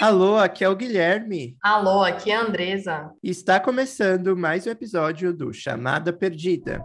Alô, 0.00 0.38
aqui 0.38 0.64
é 0.64 0.68
o 0.70 0.74
Guilherme. 0.74 1.58
Alô, 1.60 2.02
aqui 2.02 2.30
é 2.30 2.36
a 2.36 2.40
Andresa. 2.40 3.12
Está 3.22 3.60
começando 3.60 4.34
mais 4.34 4.66
um 4.66 4.70
episódio 4.70 5.30
do 5.30 5.52
Chamada 5.52 6.10
Perdida. 6.10 6.82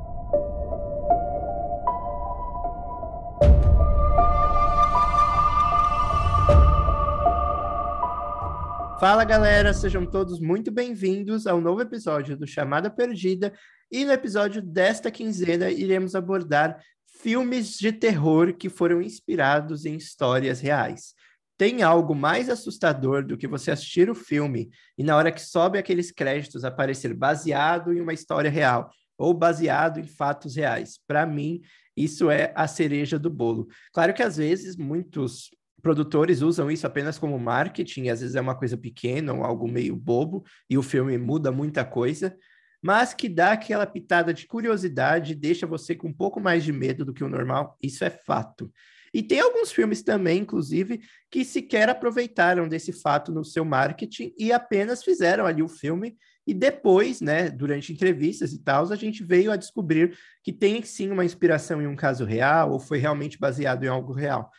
Fala 9.00 9.24
galera, 9.24 9.74
sejam 9.74 10.06
todos 10.06 10.42
muito 10.42 10.70
bem-vindos 10.70 11.48
ao 11.48 11.62
novo 11.62 11.80
episódio 11.80 12.36
do 12.36 12.46
Chamada 12.46 12.90
Perdida. 12.90 13.54
E 13.90 14.04
no 14.04 14.12
episódio 14.12 14.62
desta 14.62 15.10
quinzena 15.10 15.72
iremos 15.72 16.16
abordar 16.16 16.84
filmes 17.22 17.78
de 17.78 17.94
terror 17.94 18.54
que 18.54 18.68
foram 18.68 19.02
inspirados 19.02 19.86
em 19.86 19.96
histórias 19.96 20.60
reais 20.60 21.16
tem 21.58 21.84
algo 21.84 22.14
mais 22.14 22.50
assustador 22.50 23.26
do 23.26 23.38
que 23.38 23.48
você 23.48 23.72
assistir 23.72 24.10
o 24.10 24.16
filme 24.16 24.70
e 24.98 25.04
na 25.04 25.16
hora 25.16 25.32
que 25.32 25.42
sobe 25.42 25.78
aqueles 25.78 26.12
créditos 26.12 26.66
aparecer 26.66 27.14
baseado 27.14 27.94
em 27.94 28.02
uma 28.02 28.14
história 28.14 28.50
real 28.50 28.90
ou 29.18 29.34
baseado 29.34 30.00
em 30.00 30.08
fatos 30.08 30.56
reais. 30.56 31.00
Para 31.08 31.26
mim, 31.26 31.62
isso 31.96 32.30
é 32.30 32.52
a 32.56 32.68
cereja 32.68 33.18
do 33.18 33.30
bolo. 33.30 33.68
Claro 33.94 34.14
que 34.14 34.22
às 34.22 34.36
vezes 34.36 34.76
muitos 34.76 35.50
produtores 35.82 36.42
usam 36.42 36.70
isso 36.70 36.86
apenas 36.86 37.18
como 37.18 37.40
marketing, 37.40 38.10
às 38.10 38.20
vezes 38.20 38.36
é 38.36 38.42
uma 38.42 38.56
coisa 38.56 38.76
pequena 38.76 39.32
ou 39.34 39.44
algo 39.44 39.68
meio 39.68 39.96
bobo 39.96 40.44
e 40.70 40.78
o 40.78 40.84
filme 40.84 41.18
muda 41.18 41.52
muita 41.52 41.86
coisa, 41.86 42.36
mas 42.82 43.14
que 43.14 43.30
dá 43.30 43.52
aquela 43.52 43.86
pitada 43.86 44.34
de 44.34 44.48
curiosidade, 44.48 45.36
deixa 45.36 45.66
você 45.66 45.96
com 45.96 46.08
um 46.08 46.14
pouco 46.14 46.40
mais 46.40 46.64
de 46.64 46.74
medo 46.74 47.06
do 47.06 47.14
que 47.14 47.24
o 47.24 47.30
normal, 47.30 47.78
isso 47.82 48.04
é 48.04 48.10
fato. 48.10 48.72
E 49.16 49.24
tem 49.24 49.40
alguns 49.40 49.72
filmes 49.72 50.04
também, 50.04 50.40
inclusive, 50.40 51.00
que 51.32 51.46
sequer 51.46 51.88
aproveitaram 51.88 52.68
desse 52.68 52.92
fato 52.92 53.32
no 53.32 53.46
seu 53.46 53.64
marketing 53.64 54.34
e 54.38 54.52
apenas 54.52 55.06
fizeram 55.06 55.46
ali 55.46 55.64
o 55.64 55.70
filme. 55.70 56.18
E 56.46 56.54
depois, 56.54 57.22
né, 57.22 57.50
durante 57.50 57.94
entrevistas 57.94 58.52
e 58.52 58.62
tal, 58.62 58.92
a 58.92 58.96
gente 58.98 59.24
veio 59.24 59.54
a 59.54 59.56
descobrir 59.56 60.18
que 60.44 60.52
tem 60.52 60.84
sim 60.84 61.12
uma 61.12 61.24
inspiração 61.24 61.82
em 61.82 61.88
um 61.88 61.96
caso 61.96 62.26
real 62.26 62.74
ou 62.74 62.78
foi 62.78 62.98
realmente 62.98 63.40
baseado 63.40 63.86
em 63.86 63.88
algo 63.88 64.12
real. 64.12 64.52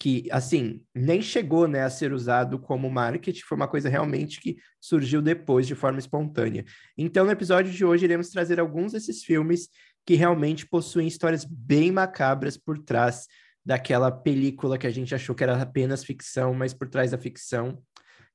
Que, 0.00 0.26
assim, 0.32 0.82
nem 0.92 1.22
chegou 1.22 1.68
né, 1.68 1.82
a 1.84 1.90
ser 1.90 2.12
usado 2.12 2.58
como 2.58 2.90
marketing, 2.90 3.42
foi 3.42 3.54
uma 3.54 3.68
coisa 3.68 3.88
realmente 3.88 4.40
que 4.40 4.56
surgiu 4.80 5.22
depois 5.22 5.64
de 5.64 5.76
forma 5.76 6.00
espontânea. 6.00 6.64
Então, 6.98 7.24
no 7.24 7.30
episódio 7.30 7.70
de 7.70 7.84
hoje, 7.84 8.04
iremos 8.04 8.30
trazer 8.30 8.58
alguns 8.58 8.90
desses 8.90 9.22
filmes 9.22 9.68
que 10.04 10.16
realmente 10.16 10.66
possuem 10.66 11.06
histórias 11.06 11.44
bem 11.44 11.92
macabras 11.92 12.56
por 12.56 12.80
trás 12.80 13.28
daquela 13.64 14.10
película 14.10 14.76
que 14.76 14.86
a 14.86 14.90
gente 14.90 15.14
achou 15.14 15.34
que 15.34 15.44
era 15.44 15.60
apenas 15.60 16.04
ficção, 16.04 16.52
mas 16.52 16.74
por 16.74 16.88
trás 16.88 17.12
da 17.12 17.18
ficção 17.18 17.78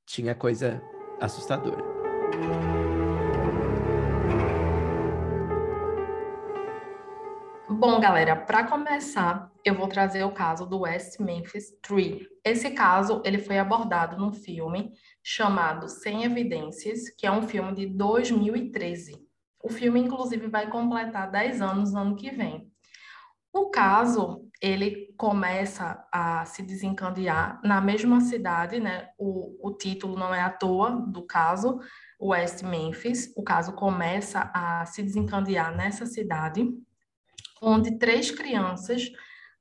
tinha 0.05 0.33
coisa 0.33 0.81
assustadora. 1.19 1.83
Bom, 7.69 7.99
galera, 7.99 8.35
para 8.35 8.63
começar, 8.63 9.51
eu 9.63 9.75
vou 9.75 9.87
trazer 9.87 10.23
o 10.23 10.31
caso 10.31 10.65
do 10.65 10.79
West 10.79 11.19
Memphis 11.19 11.77
3. 11.81 12.25
Esse 12.43 12.71
caso, 12.71 13.21
ele 13.23 13.37
foi 13.37 13.59
abordado 13.59 14.17
num 14.17 14.31
filme 14.31 14.93
chamado 15.21 15.87
Sem 15.87 16.23
Evidências, 16.23 17.09
que 17.09 17.27
é 17.27 17.31
um 17.31 17.43
filme 17.43 17.75
de 17.75 17.85
2013. 17.85 19.23
O 19.61 19.69
filme, 19.69 19.99
inclusive, 19.99 20.47
vai 20.47 20.69
completar 20.69 21.29
10 21.29 21.61
anos 21.61 21.93
no 21.93 21.99
ano 21.99 22.15
que 22.15 22.31
vem. 22.31 22.71
O 23.53 23.69
caso, 23.69 24.46
ele 24.61 25.13
começa 25.17 26.05
a 26.11 26.45
se 26.45 26.61
desencadear 26.61 27.59
na 27.63 27.79
mesma 27.79 28.21
cidade, 28.21 28.79
né? 28.79 29.09
O, 29.17 29.69
o 29.69 29.73
título 29.77 30.17
não 30.17 30.33
é 30.33 30.41
à 30.41 30.49
toa 30.49 30.91
do 30.91 31.25
caso, 31.25 31.79
West 32.21 32.63
Memphis. 32.63 33.33
O 33.35 33.43
caso 33.43 33.73
começa 33.73 34.49
a 34.53 34.85
se 34.85 35.03
desencadear 35.03 35.75
nessa 35.75 36.05
cidade, 36.05 36.67
onde 37.61 37.97
três 37.99 38.31
crianças 38.31 39.11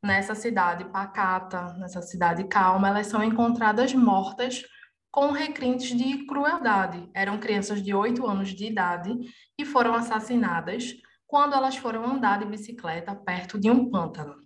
nessa 0.03 0.35
cidade 0.35 0.85
pacata, 0.87 1.75
nessa 1.75 2.01
cidade 2.01 2.45
calma, 2.45 2.89
elas 2.89 3.09
são 3.09 3.23
encontradas 3.23 3.93
mortas 3.93 4.63
com 5.11 5.31
requintes 5.33 5.97
de 5.97 6.27
crueldade. 6.27 7.09
Eram 7.15 7.39
crianças 7.39 7.83
de 7.83 7.95
oito 7.95 8.27
anos 8.27 8.51
de 8.51 8.67
idade 8.67 9.15
e 9.59 9.65
foram 9.65 9.95
assassinadas 9.95 10.95
quando 11.27 11.55
elas 11.55 11.77
foram 11.77 12.05
andar 12.05 12.39
de 12.39 12.47
bicicleta 12.47 13.15
perto 13.15 13.59
de 13.59 13.71
um 13.71 13.91
pântano, 13.91 14.37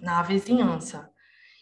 na 0.00 0.22
vizinhança. 0.22 1.10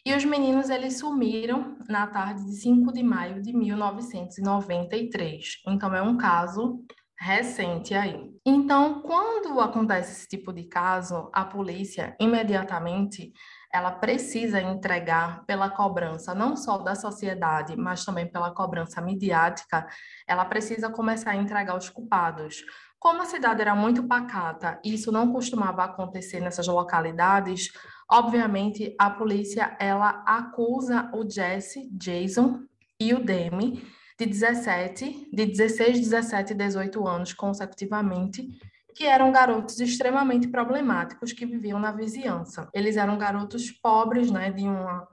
E 0.05 0.15
os 0.15 0.25
meninos 0.25 0.71
eles 0.71 0.99
sumiram 0.99 1.77
na 1.89 2.07
tarde 2.07 2.45
de 2.45 2.55
5 2.55 2.93
de 2.93 3.03
maio 3.03 3.43
de 3.43 3.53
1993. 3.53 5.61
Então 5.67 5.93
é 5.95 6.01
um 6.01 6.17
caso 6.17 6.85
recente 7.21 7.95
aí. 7.95 8.31
Então, 8.47 9.03
quando 9.03 9.61
acontece 9.61 10.13
esse 10.13 10.29
tipo 10.29 10.53
de 10.53 10.65
caso, 10.65 11.29
a 11.33 11.45
polícia 11.45 12.17
imediatamente 12.21 13.33
ela 13.75 13.91
precisa 13.91 14.63
entregar 14.63 15.45
pela 15.45 15.69
cobrança 15.69 16.35
não 16.35 16.57
só 16.57 16.79
da 16.79 16.95
sociedade, 16.95 17.77
mas 17.77 18.05
também 18.05 18.31
pela 18.31 18.55
cobrança 18.55 19.01
midiática, 19.01 19.87
ela 20.27 20.45
precisa 20.45 20.89
começar 20.89 21.33
a 21.33 21.37
entregar 21.37 21.77
os 21.77 21.91
culpados. 21.91 22.63
Como 22.99 23.23
a 23.23 23.27
cidade 23.27 23.61
era 23.61 23.75
muito 23.75 24.09
pacata 24.09 24.81
e 24.85 24.95
isso 24.95 25.13
não 25.13 25.33
costumava 25.33 25.85
acontecer 25.85 26.41
nessas 26.41 26.67
localidades, 26.67 27.71
obviamente 28.11 28.95
a 28.99 29.11
polícia 29.11 29.77
ela 29.79 30.23
acusa 30.27 31.11
o 31.15 31.29
Jesse, 31.29 31.89
Jason 31.93 32.63
e 32.99 33.13
o 33.13 33.23
Demi 33.23 33.85
de 34.19 34.27
17, 34.27 35.29
de 35.33 35.47
16, 35.47 36.01
17 36.01 36.53
e 36.53 36.57
18 36.57 37.07
anos 37.07 37.33
consecutivamente, 37.33 38.49
que 38.95 39.05
eram 39.05 39.31
garotos 39.31 39.79
extremamente 39.79 40.49
problemáticos 40.49 41.33
que 41.33 41.47
viviam 41.47 41.79
na 41.79 41.93
vizinhança. 41.93 42.69
Eles 42.75 42.97
eram 42.97 43.17
garotos 43.17 43.71
pobres, 43.71 44.31
né, 44.31 44.51
de 44.51 44.65
uma 44.65 45.07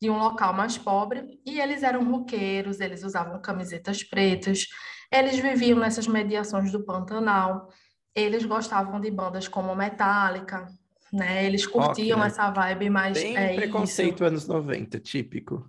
de 0.00 0.10
um 0.10 0.18
local 0.18 0.52
mais 0.52 0.76
pobre, 0.76 1.40
e 1.44 1.58
eles 1.58 1.82
eram 1.82 2.04
roqueiros, 2.04 2.80
eles 2.80 3.02
usavam 3.02 3.40
camisetas 3.40 4.02
pretas, 4.02 4.66
eles 5.10 5.38
viviam 5.38 5.78
nessas 5.78 6.06
mediações 6.06 6.70
do 6.70 6.84
Pantanal, 6.84 7.70
eles 8.14 8.44
gostavam 8.44 9.00
de 9.00 9.10
bandas 9.10 9.48
como 9.48 9.74
Metallica, 9.74 10.66
né? 11.12 11.44
Eles 11.44 11.66
curtiam 11.66 12.18
né? 12.18 12.26
essa 12.26 12.50
vibe 12.50 12.90
mais. 12.90 13.18
Bem 13.18 13.36
é, 13.36 13.54
preconceito 13.54 14.16
isso. 14.16 14.24
anos 14.24 14.46
90, 14.46 14.98
típico. 15.00 15.68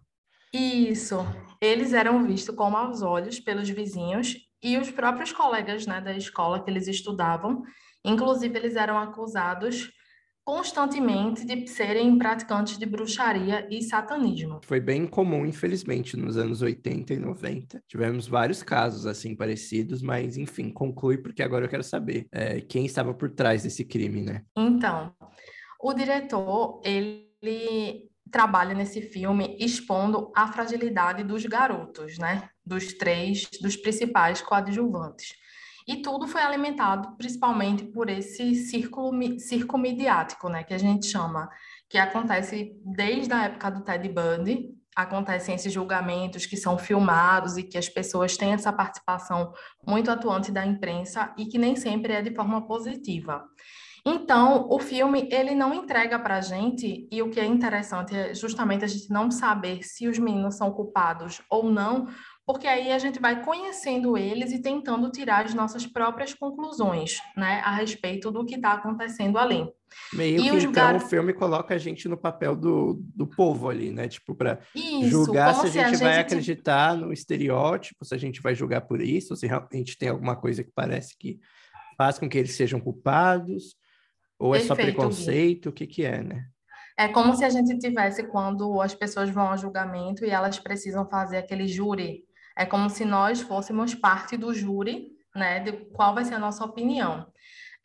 Isso. 0.53 1.18
Eles 1.62 1.94
eram 1.94 2.24
vistos 2.25 2.56
como 2.56 2.78
aos 2.78 3.02
olhos 3.02 3.40
pelos 3.40 3.70
vizinhos 3.70 4.38
e 4.64 4.78
os 4.78 4.90
próprios 4.90 5.31
colegas 5.31 5.86
né, 5.86 6.02
da 6.02 6.16
escola 6.16 6.64
que 6.64 6.70
eles 6.70 6.88
estudavam. 6.88 7.64
Inclusive, 8.03 8.58
eles 8.58 8.75
eram 8.75 8.98
acusados 8.98 9.92
constantemente 10.47 11.46
de 11.46 11.68
serem 11.68 12.18
praticantes 12.18 12.78
de 12.78 12.85
bruxaria 12.85 13.68
e 13.69 13.84
satanismo. 13.84 14.62
Foi 14.63 14.80
bem 14.80 15.06
comum, 15.06 15.46
infelizmente, 15.46 16.16
nos 16.16 16.38
anos 16.38 16.62
80 16.62 17.13
e 17.13 17.18
90. 17.18 17.84
Tivemos 17.85 18.30
vários 18.30 18.63
casos 18.63 19.06
assim 19.06 19.36
parecidos, 19.36 20.02
mas 20.02 20.38
enfim, 20.38 20.69
conclui 20.69 21.18
porque 21.18 21.44
agora 21.44 21.66
eu 21.66 21.69
quero 21.69 21.84
saber 21.84 22.28
é, 22.31 22.62
quem 22.62 22.86
estava 22.86 23.13
por 23.13 23.30
trás 23.30 23.63
desse 23.63 23.84
crime, 23.84 24.22
né? 24.22 24.41
Então, 24.56 25.13
o 25.84 25.94
diretor, 25.94 26.80
ele 26.81 28.09
trabalha 28.31 28.74
nesse 28.74 29.02
filme 29.02 29.57
expondo 29.59 30.31
a 30.34 30.47
fragilidade 30.47 31.25
dos 31.25 31.46
garotos, 31.46 32.18
né? 32.18 32.47
Dos 32.66 32.94
três, 32.94 33.50
dos 33.62 33.75
principais 33.75 34.41
coadjuvantes. 34.41 35.34
E 35.88 36.02
tudo 36.02 36.28
foi 36.28 36.42
alimentado 36.42 37.16
principalmente 37.16 37.86
por 37.86 38.09
esse 38.09 38.56
círculo, 38.56 39.40
circo 39.40 39.78
midiático, 39.78 40.50
né, 40.50 40.64
que 40.64 40.74
a 40.74 40.78
gente 40.78 41.06
chama, 41.06 41.50
que 41.90 41.98
acontece 41.98 42.74
desde 42.84 43.34
a 43.34 43.46
época 43.46 43.72
do 43.72 43.81
Ted 43.81 44.09
Bundy, 44.09 44.75
acontecem 44.94 45.56
esses 45.56 45.72
julgamentos 45.72 46.46
que 46.46 46.57
são 46.57 46.78
filmados 46.78 47.56
e 47.56 47.63
que 47.63 47.78
as 47.78 47.88
pessoas 47.88 48.36
têm 48.36 48.54
essa 48.54 48.74
participação 48.74 49.54
muito 49.86 50.10
atuante 50.10 50.51
da 50.51 50.66
imprensa 50.66 51.34
e 51.38 51.45
que 51.45 51.57
nem 51.57 51.75
sempre 51.75 52.13
é 52.13 52.22
de 52.22 52.33
forma 52.33 52.66
positiva. 52.68 53.45
Então, 54.10 54.68
o 54.69 54.80
filme 54.80 55.28
ele 55.31 55.54
não 55.54 55.74
entrega 55.74 56.18
para 56.18 56.38
a 56.38 56.42
gente, 56.42 57.07
e 57.12 57.22
o 57.22 57.30
que 57.30 57.42
é 57.42 57.45
interessante 57.45 58.16
é 58.16 58.33
justamente 58.33 58.86
a 58.86 58.88
gente 58.88 59.10
não 59.10 59.30
saber 59.30 59.83
se 59.83 60.07
os 60.07 60.18
meninos 60.18 60.56
são 60.56 60.72
culpados 60.72 61.42
ou 61.50 61.69
não, 61.69 62.07
porque 62.47 62.65
aí 62.65 62.94
a 62.94 62.97
gente 62.97 63.19
vai 63.19 63.44
conhecendo 63.44 64.17
eles 64.17 64.53
e 64.53 64.61
tentando 64.61 65.11
tirar 65.11 65.45
as 65.45 65.53
nossas 65.53 65.85
próprias 65.85 66.33
conclusões, 66.33 67.19
né, 67.35 67.59
a 67.65 67.75
respeito 67.75 68.31
do 68.31 68.45
que 68.45 68.55
está 68.55 68.71
acontecendo 68.71 69.38
ali. 69.38 69.69
Meio 70.13 70.39
e 70.39 70.49
que 70.49 70.55
então 70.55 70.71
gar... 70.71 70.95
o 70.95 70.99
filme 71.01 71.33
coloca 71.33 71.75
a 71.75 71.77
gente 71.77 72.07
no 72.07 72.17
papel 72.17 72.55
do, 72.55 73.01
do 73.13 73.27
povo 73.27 73.69
ali, 73.69 73.91
né? 73.91 74.07
Tipo, 74.07 74.33
para 74.33 74.59
julgar 75.03 75.55
se 75.55 75.67
a 75.67 75.69
gente, 75.69 75.79
a 75.79 75.89
gente 75.89 76.03
vai 76.03 76.19
acreditar 76.19 76.95
no 76.95 77.11
estereótipo, 77.11 78.05
se 78.05 78.15
a 78.15 78.17
gente 78.17 78.41
vai 78.41 78.55
julgar 78.55 78.81
por 78.81 79.01
isso, 79.01 79.35
se 79.35 79.45
realmente 79.45 79.97
tem 79.97 80.07
alguma 80.07 80.35
coisa 80.35 80.63
que 80.63 80.71
parece 80.73 81.17
que 81.17 81.39
faz 81.97 82.17
com 82.17 82.29
que 82.29 82.38
eles 82.38 82.55
sejam 82.55 82.79
culpados, 82.79 83.75
ou 84.39 84.55
é 84.55 84.59
Perfeito, 84.59 84.67
só 84.67 84.75
preconceito, 84.75 85.63
Gui. 85.63 85.69
o 85.69 85.73
que 85.73 85.88
que 85.88 86.05
é, 86.05 86.23
né? 86.23 86.45
É 86.97 87.07
como 87.07 87.35
se 87.35 87.44
a 87.45 87.49
gente 87.49 87.77
tivesse 87.77 88.23
quando 88.23 88.81
as 88.81 88.95
pessoas 88.95 89.29
vão 89.29 89.49
ao 89.49 89.57
julgamento 89.57 90.25
e 90.25 90.29
elas 90.29 90.57
precisam 90.57 91.07
fazer 91.07 91.38
aquele 91.38 91.67
júri. 91.67 92.26
É 92.57 92.65
como 92.65 92.89
se 92.89 93.06
nós 93.06 93.42
fôssemos 93.42 93.94
parte 93.94 94.36
do 94.36 94.54
júri, 94.54 95.09
né, 95.36 95.59
de 95.59 95.71
qual 95.94 96.15
vai 96.15 96.25
ser 96.25 96.33
a 96.33 96.39
nossa 96.39 96.65
opinião. 96.65 97.27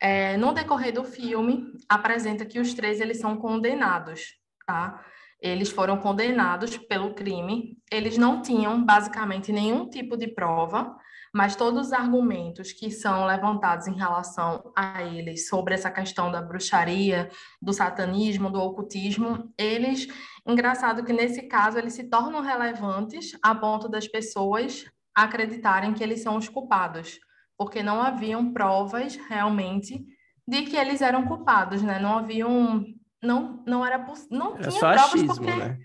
É, 0.01 0.35
no 0.37 0.51
decorrer 0.51 0.93
do 0.93 1.03
filme, 1.03 1.71
apresenta 1.87 2.45
que 2.45 2.59
os 2.59 2.73
três 2.73 2.99
eles 2.99 3.19
são 3.19 3.37
condenados, 3.37 4.33
tá? 4.65 5.05
Eles 5.39 5.69
foram 5.69 5.97
condenados 5.97 6.77
pelo 6.77 7.13
crime. 7.13 7.77
Eles 7.91 8.17
não 8.17 8.41
tinham 8.41 8.83
basicamente 8.83 9.51
nenhum 9.51 9.89
tipo 9.89 10.17
de 10.17 10.27
prova 10.27 10.95
mas 11.33 11.55
todos 11.55 11.87
os 11.87 11.93
argumentos 11.93 12.71
que 12.71 12.91
são 12.91 13.25
levantados 13.25 13.87
em 13.87 13.95
relação 13.95 14.71
a 14.75 15.01
eles 15.01 15.47
sobre 15.47 15.73
essa 15.73 15.89
questão 15.89 16.31
da 16.31 16.39
bruxaria, 16.39 17.29
do 17.59 17.73
satanismo, 17.73 18.51
do 18.51 18.61
ocultismo, 18.61 19.51
eles, 19.57 20.07
engraçado 20.47 21.03
que 21.03 21.13
nesse 21.13 21.43
caso 21.43 21.77
eles 21.77 21.93
se 21.93 22.09
tornam 22.09 22.41
relevantes 22.41 23.31
a 23.41 23.53
ponto 23.55 23.87
das 23.87 24.07
pessoas 24.07 24.85
acreditarem 25.15 25.93
que 25.93 26.03
eles 26.03 26.21
são 26.21 26.37
os 26.37 26.49
culpados, 26.49 27.19
porque 27.57 27.83
não 27.83 28.01
haviam 28.01 28.51
provas 28.51 29.15
realmente 29.29 30.05
de 30.47 30.63
que 30.63 30.75
eles 30.75 31.01
eram 31.01 31.25
culpados, 31.25 31.81
né? 31.81 31.99
Não 31.99 32.17
haviam 32.17 32.83
não 33.21 33.63
não 33.65 33.85
era 33.85 34.05
não 34.29 34.57
era 34.57 34.69
tinha 34.69 34.79
provas 34.79 35.13
achismo, 35.13 35.35
porque 35.35 35.55
né? 35.55 35.77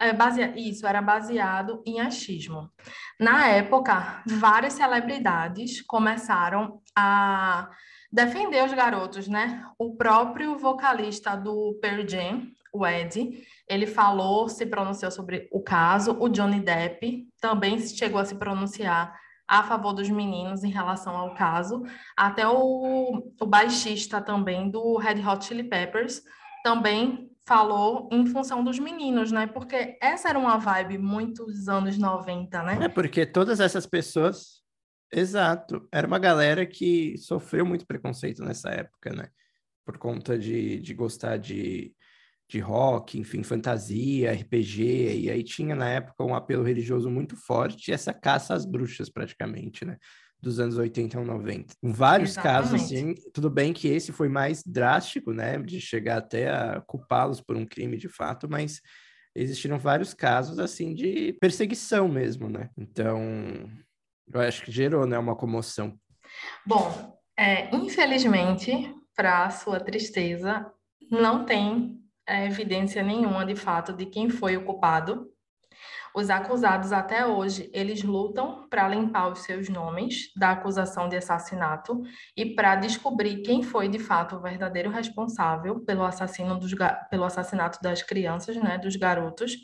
É, 0.00 0.12
basea, 0.14 0.54
isso 0.56 0.86
era 0.86 1.02
baseado 1.02 1.82
em 1.86 2.00
achismo. 2.00 2.70
Na 3.20 3.48
época, 3.48 4.22
várias 4.26 4.72
celebridades 4.72 5.82
começaram 5.82 6.80
a 6.96 7.68
defender 8.10 8.64
os 8.64 8.72
garotos, 8.72 9.28
né? 9.28 9.62
O 9.78 9.94
próprio 9.94 10.56
vocalista 10.58 11.36
do 11.36 11.78
Pearl 11.82 12.08
Jam, 12.08 12.46
o 12.72 12.86
Ed, 12.86 13.44
ele 13.68 13.86
falou, 13.86 14.48
se 14.48 14.64
pronunciou 14.64 15.10
sobre 15.10 15.48
o 15.52 15.60
caso. 15.60 16.16
O 16.18 16.28
Johnny 16.28 16.60
Depp 16.60 17.28
também 17.40 17.78
chegou 17.78 18.20
a 18.20 18.24
se 18.24 18.34
pronunciar 18.34 19.14
a 19.46 19.62
favor 19.62 19.92
dos 19.92 20.08
meninos 20.08 20.64
em 20.64 20.70
relação 20.70 21.14
ao 21.14 21.34
caso. 21.34 21.82
Até 22.16 22.48
o, 22.48 23.32
o 23.38 23.46
baixista 23.46 24.20
também 24.20 24.70
do 24.70 24.96
Red 24.96 25.20
Hot 25.26 25.44
Chili 25.44 25.64
Peppers 25.64 26.22
também 26.64 27.30
falou 27.46 28.08
em 28.12 28.24
função 28.26 28.62
dos 28.64 28.78
meninos, 28.78 29.30
né? 29.32 29.46
Porque 29.46 29.98
essa 30.00 30.28
era 30.28 30.38
uma 30.38 30.56
vibe 30.56 30.96
muito 30.98 31.44
dos 31.44 31.68
anos 31.68 31.98
90, 31.98 32.62
né? 32.62 32.78
É 32.82 32.88
porque 32.88 33.26
todas 33.26 33.60
essas 33.60 33.84
pessoas, 33.84 34.62
exato, 35.12 35.86
era 35.92 36.06
uma 36.06 36.18
galera 36.18 36.64
que 36.64 37.18
sofreu 37.18 37.66
muito 37.66 37.86
preconceito 37.86 38.42
nessa 38.42 38.70
época, 38.70 39.12
né? 39.12 39.28
Por 39.84 39.98
conta 39.98 40.38
de, 40.38 40.80
de 40.80 40.94
gostar 40.94 41.36
de, 41.36 41.92
de 42.52 42.60
rock, 42.60 43.18
enfim, 43.18 43.42
fantasia, 43.42 44.32
RPG, 44.32 45.20
e 45.20 45.30
aí 45.30 45.42
tinha 45.42 45.74
na 45.74 45.88
época 45.88 46.22
um 46.22 46.34
apelo 46.34 46.62
religioso 46.62 47.10
muito 47.10 47.34
forte, 47.34 47.90
e 47.90 47.94
essa 47.94 48.12
caça 48.12 48.54
às 48.54 48.66
bruxas 48.66 49.08
praticamente, 49.08 49.84
né? 49.84 49.96
dos 50.40 50.58
anos 50.58 50.76
80 50.76 51.20
ou 51.20 51.24
90. 51.24 51.74
Em 51.80 51.92
vários 51.92 52.30
Exatamente. 52.30 52.72
casos, 52.72 52.82
assim, 52.82 53.14
tudo 53.32 53.48
bem 53.48 53.72
que 53.72 53.86
esse 53.86 54.10
foi 54.10 54.28
mais 54.28 54.60
drástico, 54.66 55.32
né, 55.32 55.56
de 55.56 55.80
chegar 55.80 56.16
até 56.16 56.50
a 56.50 56.80
culpá-los 56.80 57.40
por 57.40 57.56
um 57.56 57.64
crime 57.64 57.96
de 57.96 58.08
fato, 58.08 58.50
mas 58.50 58.80
existiram 59.36 59.78
vários 59.78 60.12
casos, 60.12 60.58
assim, 60.58 60.94
de 60.94 61.32
perseguição 61.40 62.08
mesmo, 62.08 62.48
né? 62.48 62.70
Então, 62.76 63.70
eu 64.34 64.40
acho 64.40 64.64
que 64.64 64.72
gerou, 64.72 65.06
né, 65.06 65.16
uma 65.16 65.36
comoção. 65.36 65.96
Bom, 66.66 67.16
é, 67.38 67.74
infelizmente, 67.74 68.92
para 69.14 69.48
sua 69.50 69.78
tristeza, 69.78 70.66
não 71.08 71.44
tem 71.44 72.01
é, 72.26 72.46
evidência 72.46 73.02
nenhuma 73.02 73.44
de 73.44 73.56
fato 73.56 73.92
de 73.92 74.06
quem 74.06 74.28
foi 74.30 74.56
o 74.56 74.64
culpado 74.64 75.32
os 76.14 76.28
acusados 76.28 76.92
até 76.92 77.26
hoje, 77.26 77.70
eles 77.72 78.02
lutam 78.02 78.68
para 78.68 78.86
limpar 78.86 79.28
os 79.28 79.40
seus 79.40 79.68
nomes 79.70 80.30
da 80.36 80.50
acusação 80.50 81.08
de 81.08 81.16
assassinato 81.16 82.02
e 82.36 82.54
para 82.54 82.76
descobrir 82.76 83.40
quem 83.42 83.62
foi 83.62 83.88
de 83.88 83.98
fato 83.98 84.36
o 84.36 84.40
verdadeiro 84.40 84.90
responsável 84.90 85.80
pelo, 85.80 86.04
assassino 86.04 86.58
dos, 86.58 86.74
pelo 87.08 87.24
assassinato 87.24 87.80
das 87.80 88.02
crianças, 88.02 88.56
né, 88.56 88.76
dos 88.76 88.94
garotos. 88.94 89.56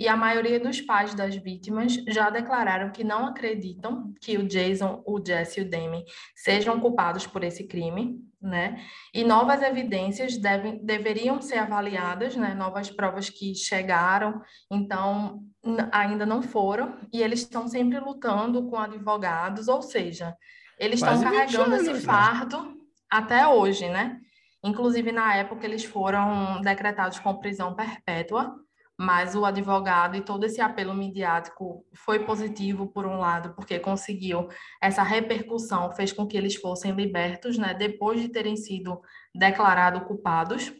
E 0.00 0.08
a 0.08 0.16
maioria 0.16 0.58
dos 0.58 0.80
pais 0.80 1.14
das 1.14 1.36
vítimas 1.36 1.92
já 2.08 2.30
declararam 2.30 2.90
que 2.90 3.04
não 3.04 3.26
acreditam 3.26 4.14
que 4.18 4.38
o 4.38 4.48
Jason, 4.48 5.02
o 5.04 5.22
Jesse 5.22 5.60
e 5.60 5.62
o 5.62 5.68
Demi 5.68 6.06
sejam 6.34 6.80
culpados 6.80 7.26
por 7.26 7.44
esse 7.44 7.64
crime, 7.64 8.18
né? 8.40 8.82
E 9.12 9.22
novas 9.22 9.60
evidências 9.60 10.38
devem, 10.38 10.82
deveriam 10.82 11.42
ser 11.42 11.58
avaliadas, 11.58 12.34
né? 12.34 12.54
Novas 12.54 12.90
provas 12.90 13.28
que 13.28 13.54
chegaram, 13.54 14.40
então 14.70 15.44
ainda 15.92 16.24
não 16.24 16.40
foram, 16.40 16.96
e 17.12 17.22
eles 17.22 17.40
estão 17.40 17.68
sempre 17.68 18.00
lutando 18.00 18.70
com 18.70 18.78
advogados, 18.78 19.68
ou 19.68 19.82
seja, 19.82 20.34
eles 20.78 21.02
estão 21.02 21.22
carregando 21.22 21.74
anos, 21.74 21.82
esse 21.82 21.92
né? 21.92 22.00
fardo 22.00 22.62
né? 22.62 22.74
até 23.10 23.46
hoje, 23.46 23.86
né? 23.90 24.18
Inclusive, 24.64 25.12
na 25.12 25.34
época, 25.34 25.66
eles 25.66 25.84
foram 25.84 26.62
decretados 26.62 27.18
com 27.18 27.36
prisão 27.36 27.74
perpétua, 27.74 28.58
mas 29.00 29.34
o 29.34 29.46
advogado 29.46 30.14
e 30.14 30.20
todo 30.20 30.44
esse 30.44 30.60
apelo 30.60 30.92
midiático 30.92 31.86
foi 31.94 32.18
positivo 32.18 32.86
por 32.86 33.06
um 33.06 33.16
lado, 33.16 33.54
porque 33.54 33.78
conseguiu 33.78 34.46
essa 34.78 35.02
repercussão, 35.02 35.90
fez 35.92 36.12
com 36.12 36.26
que 36.26 36.36
eles 36.36 36.56
fossem 36.56 36.92
libertos, 36.92 37.56
né, 37.56 37.72
depois 37.72 38.20
de 38.20 38.28
terem 38.28 38.56
sido 38.56 39.00
declarados 39.34 40.06
culpados. 40.06 40.70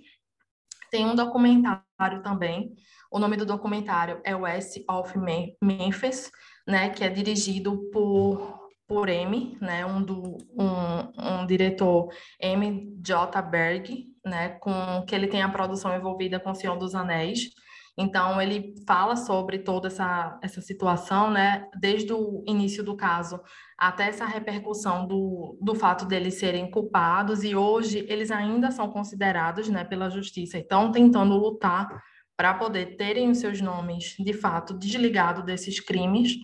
Tem 0.91 1.07
um 1.07 1.15
documentário 1.15 2.23
também, 2.23 2.75
o 3.11 3.19
nome 3.19 3.39
do 3.39 3.47
documentário 3.47 4.21
é 4.23 4.37
West 4.37 4.77
of 4.87 5.15
Memphis, 5.63 6.31
né, 6.69 6.91
que 6.91 7.03
é 7.03 7.09
dirigido 7.09 7.89
por 7.91 8.61
por 8.87 9.09
M, 9.09 9.57
né, 9.61 9.87
um, 9.87 10.03
do, 10.03 10.37
um, 10.59 11.43
um 11.43 11.47
diretor 11.47 12.13
M. 12.41 12.93
J. 13.01 13.41
Berg, 13.41 14.09
né, 14.27 14.49
com 14.59 15.05
que 15.07 15.15
ele 15.15 15.29
tem 15.29 15.43
a 15.43 15.49
produção 15.49 15.95
envolvida 15.95 16.41
com 16.41 16.51
o 16.51 16.55
Senhor 16.57 16.77
dos 16.77 16.93
Anéis, 16.97 17.51
então, 18.01 18.41
ele 18.41 18.75
fala 18.87 19.15
sobre 19.15 19.59
toda 19.59 19.89
essa, 19.89 20.39
essa 20.43 20.63
situação, 20.63 21.31
né, 21.31 21.69
desde 21.79 22.15
o 22.15 22.43
início 22.47 22.83
do 22.83 22.97
caso 22.97 23.39
até 23.77 24.09
essa 24.09 24.25
repercussão 24.25 25.07
do, 25.07 25.59
do 25.61 25.75
fato 25.75 26.07
deles 26.07 26.39
serem 26.39 26.71
culpados, 26.71 27.45
e 27.45 27.55
hoje 27.55 28.07
eles 28.09 28.31
ainda 28.31 28.71
são 28.71 28.91
considerados 28.91 29.69
né, 29.69 29.85
pela 29.85 30.09
justiça 30.09 30.57
e 30.57 30.63
estão 30.63 30.91
tentando 30.91 31.37
lutar 31.37 32.03
para 32.37 32.55
poder 32.55 32.97
terem 32.97 33.31
os 33.31 33.37
seus 33.37 33.61
nomes, 33.61 34.17
de 34.19 34.33
fato, 34.33 34.73
desligados 34.73 35.45
desses 35.45 35.79
crimes, 35.79 36.37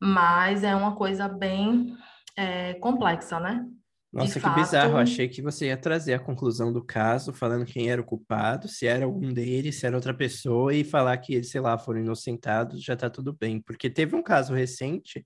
mas 0.00 0.64
é 0.64 0.74
uma 0.74 0.96
coisa 0.96 1.28
bem 1.28 1.94
é, 2.34 2.72
complexa, 2.74 3.38
né? 3.38 3.66
Nossa, 4.16 4.34
que 4.34 4.40
fato... 4.40 4.54
bizarro. 4.54 4.92
Eu 4.92 4.96
achei 4.98 5.28
que 5.28 5.42
você 5.42 5.66
ia 5.66 5.76
trazer 5.76 6.14
a 6.14 6.18
conclusão 6.18 6.72
do 6.72 6.82
caso, 6.82 7.32
falando 7.32 7.66
quem 7.66 7.90
era 7.90 8.00
o 8.00 8.04
culpado, 8.04 8.66
se 8.66 8.86
era 8.86 9.04
algum 9.04 9.32
deles, 9.32 9.76
se 9.76 9.86
era 9.86 9.94
outra 9.94 10.14
pessoa, 10.14 10.74
e 10.74 10.82
falar 10.82 11.16
que 11.18 11.34
eles, 11.34 11.50
sei 11.50 11.60
lá, 11.60 11.76
foram 11.76 12.00
inocentados, 12.00 12.82
já 12.82 12.96
tá 12.96 13.10
tudo 13.10 13.32
bem. 13.32 13.60
Porque 13.60 13.90
teve 13.90 14.16
um 14.16 14.22
caso 14.22 14.54
recente, 14.54 15.24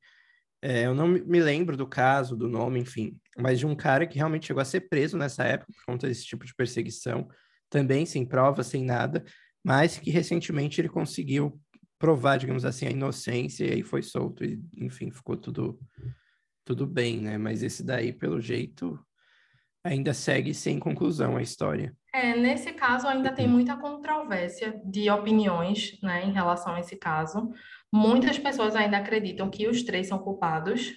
é, 0.61 0.87
eu 0.87 0.95
não 0.95 1.07
me 1.07 1.41
lembro 1.41 1.77
do 1.77 1.87
caso, 1.87 2.37
do 2.37 2.49
nome, 2.49 2.81
enfim, 2.81 3.17
mas 3.39 3.59
de 3.59 3.67
um 3.67 3.75
cara 3.75 4.07
que 4.07 4.17
realmente 4.19 4.47
chegou 4.47 4.61
a 4.61 4.65
ser 4.65 4.83
preso 4.83 5.17
nessa 5.17 5.45
época 5.45 5.73
por 5.73 5.85
conta 5.85 6.09
desse 6.09 6.25
tipo 6.25 6.45
de 6.45 6.55
perseguição, 6.55 7.29
também 7.71 8.05
sem 8.05 8.27
prova, 8.27 8.63
sem 8.65 8.85
nada, 8.85 9.25
mas 9.65 9.99
que 9.99 10.11
recentemente 10.11 10.81
ele 10.81 10.89
conseguiu 10.89 11.59
provar, 11.99 12.39
digamos 12.39 12.65
assim, 12.65 12.87
a 12.87 12.91
inocência 12.91 13.65
e 13.65 13.73
aí 13.73 13.83
foi 13.83 14.03
solto, 14.03 14.45
e 14.45 14.61
enfim, 14.77 15.11
ficou 15.11 15.37
tudo 15.37 15.79
tudo 16.65 16.87
bem, 16.87 17.21
né? 17.21 17.39
Mas 17.39 17.63
esse 17.63 17.83
daí, 17.83 18.13
pelo 18.13 18.41
jeito, 18.41 18.99
ainda 19.85 20.13
segue 20.13 20.53
sem 20.55 20.79
conclusão 20.79 21.37
a 21.37 21.43
história. 21.43 21.97
É, 22.13 22.37
nesse 22.37 22.73
caso 22.73 23.07
ainda 23.07 23.33
tem 23.33 23.47
muita 23.47 23.77
controvérsia 23.77 24.81
de 24.85 25.09
opiniões, 25.11 25.99
né, 26.03 26.25
em 26.25 26.33
relação 26.33 26.75
a 26.75 26.81
esse 26.81 26.97
caso. 26.97 27.53
Muitas 27.93 28.39
pessoas 28.39 28.75
ainda 28.75 28.99
acreditam 28.99 29.49
que 29.49 29.69
os 29.69 29.83
três 29.83 30.09
são 30.09 30.19
culpados. 30.19 30.93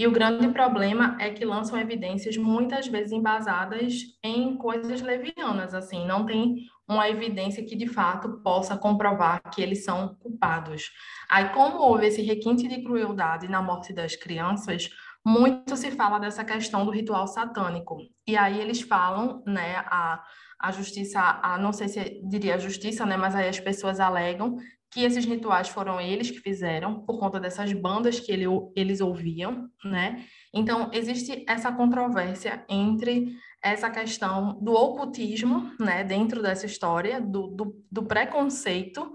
E 0.00 0.06
o 0.06 0.10
grande 0.10 0.48
problema 0.48 1.14
é 1.20 1.28
que 1.28 1.44
lançam 1.44 1.78
evidências 1.78 2.34
muitas 2.38 2.88
vezes 2.88 3.12
embasadas 3.12 3.96
em 4.24 4.56
coisas 4.56 5.02
levianas, 5.02 5.74
assim, 5.74 6.06
não 6.06 6.24
tem 6.24 6.56
uma 6.88 7.06
evidência 7.06 7.62
que 7.62 7.76
de 7.76 7.86
fato 7.86 8.40
possa 8.42 8.78
comprovar 8.78 9.42
que 9.50 9.60
eles 9.60 9.84
são 9.84 10.14
culpados. 10.14 10.90
Aí, 11.28 11.50
como 11.50 11.76
houve 11.76 12.06
esse 12.06 12.22
requinte 12.22 12.66
de 12.66 12.82
crueldade 12.82 13.46
na 13.46 13.60
morte 13.60 13.92
das 13.92 14.16
crianças, 14.16 14.88
muito 15.22 15.76
se 15.76 15.90
fala 15.90 16.18
dessa 16.18 16.42
questão 16.46 16.86
do 16.86 16.90
ritual 16.90 17.26
satânico. 17.26 17.98
E 18.26 18.38
aí 18.38 18.58
eles 18.58 18.80
falam, 18.80 19.42
né, 19.46 19.84
a, 19.84 20.24
a 20.58 20.72
justiça, 20.72 21.20
a, 21.42 21.58
não 21.58 21.74
sei 21.74 21.88
se 21.88 22.22
diria 22.26 22.54
a 22.54 22.58
justiça, 22.58 23.04
né, 23.04 23.18
mas 23.18 23.34
aí 23.34 23.50
as 23.50 23.60
pessoas 23.60 24.00
alegam 24.00 24.56
que 24.90 25.04
esses 25.04 25.24
rituais 25.24 25.68
foram 25.68 26.00
eles 26.00 26.30
que 26.30 26.40
fizeram 26.40 27.04
por 27.04 27.18
conta 27.18 27.38
dessas 27.38 27.72
bandas 27.72 28.18
que 28.18 28.32
ele, 28.32 28.46
eles 28.74 29.00
ouviam, 29.00 29.68
né? 29.84 30.24
Então 30.52 30.90
existe 30.92 31.44
essa 31.48 31.70
controvérsia 31.70 32.64
entre 32.68 33.36
essa 33.62 33.90
questão 33.90 34.58
do 34.60 34.72
ocultismo, 34.72 35.70
né, 35.78 36.02
dentro 36.02 36.42
dessa 36.42 36.66
história, 36.66 37.20
do, 37.20 37.48
do, 37.48 37.84
do 37.92 38.02
preconceito, 38.04 39.14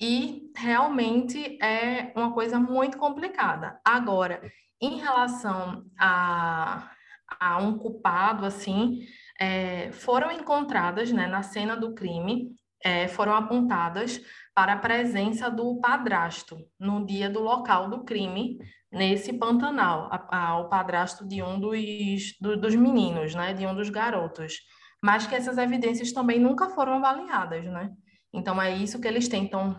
e 0.00 0.50
realmente 0.56 1.58
é 1.62 2.10
uma 2.16 2.32
coisa 2.32 2.58
muito 2.58 2.98
complicada. 2.98 3.78
Agora, 3.84 4.40
em 4.80 4.96
relação 4.96 5.84
a, 5.96 6.90
a 7.38 7.58
um 7.58 7.78
culpado, 7.78 8.44
assim, 8.44 9.06
é, 9.38 9.92
foram 9.92 10.32
encontradas, 10.32 11.12
né, 11.12 11.26
na 11.26 11.42
cena 11.42 11.76
do 11.76 11.94
crime, 11.94 12.50
é, 12.82 13.06
foram 13.06 13.34
apontadas 13.34 14.20
para 14.54 14.74
a 14.74 14.78
presença 14.78 15.50
do 15.50 15.80
padrasto 15.80 16.58
no 16.78 17.06
dia 17.06 17.30
do 17.30 17.40
local 17.40 17.88
do 17.88 18.04
crime, 18.04 18.58
nesse 18.90 19.32
Pantanal, 19.32 20.08
a, 20.12 20.38
a, 20.38 20.58
o 20.60 20.68
padrasto 20.68 21.26
de 21.26 21.42
um 21.42 21.58
dos, 21.58 22.36
do, 22.40 22.56
dos 22.56 22.74
meninos, 22.74 23.34
né, 23.34 23.54
de 23.54 23.66
um 23.66 23.74
dos 23.74 23.88
garotos. 23.88 24.58
Mas 25.02 25.26
que 25.26 25.34
essas 25.34 25.58
evidências 25.58 26.12
também 26.12 26.38
nunca 26.38 26.68
foram 26.70 26.94
avaliadas, 26.94 27.64
né? 27.64 27.90
Então 28.32 28.60
é 28.60 28.76
isso 28.76 29.00
que 29.00 29.08
eles 29.08 29.26
tentam 29.26 29.74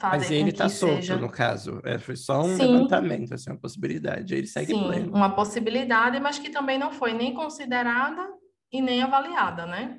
fazer 0.00 0.16
Mas 0.16 0.30
ele 0.30 0.50
está 0.50 0.68
solto, 0.68 0.96
seja... 0.96 1.16
no 1.16 1.30
caso. 1.30 1.80
É, 1.84 1.98
foi 1.98 2.16
só 2.16 2.40
um 2.40 2.56
Sim. 2.56 2.66
levantamento, 2.66 3.32
assim, 3.32 3.50
uma 3.50 3.58
possibilidade. 3.58 4.34
Ele 4.34 4.46
segue 4.46 4.74
Sim, 4.74 4.84
pleno. 4.84 5.14
uma 5.14 5.34
possibilidade, 5.34 6.20
mas 6.20 6.38
que 6.38 6.50
também 6.50 6.78
não 6.78 6.92
foi 6.92 7.14
nem 7.14 7.32
considerada 7.32 8.28
e 8.70 8.82
nem 8.82 9.02
avaliada, 9.02 9.64
né? 9.64 9.98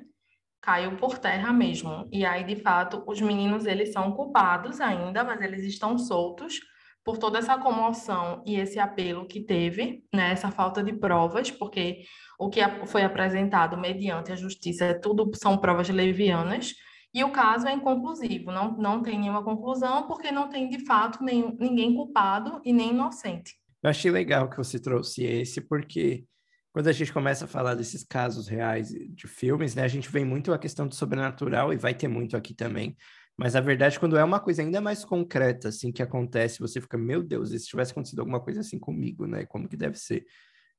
Caiu 0.60 0.96
por 0.96 1.18
terra 1.18 1.52
mesmo. 1.52 2.08
E 2.12 2.24
aí, 2.24 2.44
de 2.44 2.56
fato, 2.56 3.02
os 3.06 3.20
meninos, 3.20 3.66
eles 3.66 3.92
são 3.92 4.12
culpados 4.12 4.80
ainda, 4.80 5.24
mas 5.24 5.40
eles 5.40 5.64
estão 5.64 5.96
soltos 5.96 6.60
por 7.04 7.16
toda 7.16 7.38
essa 7.38 7.56
comoção 7.56 8.42
e 8.46 8.56
esse 8.56 8.78
apelo 8.78 9.26
que 9.26 9.40
teve, 9.40 10.04
né, 10.12 10.32
essa 10.32 10.50
falta 10.50 10.82
de 10.82 10.92
provas, 10.92 11.50
porque 11.50 12.02
o 12.38 12.50
que 12.50 12.60
foi 12.86 13.02
apresentado 13.02 13.78
mediante 13.78 14.30
a 14.30 14.36
justiça 14.36 14.98
tudo 15.00 15.30
são 15.34 15.56
provas 15.56 15.88
levianas, 15.88 16.74
e 17.14 17.24
o 17.24 17.32
caso 17.32 17.66
é 17.66 17.72
inconclusivo, 17.72 18.52
não, 18.52 18.76
não 18.76 19.02
tem 19.02 19.18
nenhuma 19.18 19.42
conclusão, 19.42 20.06
porque 20.06 20.30
não 20.30 20.50
tem 20.50 20.68
de 20.68 20.84
fato 20.84 21.24
nem, 21.24 21.56
ninguém 21.58 21.94
culpado 21.94 22.60
e 22.62 22.72
nem 22.72 22.90
inocente. 22.90 23.54
Eu 23.82 23.88
achei 23.88 24.10
legal 24.10 24.50
que 24.50 24.56
você 24.58 24.78
trouxe 24.78 25.24
esse, 25.24 25.62
porque 25.62 26.24
quando 26.72 26.88
a 26.88 26.92
gente 26.92 27.12
começa 27.12 27.44
a 27.44 27.48
falar 27.48 27.74
desses 27.74 28.04
casos 28.04 28.48
reais 28.48 28.88
de 28.88 29.26
filmes, 29.26 29.74
né, 29.74 29.82
a 29.82 29.88
gente 29.88 30.10
vem 30.10 30.24
muito 30.24 30.52
a 30.52 30.58
questão 30.58 30.86
do 30.86 30.94
sobrenatural, 30.94 31.72
e 31.72 31.76
vai 31.76 31.94
ter 31.94 32.08
muito 32.08 32.36
aqui 32.36 32.54
também, 32.54 32.96
mas 33.38 33.54
a 33.54 33.60
verdade, 33.60 34.00
quando 34.00 34.18
é 34.18 34.24
uma 34.24 34.40
coisa 34.40 34.62
ainda 34.62 34.80
mais 34.80 35.04
concreta, 35.04 35.68
assim, 35.68 35.92
que 35.92 36.02
acontece, 36.02 36.58
você 36.58 36.80
fica, 36.80 36.98
meu 36.98 37.22
Deus, 37.22 37.52
e 37.52 37.58
se 37.60 37.68
tivesse 37.68 37.92
acontecido 37.92 38.18
alguma 38.18 38.40
coisa 38.40 38.60
assim 38.60 38.80
comigo, 38.80 39.26
né? 39.26 39.46
Como 39.46 39.68
que 39.68 39.76
deve 39.76 39.96
ser? 39.96 40.26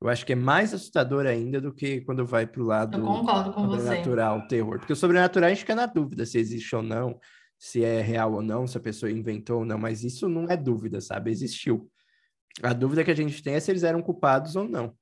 Eu 0.01 0.09
acho 0.09 0.25
que 0.25 0.33
é 0.33 0.35
mais 0.35 0.73
assustador 0.73 1.25
ainda 1.25 1.61
do 1.61 1.73
que 1.73 2.01
quando 2.01 2.25
vai 2.25 2.45
para 2.45 2.61
o 2.61 2.65
lado 2.65 3.01
sobrenatural, 3.53 4.41
você. 4.41 4.47
terror. 4.49 4.79
Porque 4.79 4.91
o 4.91 4.95
sobrenatural 4.95 5.47
a 5.47 5.49
gente 5.53 5.61
fica 5.61 5.75
na 5.75 5.85
dúvida 5.85 6.25
se 6.25 6.37
existe 6.37 6.75
ou 6.75 6.83
não, 6.83 7.17
se 7.57 7.83
é 7.83 8.01
real 8.01 8.33
ou 8.33 8.41
não, 8.41 8.67
se 8.67 8.77
a 8.77 8.81
pessoa 8.81 9.09
inventou 9.09 9.59
ou 9.59 9.65
não, 9.65 9.77
mas 9.77 10.03
isso 10.03 10.27
não 10.27 10.45
é 10.49 10.57
dúvida, 10.57 10.99
sabe? 10.99 11.31
Existiu. 11.31 11.89
A 12.61 12.73
dúvida 12.73 13.05
que 13.05 13.11
a 13.11 13.15
gente 13.15 13.41
tem 13.41 13.53
é 13.53 13.59
se 13.61 13.71
eles 13.71 13.83
eram 13.83 14.01
culpados 14.01 14.57
ou 14.57 14.67
não. 14.67 14.93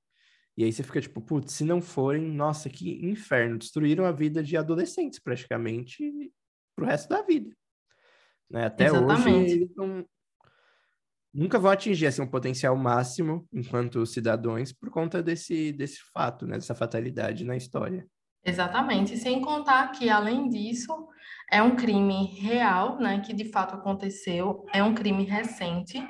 E 0.58 0.64
aí 0.64 0.74
você 0.74 0.82
fica 0.82 1.00
tipo, 1.00 1.22
putz, 1.22 1.54
se 1.54 1.64
não 1.64 1.82
forem, 1.82 2.24
nossa, 2.24 2.68
que 2.68 3.06
inferno. 3.06 3.60
Destruíram 3.60 4.06
a 4.06 4.12
vida 4.12 4.42
de 4.44 4.58
adolescentes 4.58 5.20
praticamente 5.20 6.32
para 6.76 6.86
o 6.86 6.88
resto 6.88 7.10
da 7.10 7.22
vida. 7.22 7.56
Né? 8.50 8.66
Até 8.66 8.86
Exatamente. 8.86 9.30
hoje, 9.30 9.52
eles 9.54 9.76
não, 9.76 10.06
nunca 11.32 11.60
vão 11.60 11.70
atingir 11.70 12.08
assim, 12.08 12.24
um 12.24 12.28
potencial 12.28 12.76
máximo 12.76 13.48
enquanto 13.54 14.04
cidadãos 14.06 14.74
por 14.74 14.90
conta 14.90 15.22
desse, 15.22 15.72
desse 15.72 16.00
fato, 16.12 16.48
né? 16.48 16.56
dessa 16.56 16.74
fatalidade 16.74 17.46
na 17.46 17.56
história. 17.56 18.08
Exatamente, 18.44 19.18
sem 19.18 19.42
contar 19.42 19.92
que, 19.92 20.10
além 20.10 20.48
disso, 20.48 21.08
é 21.52 21.62
um 21.62 21.76
crime 21.76 22.28
real, 22.40 22.98
né, 22.98 23.20
que 23.20 23.34
de 23.34 23.52
fato 23.52 23.76
aconteceu, 23.76 24.66
é 24.74 24.82
um 24.82 24.96
crime 24.96 25.26
recente, 25.26 26.02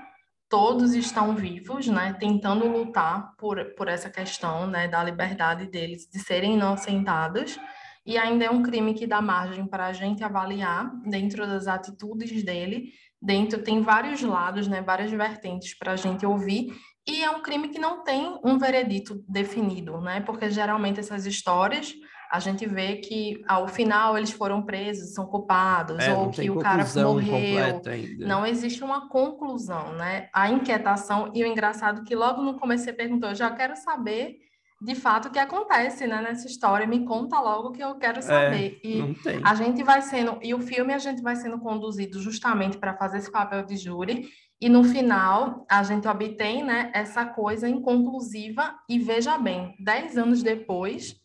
todos 0.50 0.94
estão 0.94 1.36
vivos, 1.36 1.88
né, 1.88 2.16
tentando 2.20 2.68
lutar 2.68 3.34
por, 3.38 3.64
por 3.76 3.88
essa 3.88 4.10
questão, 4.10 4.66
né, 4.68 4.88
da 4.88 5.04
liberdade 5.04 5.68
deles 5.68 6.08
de 6.12 6.20
serem 6.20 6.54
inocentados, 6.54 7.60
e 8.06 8.18
ainda 8.18 8.46
é 8.46 8.50
um 8.50 8.64
crime 8.64 8.94
que 8.94 9.06
dá 9.06 9.22
margem 9.22 9.68
para 9.68 9.88
a 9.88 9.94
gente 9.94 10.24
avaliar 10.24 10.90
dentro 11.04 11.46
das 11.46 11.68
atitudes 11.68 12.42
dele. 12.42 12.94
Dentro 13.22 13.62
tem 13.62 13.82
vários 13.82 14.22
lados, 14.22 14.66
né, 14.66 14.82
várias 14.82 15.12
vertentes 15.12 15.78
para 15.78 15.92
a 15.92 15.96
gente 15.98 16.26
ouvir. 16.26 16.74
E 17.06 17.22
é 17.22 17.30
um 17.30 17.42
crime 17.42 17.68
que 17.68 17.80
não 17.80 18.06
tem 18.06 18.40
um 18.46 18.58
veredito 18.58 19.22
definido, 19.28 20.00
né? 20.00 20.22
Porque 20.22 20.50
geralmente 20.50 21.02
essas 21.02 21.26
histórias 21.26 21.94
a 22.32 22.40
gente 22.40 22.66
vê 22.66 22.98
que 22.98 23.44
ao 23.48 23.68
final 23.68 24.18
eles 24.18 24.32
foram 24.32 24.62
presos, 24.62 25.14
são 25.14 25.26
culpados, 25.26 26.00
é, 26.00 26.14
ou 26.14 26.30
que 26.30 26.50
o 26.50 26.60
cara 26.60 26.86
morreu. 26.96 27.82
Não 28.20 28.46
existe 28.46 28.84
uma 28.84 29.10
conclusão, 29.10 29.94
né? 29.94 30.30
A 30.34 30.50
inquietação 30.50 31.32
e 31.34 31.44
o 31.44 31.48
engraçado 31.48 32.04
que 32.04 32.16
logo 32.16 32.42
no 32.42 32.60
começo 32.60 32.84
você 32.84 32.94
perguntou, 32.94 33.30
eu 33.30 33.36
já 33.36 33.52
quero 33.52 33.76
saber 33.76 34.38
de 34.80 34.94
fato 34.94 35.28
o 35.28 35.32
que 35.32 35.40
acontece 35.40 36.06
né, 36.06 36.22
nessa 36.22 36.48
história. 36.48 36.86
Me 36.86 37.06
conta 37.06 37.40
logo 37.40 37.72
que 37.72 37.84
eu 37.84 37.96
quero 37.96 38.22
saber. 38.22 38.80
É, 38.84 38.88
e 38.88 39.16
a 39.44 39.56
gente 39.56 39.84
vai 39.84 40.02
sendo, 40.02 40.38
e 40.42 40.54
o 40.54 40.60
filme 40.60 40.94
a 40.94 41.00
gente 41.00 41.22
vai 41.22 41.36
sendo 41.36 41.60
conduzido 41.60 42.22
justamente 42.22 42.78
para 42.78 42.96
fazer 42.96 43.18
esse 43.18 43.32
papel 43.32 43.64
de 43.64 43.76
júri. 43.78 44.30
E 44.60 44.70
no 44.70 44.84
final 44.84 45.66
a 45.70 45.84
gente 45.84 46.08
obtém 46.08 46.64
né, 46.64 46.92
essa 46.94 47.26
coisa 47.26 47.68
inconclusiva, 47.70 48.76
e 48.90 49.00
veja 49.00 49.38
bem, 49.38 49.76
dez 49.80 50.18
anos 50.18 50.42
depois, 50.42 51.16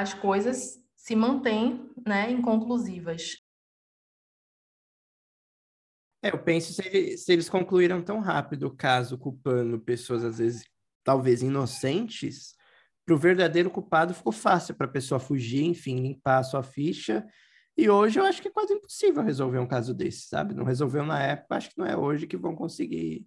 as 0.00 0.12
coisas 0.12 0.82
se 0.96 1.14
mantêm 1.14 1.88
né, 2.04 2.30
inconclusivas. 2.30 3.36
É, 6.20 6.32
eu 6.32 6.42
penso 6.42 6.72
se, 6.72 7.16
se 7.16 7.32
eles 7.32 7.48
concluíram 7.48 8.02
tão 8.02 8.18
rápido 8.18 8.66
o 8.66 8.74
caso, 8.74 9.16
culpando 9.16 9.78
pessoas, 9.78 10.24
às 10.24 10.38
vezes, 10.38 10.64
talvez 11.04 11.42
inocentes, 11.42 12.56
para 13.06 13.14
o 13.14 13.18
verdadeiro 13.18 13.70
culpado 13.70 14.14
ficou 14.14 14.32
fácil 14.32 14.74
para 14.74 14.86
a 14.86 14.90
pessoa 14.90 15.20
fugir, 15.20 15.62
enfim, 15.64 16.00
limpar 16.00 16.38
a 16.38 16.44
sua 16.44 16.62
ficha. 16.62 17.24
E 17.76 17.88
hoje 17.88 18.18
eu 18.18 18.24
acho 18.24 18.40
que 18.42 18.48
é 18.48 18.52
quase 18.52 18.72
impossível 18.72 19.22
resolver 19.22 19.58
um 19.58 19.68
caso 19.68 19.94
desse, 19.94 20.26
sabe? 20.26 20.54
Não 20.54 20.64
resolveu 20.64 21.04
na 21.04 21.22
época, 21.22 21.56
acho 21.56 21.70
que 21.70 21.78
não 21.78 21.86
é 21.86 21.96
hoje 21.96 22.26
que 22.26 22.36
vão 22.36 22.56
conseguir 22.56 23.26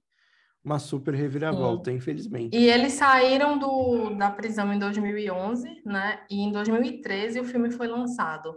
uma 0.67 0.79
super 0.79 1.13
reviravolta, 1.13 1.89
Sim. 1.89 1.97
infelizmente. 1.97 2.55
E 2.55 2.69
eles 2.69 2.93
saíram 2.93 3.57
do, 3.57 4.09
da 4.15 4.29
prisão 4.29 4.71
em 4.73 4.77
2011, 4.77 5.81
né? 5.85 6.19
E 6.29 6.41
em 6.41 6.51
2013 6.51 7.39
o 7.39 7.45
filme 7.45 7.71
foi 7.71 7.87
lançado. 7.87 8.53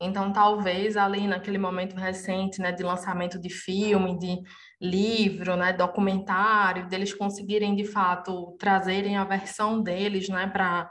Então, 0.00 0.32
talvez 0.32 0.96
ali 0.96 1.28
naquele 1.28 1.58
momento 1.58 1.94
recente, 1.94 2.60
né, 2.60 2.72
de 2.72 2.82
lançamento 2.82 3.40
de 3.40 3.48
filme, 3.48 4.18
de 4.18 4.42
livro, 4.80 5.54
né, 5.54 5.72
documentário, 5.72 6.88
deles 6.88 7.14
conseguirem 7.14 7.76
de 7.76 7.84
fato 7.84 8.56
trazerem 8.58 9.16
a 9.16 9.22
versão 9.22 9.80
deles, 9.80 10.28
né, 10.28 10.48
para 10.48 10.90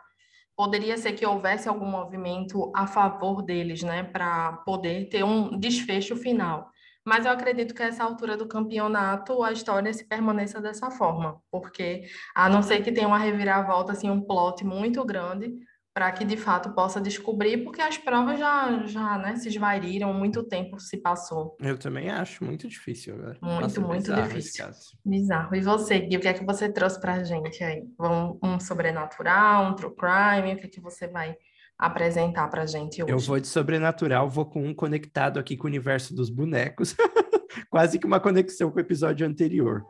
poderia 0.56 0.96
ser 0.96 1.14
que 1.14 1.26
houvesse 1.26 1.68
algum 1.68 1.86
movimento 1.86 2.72
a 2.74 2.88
favor 2.88 3.42
deles, 3.42 3.84
né, 3.84 4.04
para 4.04 4.54
poder 4.66 5.10
ter 5.10 5.26
um 5.26 5.60
desfecho 5.60 6.16
final. 6.16 6.72
Mas 7.06 7.26
eu 7.26 7.32
acredito 7.32 7.74
que 7.74 7.82
a 7.82 7.88
essa 7.88 8.04
altura 8.04 8.38
do 8.38 8.48
campeonato 8.48 9.44
a 9.44 9.52
história 9.52 9.92
se 9.94 10.08
permaneça 10.08 10.62
dessa 10.62 10.92
forma, 10.92 11.42
porque 11.50 12.04
a 12.36 12.48
não 12.48 12.62
ser 12.62 12.84
que 12.84 12.92
tenha 12.92 13.08
uma 13.08 13.18
reviravolta, 13.18 13.92
assim, 13.92 14.10
um 14.10 14.22
plot 14.22 14.64
muito 14.64 15.04
grande, 15.04 15.52
para 15.94 16.12
que 16.12 16.24
de 16.24 16.38
fato 16.38 16.74
possa 16.74 17.02
descobrir, 17.02 17.64
porque 17.64 17.82
as 17.82 17.98
provas 17.98 18.40
já, 18.40 18.86
já 18.86 19.18
né, 19.18 19.36
se 19.36 19.50
esvaíram, 19.50 20.14
muito 20.14 20.44
tempo 20.44 20.80
se 20.80 20.98
passou. 20.98 21.58
Eu 21.60 21.78
também 21.78 22.10
acho 22.10 22.46
muito 22.46 22.68
difícil 22.68 23.16
agora. 23.16 23.38
Muito, 23.42 23.62
Nossa, 23.62 23.82
muito 23.82 24.14
difícil. 24.14 24.66
Bizarro. 25.04 25.56
E 25.56 25.62
você, 25.62 26.00
Gui, 26.00 26.18
o 26.18 26.20
que 26.22 26.28
é 26.30 26.34
que 26.34 26.46
você 26.46 26.72
trouxe 26.72 27.00
para 27.00 27.16
a 27.16 27.24
gente 27.24 27.62
aí? 27.64 27.84
Um, 28.00 28.40
um 28.42 28.60
sobrenatural, 28.60 29.66
um 29.66 29.76
true 29.76 29.94
crime, 29.94 30.54
o 30.54 30.58
que 30.58 30.68
é 30.68 30.70
que 30.70 30.80
você 30.80 31.08
vai 31.08 31.36
apresentar 31.82 32.48
para 32.48 32.64
gente 32.68 33.02
hoje? 33.02 33.12
Eu 33.12 33.18
vou 33.18 33.40
de 33.40 33.48
sobrenatural, 33.48 34.30
vou 34.30 34.46
com 34.46 34.64
um 34.64 34.74
conectado 34.74 35.40
aqui 35.40 35.58
com 35.58 35.66
o 35.66 35.68
universo 35.68 36.14
dos 36.14 36.30
bonecos, 36.30 36.96
quase 37.72 37.98
que 37.98 38.06
uma 38.06 38.20
conexão 38.20 38.70
com 38.70 38.78
o 38.78 38.82
episódio 38.82 39.26
anterior. 39.26 39.84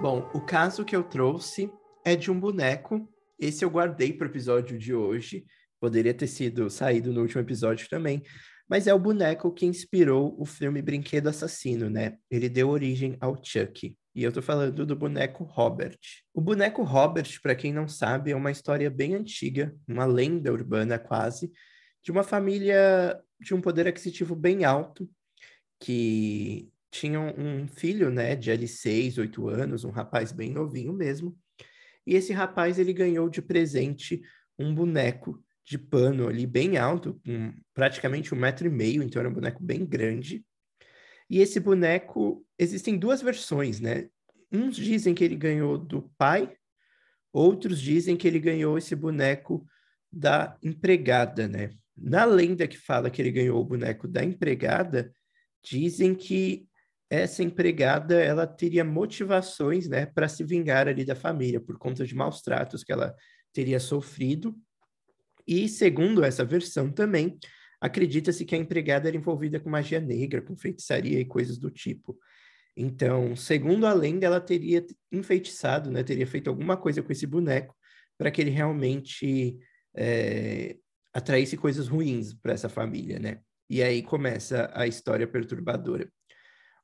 Bom, 0.00 0.28
o 0.34 0.40
caso 0.40 0.84
que 0.84 0.96
eu 0.96 1.04
trouxe 1.04 1.70
é 2.04 2.16
de 2.16 2.28
um 2.28 2.40
boneco. 2.40 3.08
Esse 3.38 3.64
eu 3.64 3.70
guardei 3.70 4.12
para 4.12 4.26
o 4.26 4.30
episódio 4.30 4.76
de 4.76 4.92
hoje. 4.92 5.46
Poderia 5.80 6.12
ter 6.12 6.26
sido 6.26 6.68
saído 6.68 7.12
no 7.12 7.20
último 7.20 7.40
episódio 7.40 7.88
também. 7.88 8.24
Mas 8.68 8.88
é 8.88 8.94
o 8.94 8.98
boneco 8.98 9.52
que 9.52 9.66
inspirou 9.66 10.34
o 10.36 10.44
filme 10.44 10.82
Brinquedo 10.82 11.28
Assassino, 11.28 11.88
né? 11.88 12.16
Ele 12.28 12.48
deu 12.48 12.70
origem 12.70 13.16
ao 13.20 13.36
Chuck. 13.40 13.96
E 14.14 14.22
eu 14.22 14.32
tô 14.32 14.42
falando 14.42 14.84
do 14.84 14.94
boneco 14.94 15.42
Robert. 15.44 15.98
O 16.34 16.40
boneco 16.40 16.82
Robert, 16.82 17.40
para 17.42 17.54
quem 17.54 17.72
não 17.72 17.88
sabe, 17.88 18.30
é 18.30 18.36
uma 18.36 18.50
história 18.50 18.90
bem 18.90 19.14
antiga, 19.14 19.74
uma 19.88 20.04
lenda 20.04 20.52
urbana 20.52 20.98
quase, 20.98 21.50
de 22.02 22.10
uma 22.10 22.22
família 22.22 23.18
de 23.40 23.54
um 23.54 23.60
poder 23.60 23.88
aquisitivo 23.88 24.36
bem 24.36 24.64
alto, 24.64 25.08
que 25.80 26.70
tinha 26.90 27.18
um 27.18 27.66
filho, 27.66 28.10
né, 28.10 28.36
de 28.36 28.50
ali 28.50 28.68
seis, 28.68 29.16
oito 29.16 29.48
anos, 29.48 29.82
um 29.82 29.90
rapaz 29.90 30.30
bem 30.30 30.52
novinho 30.52 30.92
mesmo. 30.92 31.36
E 32.06 32.14
esse 32.14 32.32
rapaz, 32.32 32.78
ele 32.78 32.92
ganhou 32.92 33.28
de 33.30 33.40
presente 33.40 34.20
um 34.58 34.74
boneco 34.74 35.42
de 35.64 35.78
pano 35.78 36.28
ali 36.28 36.46
bem 36.46 36.76
alto, 36.76 37.20
praticamente 37.72 38.34
um 38.34 38.38
metro 38.38 38.66
e 38.66 38.70
meio, 38.70 39.02
então 39.02 39.20
era 39.20 39.28
um 39.28 39.32
boneco 39.32 39.62
bem 39.62 39.86
grande. 39.86 40.44
E 41.32 41.38
esse 41.38 41.58
boneco, 41.58 42.44
existem 42.58 42.98
duas 42.98 43.22
versões, 43.22 43.80
né? 43.80 44.10
Uns 44.52 44.76
dizem 44.76 45.14
que 45.14 45.24
ele 45.24 45.34
ganhou 45.34 45.78
do 45.78 46.12
pai, 46.18 46.54
outros 47.32 47.80
dizem 47.80 48.18
que 48.18 48.28
ele 48.28 48.38
ganhou 48.38 48.76
esse 48.76 48.94
boneco 48.94 49.66
da 50.12 50.58
empregada, 50.62 51.48
né? 51.48 51.70
Na 51.96 52.26
lenda 52.26 52.68
que 52.68 52.76
fala 52.76 53.08
que 53.08 53.22
ele 53.22 53.30
ganhou 53.30 53.58
o 53.58 53.64
boneco 53.64 54.06
da 54.06 54.22
empregada, 54.22 55.10
dizem 55.64 56.14
que 56.14 56.68
essa 57.08 57.42
empregada 57.42 58.20
ela 58.22 58.46
teria 58.46 58.84
motivações, 58.84 59.88
né, 59.88 60.04
para 60.04 60.28
se 60.28 60.44
vingar 60.44 60.86
ali 60.86 61.02
da 61.02 61.14
família 61.14 61.58
por 61.58 61.78
conta 61.78 62.04
de 62.04 62.14
maus 62.14 62.42
tratos 62.42 62.84
que 62.84 62.92
ela 62.92 63.16
teria 63.54 63.80
sofrido. 63.80 64.54
E 65.46 65.66
segundo 65.66 66.22
essa 66.22 66.44
versão 66.44 66.92
também, 66.92 67.38
acredita-se 67.82 68.44
que 68.44 68.54
a 68.54 68.58
empregada 68.58 69.08
era 69.08 69.16
envolvida 69.16 69.58
com 69.58 69.68
magia 69.68 70.00
negra, 70.00 70.40
com 70.40 70.54
feitiçaria 70.56 71.18
e 71.18 71.24
coisas 71.24 71.58
do 71.58 71.68
tipo. 71.68 72.16
Então, 72.76 73.34
segundo 73.34 73.88
a 73.88 73.92
lenda, 73.92 74.24
ela 74.24 74.40
teria 74.40 74.86
enfeitiçado, 75.10 75.90
né, 75.90 76.04
teria 76.04 76.26
feito 76.26 76.48
alguma 76.48 76.76
coisa 76.76 77.02
com 77.02 77.10
esse 77.10 77.26
boneco 77.26 77.74
para 78.16 78.30
que 78.30 78.40
ele 78.40 78.50
realmente 78.50 79.58
é, 79.96 80.76
atraísse 81.12 81.56
coisas 81.56 81.88
ruins 81.88 82.32
para 82.32 82.52
essa 82.52 82.68
família, 82.68 83.18
né? 83.18 83.40
E 83.68 83.82
aí 83.82 84.00
começa 84.00 84.70
a 84.74 84.86
história 84.86 85.26
perturbadora. 85.26 86.08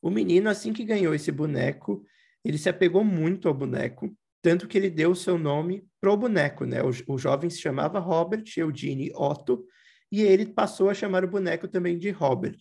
O 0.02 0.10
menino, 0.10 0.50
assim 0.50 0.72
que 0.72 0.84
ganhou 0.84 1.14
esse 1.14 1.30
boneco, 1.30 2.04
ele 2.44 2.58
se 2.58 2.68
apegou 2.68 3.04
muito 3.04 3.46
ao 3.46 3.54
boneco, 3.54 4.12
tanto 4.42 4.66
que 4.66 4.76
ele 4.76 4.90
deu 4.90 5.12
o 5.12 5.16
seu 5.16 5.38
nome 5.38 5.86
pro 6.00 6.16
boneco, 6.16 6.64
né? 6.64 6.82
O, 6.82 6.90
o 7.14 7.18
jovem 7.18 7.48
se 7.48 7.60
chamava 7.60 8.00
Robert 8.00 8.44
Eugene 8.56 9.12
Otto, 9.14 9.64
e 10.10 10.22
ele 10.22 10.46
passou 10.46 10.90
a 10.90 10.94
chamar 10.94 11.24
o 11.24 11.28
boneco 11.28 11.68
também 11.68 11.98
de 11.98 12.10
Robert. 12.10 12.58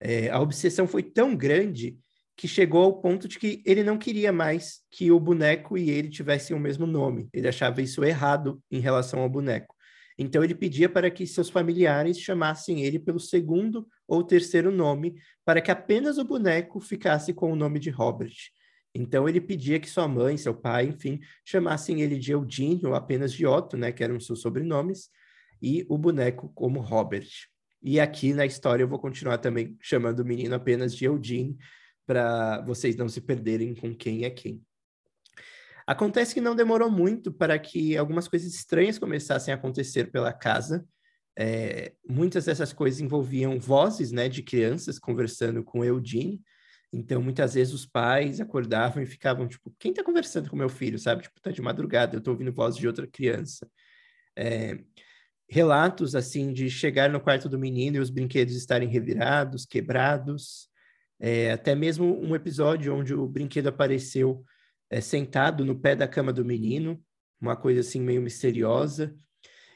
É, 0.00 0.28
a 0.30 0.40
obsessão 0.40 0.86
foi 0.86 1.02
tão 1.02 1.34
grande 1.34 1.98
que 2.36 2.46
chegou 2.46 2.84
ao 2.84 3.00
ponto 3.00 3.26
de 3.26 3.38
que 3.38 3.62
ele 3.64 3.82
não 3.82 3.96
queria 3.96 4.30
mais 4.30 4.82
que 4.90 5.10
o 5.10 5.18
boneco 5.18 5.78
e 5.78 5.88
ele 5.88 6.10
tivessem 6.10 6.54
o 6.54 6.60
mesmo 6.60 6.86
nome. 6.86 7.28
Ele 7.32 7.48
achava 7.48 7.80
isso 7.80 8.04
errado 8.04 8.62
em 8.70 8.78
relação 8.78 9.20
ao 9.20 9.28
boneco. 9.28 9.74
Então 10.18 10.44
ele 10.44 10.54
pedia 10.54 10.88
para 10.88 11.10
que 11.10 11.26
seus 11.26 11.48
familiares 11.48 12.18
chamassem 12.18 12.84
ele 12.84 12.98
pelo 12.98 13.20
segundo 13.20 13.86
ou 14.06 14.22
terceiro 14.22 14.70
nome, 14.70 15.14
para 15.44 15.60
que 15.60 15.70
apenas 15.70 16.18
o 16.18 16.24
boneco 16.24 16.80
ficasse 16.80 17.32
com 17.32 17.52
o 17.52 17.56
nome 17.56 17.78
de 17.78 17.90
Robert. 17.90 18.34
Então 18.94 19.28
ele 19.28 19.40
pedia 19.40 19.78
que 19.78 19.88
sua 19.88 20.08
mãe, 20.08 20.36
seu 20.38 20.54
pai, 20.54 20.86
enfim, 20.86 21.20
chamassem 21.44 22.00
ele 22.00 22.18
de 22.18 22.32
Eugene 22.32 22.80
ou 22.84 22.94
apenas 22.94 23.32
de 23.32 23.46
Otto, 23.46 23.76
né, 23.76 23.92
que 23.92 24.02
eram 24.02 24.18
seus 24.18 24.40
sobrenomes, 24.40 25.10
e 25.60 25.84
o 25.88 25.96
boneco 25.96 26.50
como 26.54 26.80
Robert. 26.80 27.28
E 27.82 28.00
aqui 28.00 28.32
na 28.32 28.46
história 28.46 28.82
eu 28.82 28.88
vou 28.88 28.98
continuar 28.98 29.38
também 29.38 29.76
chamando 29.80 30.20
o 30.20 30.24
menino 30.24 30.54
apenas 30.54 30.94
de 30.94 31.04
Eugene, 31.04 31.56
para 32.06 32.60
vocês 32.62 32.96
não 32.96 33.08
se 33.08 33.20
perderem 33.20 33.74
com 33.74 33.94
quem 33.94 34.24
é 34.24 34.30
quem. 34.30 34.62
Acontece 35.86 36.34
que 36.34 36.40
não 36.40 36.56
demorou 36.56 36.90
muito 36.90 37.32
para 37.32 37.58
que 37.58 37.96
algumas 37.96 38.26
coisas 38.26 38.52
estranhas 38.52 38.98
começassem 38.98 39.54
a 39.54 39.56
acontecer 39.56 40.10
pela 40.10 40.32
casa. 40.32 40.84
É, 41.38 41.92
muitas 42.08 42.46
dessas 42.46 42.72
coisas 42.72 43.00
envolviam 43.00 43.58
vozes 43.58 44.10
né, 44.10 44.28
de 44.28 44.42
crianças 44.42 44.98
conversando 44.98 45.62
com 45.62 45.84
Eudine. 45.84 46.40
Então, 46.92 47.22
muitas 47.22 47.54
vezes 47.54 47.72
os 47.72 47.86
pais 47.86 48.40
acordavam 48.40 49.02
e 49.02 49.06
ficavam 49.06 49.46
tipo: 49.46 49.72
quem 49.78 49.90
está 49.92 50.02
conversando 50.02 50.50
com 50.50 50.56
meu 50.56 50.68
filho? 50.68 50.98
Sabe? 50.98 51.22
Tipo, 51.22 51.40
tá 51.40 51.50
de 51.50 51.62
madrugada, 51.62 52.16
eu 52.16 52.18
estou 52.18 52.32
ouvindo 52.32 52.52
voz 52.52 52.76
de 52.76 52.86
outra 52.86 53.06
criança. 53.06 53.68
É, 54.34 54.78
relatos 55.48 56.14
assim 56.14 56.52
de 56.52 56.68
chegar 56.68 57.08
no 57.08 57.20
quarto 57.20 57.48
do 57.48 57.58
menino 57.58 57.96
e 57.96 58.00
os 58.00 58.10
brinquedos 58.10 58.54
estarem 58.54 58.88
revirados, 58.88 59.64
quebrados. 59.64 60.68
É, 61.18 61.52
até 61.52 61.74
mesmo 61.74 62.20
um 62.20 62.34
episódio 62.34 62.94
onde 62.94 63.14
o 63.14 63.26
brinquedo 63.26 63.68
apareceu 63.68 64.44
é, 64.90 65.00
sentado 65.00 65.64
no 65.64 65.78
pé 65.78 65.96
da 65.96 66.08
cama 66.08 66.32
do 66.32 66.44
menino, 66.44 67.00
uma 67.40 67.56
coisa 67.56 67.80
assim 67.80 68.00
meio 68.00 68.20
misteriosa. 68.20 69.14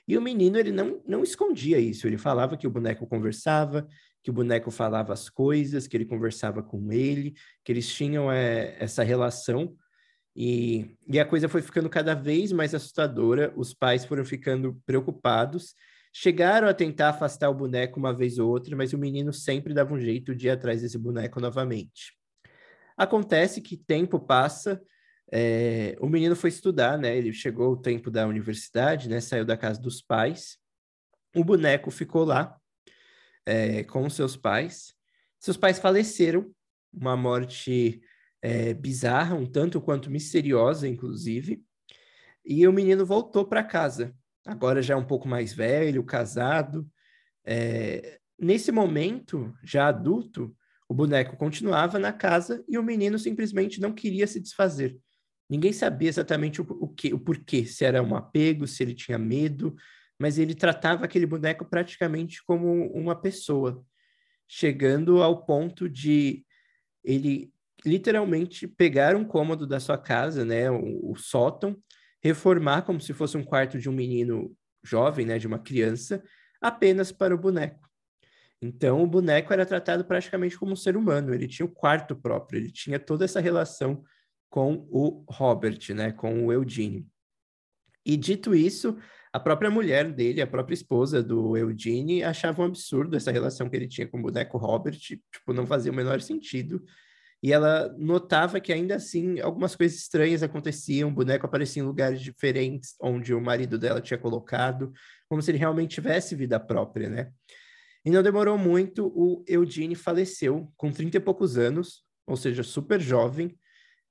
E 0.06 0.18
o 0.18 0.22
menino, 0.22 0.58
ele 0.58 0.72
não, 0.72 1.00
não 1.06 1.22
escondia 1.22 1.78
isso, 1.78 2.06
ele 2.06 2.18
falava 2.18 2.56
que 2.56 2.66
o 2.66 2.70
boneco 2.70 3.06
conversava, 3.06 3.86
que 4.22 4.30
o 4.30 4.34
boneco 4.34 4.70
falava 4.70 5.12
as 5.12 5.30
coisas, 5.30 5.86
que 5.86 5.96
ele 5.96 6.04
conversava 6.04 6.62
com 6.62 6.92
ele, 6.92 7.34
que 7.64 7.72
eles 7.72 7.88
tinham 7.88 8.30
é, 8.30 8.76
essa 8.78 9.02
relação. 9.02 9.74
E, 10.34 10.96
e 11.08 11.18
a 11.18 11.24
coisa 11.24 11.48
foi 11.48 11.60
ficando 11.60 11.90
cada 11.90 12.14
vez 12.14 12.52
mais 12.52 12.74
assustadora, 12.74 13.52
os 13.56 13.74
pais 13.74 14.04
foram 14.04 14.24
ficando 14.24 14.80
preocupados, 14.86 15.74
chegaram 16.12 16.68
a 16.68 16.74
tentar 16.74 17.10
afastar 17.10 17.50
o 17.50 17.54
boneco 17.54 17.98
uma 17.98 18.14
vez 18.14 18.38
ou 18.38 18.48
outra, 18.48 18.76
mas 18.76 18.92
o 18.92 18.98
menino 18.98 19.32
sempre 19.32 19.74
dava 19.74 19.92
um 19.92 20.00
jeito 20.00 20.34
de 20.34 20.46
ir 20.46 20.50
atrás 20.50 20.82
desse 20.82 20.98
boneco 20.98 21.40
novamente. 21.40 22.16
Acontece 22.96 23.60
que 23.60 23.76
tempo 23.76 24.20
passa, 24.20 24.80
é, 25.32 25.96
o 26.00 26.08
menino 26.08 26.34
foi 26.34 26.50
estudar, 26.50 26.98
né? 26.98 27.16
Ele 27.16 27.32
chegou 27.32 27.72
o 27.72 27.76
tempo 27.76 28.10
da 28.10 28.26
universidade, 28.26 29.08
né? 29.08 29.20
Saiu 29.20 29.44
da 29.44 29.56
casa 29.56 29.80
dos 29.80 30.02
pais. 30.02 30.58
O 31.34 31.44
boneco 31.44 31.90
ficou 31.90 32.24
lá 32.24 32.56
é, 33.46 33.84
com 33.84 34.10
seus 34.10 34.36
pais. 34.36 34.94
Seus 35.38 35.56
pais 35.56 35.78
faleceram, 35.78 36.52
uma 36.92 37.16
morte 37.16 38.02
é, 38.42 38.72
bizarra, 38.74 39.34
um 39.34 39.46
tanto 39.46 39.80
quanto 39.80 40.10
misteriosa, 40.10 40.88
inclusive. 40.88 41.62
E 42.44 42.66
o 42.66 42.72
menino 42.72 43.04
voltou 43.04 43.46
para 43.46 43.62
casa, 43.62 44.14
agora 44.46 44.82
já 44.82 44.96
um 44.96 45.04
pouco 45.04 45.28
mais 45.28 45.52
velho, 45.52 46.04
casado. 46.04 46.88
É, 47.44 48.18
nesse 48.38 48.72
momento, 48.72 49.54
já 49.62 49.88
adulto, 49.88 50.54
o 50.88 50.94
boneco 50.94 51.36
continuava 51.36 51.98
na 51.98 52.12
casa 52.12 52.64
e 52.68 52.78
o 52.78 52.82
menino 52.82 53.18
simplesmente 53.18 53.80
não 53.80 53.92
queria 53.92 54.26
se 54.26 54.40
desfazer. 54.40 54.98
Ninguém 55.48 55.72
sabia 55.72 56.08
exatamente 56.08 56.60
o, 56.60 56.66
o, 56.80 56.88
que, 56.88 57.12
o 57.12 57.18
porquê, 57.18 57.64
se 57.64 57.84
era 57.84 58.02
um 58.02 58.14
apego, 58.14 58.66
se 58.66 58.82
ele 58.82 58.94
tinha 58.94 59.18
medo, 59.18 59.74
mas 60.18 60.38
ele 60.38 60.54
tratava 60.54 61.04
aquele 61.04 61.26
boneco 61.26 61.64
praticamente 61.64 62.42
como 62.44 62.90
uma 62.92 63.14
pessoa, 63.14 63.84
chegando 64.46 65.22
ao 65.22 65.44
ponto 65.44 65.88
de 65.88 66.44
ele 67.02 67.52
literalmente 67.84 68.66
pegar 68.66 69.16
um 69.16 69.24
cômodo 69.24 69.66
da 69.66 69.80
sua 69.80 69.98
casa, 69.98 70.44
né, 70.44 70.70
o, 70.70 71.12
o 71.12 71.16
sótão, 71.16 71.76
reformar 72.22 72.82
como 72.82 73.00
se 73.00 73.12
fosse 73.12 73.36
um 73.36 73.44
quarto 73.44 73.78
de 73.78 73.88
um 73.88 73.92
menino 73.92 74.54
jovem, 74.84 75.26
né, 75.26 75.38
de 75.38 75.46
uma 75.46 75.58
criança, 75.58 76.22
apenas 76.60 77.10
para 77.10 77.34
o 77.34 77.38
boneco. 77.38 77.88
Então, 78.62 79.02
o 79.02 79.06
boneco 79.06 79.52
era 79.52 79.64
tratado 79.64 80.04
praticamente 80.04 80.58
como 80.58 80.72
um 80.72 80.76
ser 80.76 80.96
humano, 80.96 81.32
ele 81.32 81.48
tinha 81.48 81.64
o 81.64 81.70
quarto 81.70 82.14
próprio, 82.14 82.58
ele 82.58 82.70
tinha 82.70 82.98
toda 82.98 83.24
essa 83.24 83.40
relação 83.40 84.04
com 84.50 84.86
o 84.90 85.24
Robert, 85.28 85.78
né, 85.94 86.12
com 86.12 86.46
o 86.46 86.52
Eugene. 86.52 87.06
E 88.04 88.16
dito 88.16 88.54
isso, 88.54 88.98
a 89.32 89.38
própria 89.38 89.70
mulher 89.70 90.10
dele, 90.12 90.42
a 90.42 90.46
própria 90.46 90.74
esposa 90.74 91.22
do 91.22 91.56
Eugene, 91.56 92.22
achava 92.22 92.62
um 92.62 92.66
absurdo 92.66 93.16
essa 93.16 93.30
relação 93.30 93.70
que 93.70 93.76
ele 93.76 93.86
tinha 93.88 94.08
com 94.08 94.18
o 94.18 94.22
boneco 94.22 94.58
Robert, 94.58 94.98
tipo, 94.98 95.52
não 95.54 95.66
fazia 95.66 95.92
o 95.92 95.94
menor 95.94 96.20
sentido. 96.20 96.84
E 97.42 97.52
ela 97.52 97.94
notava 97.98 98.60
que 98.60 98.72
ainda 98.72 98.96
assim 98.96 99.40
algumas 99.40 99.74
coisas 99.74 99.98
estranhas 99.98 100.42
aconteciam, 100.42 101.08
o 101.08 101.12
boneco 101.12 101.46
aparecia 101.46 101.82
em 101.82 101.86
lugares 101.86 102.20
diferentes 102.20 102.94
onde 103.00 103.32
o 103.32 103.40
marido 103.40 103.78
dela 103.78 104.00
tinha 104.00 104.18
colocado, 104.18 104.92
como 105.28 105.40
se 105.40 105.50
ele 105.50 105.58
realmente 105.58 105.94
tivesse 105.94 106.34
vida 106.34 106.60
própria, 106.60 107.08
né? 107.08 107.30
E 108.04 108.10
não 108.10 108.22
demorou 108.22 108.56
muito, 108.56 109.06
o 109.14 109.44
Eugene 109.46 109.94
faleceu 109.94 110.70
com 110.76 110.90
30 110.90 111.18
e 111.18 111.20
poucos 111.20 111.56
anos, 111.58 112.02
ou 112.26 112.36
seja, 112.36 112.62
super 112.62 113.00
jovem, 113.00 113.56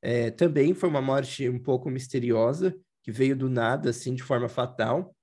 é, 0.02 0.32
também 0.32 0.74
foi 0.74 0.90
uma 0.90 1.02
morte 1.02 1.50
um 1.50 1.60
pouco 1.60 1.90
misteriosa, 1.90 2.76
que 3.04 3.12
veio 3.12 3.36
do 3.36 3.50
nada, 3.50 3.90
assim, 3.90 4.14
de 4.14 4.24
forma 4.24 4.48
fatal. 4.48 5.16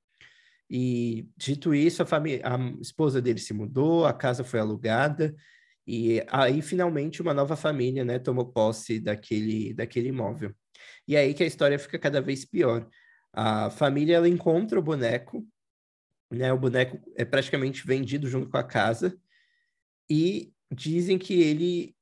E, 0.68 1.28
dito 1.36 1.74
isso, 1.74 2.02
a, 2.02 2.06
a 2.06 2.80
esposa 2.80 3.22
dele 3.22 3.38
se 3.38 3.54
mudou, 3.54 4.04
a 4.04 4.12
casa 4.12 4.42
foi 4.42 4.58
alugada, 4.58 5.34
e 5.86 6.22
aí, 6.28 6.60
finalmente, 6.62 7.22
uma 7.22 7.32
nova 7.34 7.56
família, 7.56 8.04
né, 8.04 8.18
tomou 8.18 8.46
posse 8.46 8.98
daquele, 8.98 9.72
daquele 9.74 10.08
imóvel. 10.08 10.54
E 11.06 11.16
aí 11.16 11.32
que 11.32 11.42
a 11.42 11.46
história 11.46 11.78
fica 11.78 11.98
cada 11.98 12.20
vez 12.20 12.44
pior. 12.44 12.88
A 13.32 13.70
família, 13.70 14.16
ela 14.16 14.28
encontra 14.28 14.78
o 14.78 14.82
boneco, 14.82 15.46
né, 16.30 16.52
o 16.52 16.58
boneco 16.58 16.98
é 17.14 17.24
praticamente 17.24 17.86
vendido 17.86 18.28
junto 18.28 18.50
com 18.50 18.56
a 18.56 18.64
casa, 18.64 19.16
e 20.10 20.52
dizem 20.72 21.18
que 21.18 21.40
ele 21.40 21.96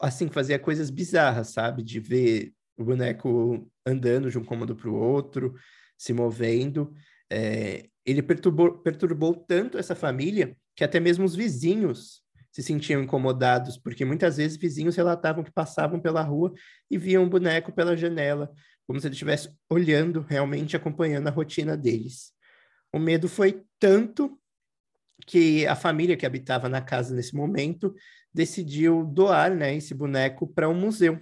assim, 0.00 0.28
fazia 0.28 0.58
coisas 0.58 0.88
bizarras, 0.90 1.48
sabe? 1.48 1.82
De 1.82 2.00
ver 2.00 2.54
o 2.76 2.84
boneco 2.84 3.70
andando 3.84 4.30
de 4.30 4.38
um 4.38 4.44
cômodo 4.44 4.74
para 4.74 4.88
o 4.88 4.94
outro, 4.94 5.54
se 5.96 6.12
movendo. 6.12 6.92
É, 7.30 7.88
ele 8.04 8.22
perturbou, 8.22 8.78
perturbou 8.78 9.34
tanto 9.34 9.76
essa 9.76 9.94
família 9.94 10.56
que 10.74 10.82
até 10.82 10.98
mesmo 10.98 11.24
os 11.24 11.36
vizinhos 11.36 12.22
se 12.50 12.62
sentiam 12.62 13.02
incomodados, 13.02 13.76
porque 13.76 14.04
muitas 14.04 14.36
vezes 14.36 14.56
vizinhos 14.56 14.96
relatavam 14.96 15.44
que 15.44 15.52
passavam 15.52 16.00
pela 16.00 16.22
rua 16.22 16.52
e 16.90 16.98
viam 16.98 17.24
um 17.24 17.28
boneco 17.28 17.72
pela 17.72 17.96
janela, 17.96 18.50
como 18.86 19.00
se 19.00 19.06
ele 19.06 19.14
estivesse 19.14 19.50
olhando, 19.68 20.26
realmente 20.28 20.76
acompanhando 20.76 21.28
a 21.28 21.30
rotina 21.30 21.76
deles. 21.76 22.32
O 22.92 22.98
medo 22.98 23.28
foi 23.28 23.62
tanto 23.78 24.36
que 25.26 25.66
a 25.66 25.76
família 25.76 26.16
que 26.16 26.26
habitava 26.26 26.68
na 26.68 26.80
casa 26.80 27.14
nesse 27.14 27.34
momento 27.34 27.94
decidiu 28.32 29.04
doar 29.04 29.54
né, 29.54 29.74
esse 29.74 29.94
boneco 29.94 30.46
para 30.46 30.68
um 30.68 30.74
museu, 30.74 31.20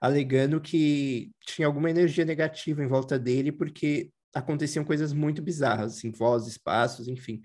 alegando 0.00 0.60
que 0.60 1.30
tinha 1.46 1.66
alguma 1.66 1.88
energia 1.88 2.24
negativa 2.24 2.82
em 2.82 2.88
volta 2.88 3.18
dele, 3.18 3.52
porque 3.52 4.10
aconteciam 4.34 4.84
coisas 4.84 5.12
muito 5.12 5.40
bizarras, 5.40 5.96
assim, 5.96 6.10
vozes, 6.10 6.58
passos, 6.58 7.06
enfim. 7.06 7.40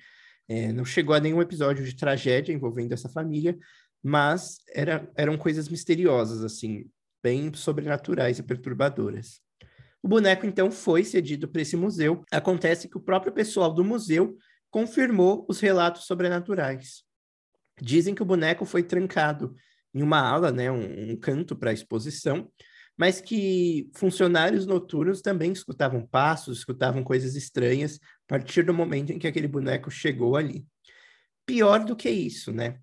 É, 0.48 0.72
não 0.72 0.86
chegou 0.86 1.14
a 1.14 1.20
nenhum 1.20 1.42
episódio 1.42 1.84
de 1.84 1.96
tragédia 1.96 2.54
envolvendo 2.54 2.94
essa 2.94 3.10
família, 3.10 3.58
mas 4.02 4.60
era, 4.74 5.10
eram 5.16 5.38
coisas 5.38 5.68
misteriosas, 5.68 6.44
assim, 6.44 6.86
bem 7.22 7.54
sobrenaturais 7.54 8.40
e 8.40 8.44
perturbadoras. 8.44 9.42
O 10.02 10.08
boneco, 10.08 10.46
então, 10.46 10.72
foi 10.72 11.04
cedido 11.04 11.48
para 11.48 11.62
esse 11.62 11.76
museu. 11.76 12.24
Acontece 12.32 12.88
que 12.88 12.98
o 12.98 13.02
próprio 13.02 13.34
pessoal 13.34 13.74
do 13.74 13.84
museu 13.84 14.38
confirmou 14.70 15.46
os 15.50 15.60
relatos 15.60 16.06
sobrenaturais. 16.06 17.04
Dizem 17.82 18.16
que 18.16 18.22
o 18.22 18.26
boneco 18.26 18.64
foi 18.64 18.84
trancado 18.84 19.56
em 19.94 20.02
uma 20.02 20.20
ala, 20.20 20.52
né, 20.52 20.72
um, 20.72 21.12
um 21.12 21.16
canto 21.16 21.56
para 21.56 21.74
exposição, 21.74 22.50
mas 22.98 23.22
que 23.22 23.90
funcionários 23.94 24.66
noturnos 24.66 25.22
também 25.22 25.52
escutavam 25.52 26.06
passos, 26.06 26.60
escutavam 26.60 27.04
coisas 27.04 27.36
estranhas 27.36 28.00
a 28.26 28.28
partir 28.28 28.64
do 28.64 28.74
momento 28.74 29.12
em 29.12 29.20
que 29.20 29.28
aquele 29.28 29.48
boneco 29.48 29.92
chegou 29.92 30.36
ali. 30.36 30.66
Pior 31.46 31.86
do 31.86 31.96
que 31.96 32.10
isso, 32.10 32.52
né? 32.52 32.80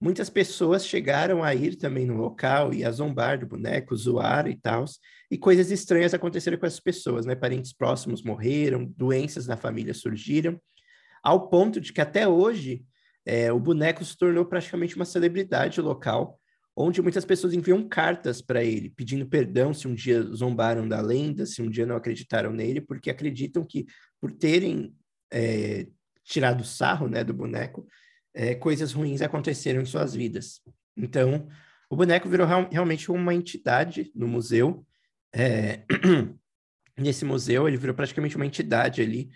Muitas 0.00 0.30
pessoas 0.30 0.86
chegaram 0.86 1.42
a 1.42 1.52
ir 1.56 1.74
também 1.74 2.06
no 2.06 2.16
local 2.16 2.72
e 2.72 2.84
a 2.84 2.90
zombar 2.92 3.40
do 3.40 3.46
boneco, 3.46 3.96
zoar 3.96 4.46
e 4.46 4.54
tal, 4.54 4.84
e 5.28 5.36
coisas 5.36 5.72
estranhas 5.72 6.14
aconteceram 6.14 6.56
com 6.56 6.66
essas 6.66 6.78
pessoas, 6.78 7.26
né? 7.26 7.34
Parentes 7.34 7.72
próximos 7.72 8.22
morreram, 8.22 8.84
doenças 8.96 9.48
na 9.48 9.56
família 9.56 9.92
surgiram, 9.92 10.58
ao 11.20 11.48
ponto 11.48 11.80
de 11.80 11.92
que 11.92 12.00
até 12.00 12.28
hoje 12.28 12.84
é, 13.26 13.52
o 13.52 13.58
boneco 13.58 14.04
se 14.04 14.16
tornou 14.16 14.46
praticamente 14.46 14.94
uma 14.94 15.04
celebridade 15.04 15.80
local, 15.80 16.37
onde 16.80 17.02
muitas 17.02 17.24
pessoas 17.24 17.52
enviam 17.52 17.88
cartas 17.88 18.40
para 18.40 18.62
ele, 18.62 18.90
pedindo 18.90 19.26
perdão 19.26 19.74
se 19.74 19.88
um 19.88 19.94
dia 19.94 20.22
zombaram 20.22 20.86
da 20.86 21.00
lenda, 21.00 21.44
se 21.44 21.60
um 21.60 21.68
dia 21.68 21.84
não 21.84 21.96
acreditaram 21.96 22.52
nele, 22.52 22.80
porque 22.80 23.10
acreditam 23.10 23.64
que 23.64 23.84
por 24.20 24.30
terem 24.30 24.94
é, 25.32 25.88
tirado 26.22 26.64
sarro 26.64 27.08
né, 27.08 27.24
do 27.24 27.34
boneco, 27.34 27.86
é, 28.32 28.54
coisas 28.54 28.92
ruins 28.92 29.22
aconteceram 29.22 29.80
em 29.80 29.86
suas 29.86 30.14
vidas. 30.14 30.60
Então, 30.96 31.48
o 31.90 31.96
boneco 31.96 32.28
virou 32.28 32.46
real, 32.46 32.68
realmente 32.70 33.10
uma 33.10 33.34
entidade 33.34 34.12
no 34.14 34.28
museu. 34.28 34.86
É, 35.34 35.82
nesse 36.96 37.24
museu, 37.24 37.66
ele 37.66 37.76
virou 37.76 37.94
praticamente 37.94 38.36
uma 38.36 38.46
entidade 38.46 39.02
ali. 39.02 39.30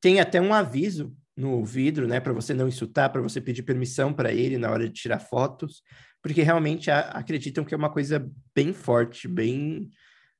Tem 0.00 0.20
até 0.20 0.40
um 0.40 0.54
aviso 0.54 1.14
no 1.36 1.62
vidro, 1.64 2.08
né, 2.08 2.18
para 2.18 2.32
você 2.32 2.54
não 2.54 2.66
insultar, 2.66 3.12
para 3.12 3.20
você 3.20 3.40
pedir 3.40 3.62
permissão 3.62 4.12
para 4.12 4.32
ele 4.32 4.56
na 4.56 4.70
hora 4.70 4.88
de 4.88 4.94
tirar 4.94 5.18
fotos, 5.18 5.82
porque 6.22 6.42
realmente 6.42 6.90
a, 6.90 7.00
acreditam 7.00 7.64
que 7.64 7.74
é 7.74 7.76
uma 7.76 7.90
coisa 7.90 8.30
bem 8.54 8.72
forte, 8.72 9.28
bem 9.28 9.88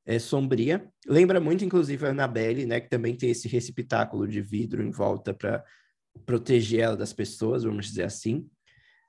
é, 0.07 0.19
sombria. 0.19 0.89
Lembra 1.07 1.41
muito, 1.41 1.65
inclusive, 1.65 2.07
a 2.07 2.11
Annabelle, 2.11 2.67
né, 2.67 2.81
que 2.81 2.89
também 2.89 3.15
tem 3.15 3.31
esse 3.31 3.49
receptáculo 3.49 4.27
de 4.27 4.41
vidro 4.41 4.83
em 4.83 4.91
volta 4.91 5.35
para 5.35 5.63
proteger 6.25 6.81
ela 6.81 6.97
das 6.97 7.13
pessoas, 7.13 7.65
vamos 7.65 7.87
dizer 7.87 8.05
assim. 8.05 8.49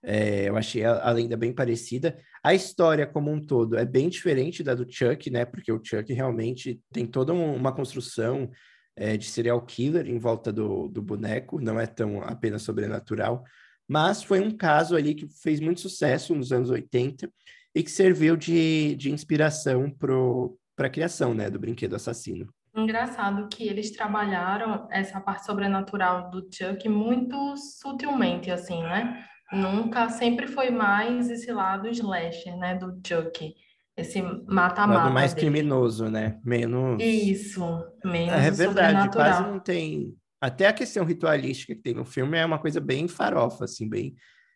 É, 0.01 0.47
eu 0.47 0.55
achei 0.55 0.86
a, 0.86 1.10
a, 1.10 1.12
lenda 1.12 1.36
bem 1.36 1.53
parecida. 1.53 2.17
A 2.43 2.53
história 2.53 3.05
como 3.05 3.32
um 3.32 3.41
todo 3.41 3.77
é 3.77 3.86
bem 3.86 4.08
diferente 4.10 4.63
da 4.63 4.73
do 4.73 4.86
Chuck, 4.89 5.29
né? 5.29 5.45
Porque 5.45 5.71
o 5.71 5.82
Chuck 5.84 6.12
realmente 6.13 6.82
tem 6.91 7.05
toda 7.05 7.34
um, 7.34 7.55
uma 7.55 7.73
construção 7.73 8.49
é, 8.95 9.17
de 9.17 9.25
serial 9.25 9.62
killer 9.65 10.08
em 10.08 10.17
volta 10.17 10.51
do, 10.51 10.88
do 10.88 11.01
boneco, 11.01 11.60
não 11.60 11.79
é 11.79 11.86
tão 11.86 12.21
apenas 12.21 12.62
sobrenatural. 12.62 13.43
Mas 13.89 14.21
foi 14.21 14.39
um 14.39 14.52
caso 14.52 14.95
ali 14.95 15.15
que 15.15 15.28
fez 15.41 15.60
muito 15.60 15.82
sucesso 15.82 16.36
nos 16.36 16.52
anos 16.52 16.69
80 16.69 17.28
e 17.73 17.82
que 17.82 17.89
serviu 17.89 18.38
de, 18.38 18.95
de 18.95 19.12
inspiração 19.12 19.89
para 19.89 20.86
a 20.86 20.89
criação 20.89 21.34
né, 21.34 21.49
do 21.49 21.58
brinquedo 21.58 21.95
assassino. 21.95 22.47
Engraçado 22.75 23.47
que 23.49 23.67
eles 23.67 23.89
trabalharam 23.91 24.88
essa 24.91 25.19
parte 25.19 25.45
sobrenatural 25.45 26.30
do 26.30 26.47
Chuck 26.54 26.88
muito 26.88 27.58
sutilmente, 27.58 28.52
assim, 28.52 28.82
né? 28.84 29.25
Nunca, 29.52 30.08
sempre 30.10 30.45
foi 30.47 30.69
mais 30.69 31.32
esse 31.32 31.52
lado 31.52 31.89
slasher, 31.89 32.56
né, 32.58 32.75
do 32.75 33.02
Chuck. 33.06 33.56
Esse 33.97 34.21
mata-mata 34.21 34.99
Lado 34.99 35.13
mais 35.13 35.34
dele. 35.34 35.49
criminoso, 35.49 36.10
né? 36.10 36.39
Menos... 36.45 37.04
Isso, 37.04 37.62
menos 38.06 38.34
É 38.34 38.52
verdade, 38.52 39.10
quase 39.10 39.41
não 39.41 39.60
tem... 39.60 40.15
Até 40.41 40.67
a 40.67 40.73
questão 40.73 41.04
ritualística 41.04 41.75
que 41.75 41.82
tem 41.82 41.93
no 41.93 42.06
filme 42.06 42.38
é 42.38 42.45
uma 42.45 42.60
coisa 42.60 42.80
bem 42.80 43.08
farofa, 43.08 43.65
assim, 43.65 43.89
bem, 43.89 44.15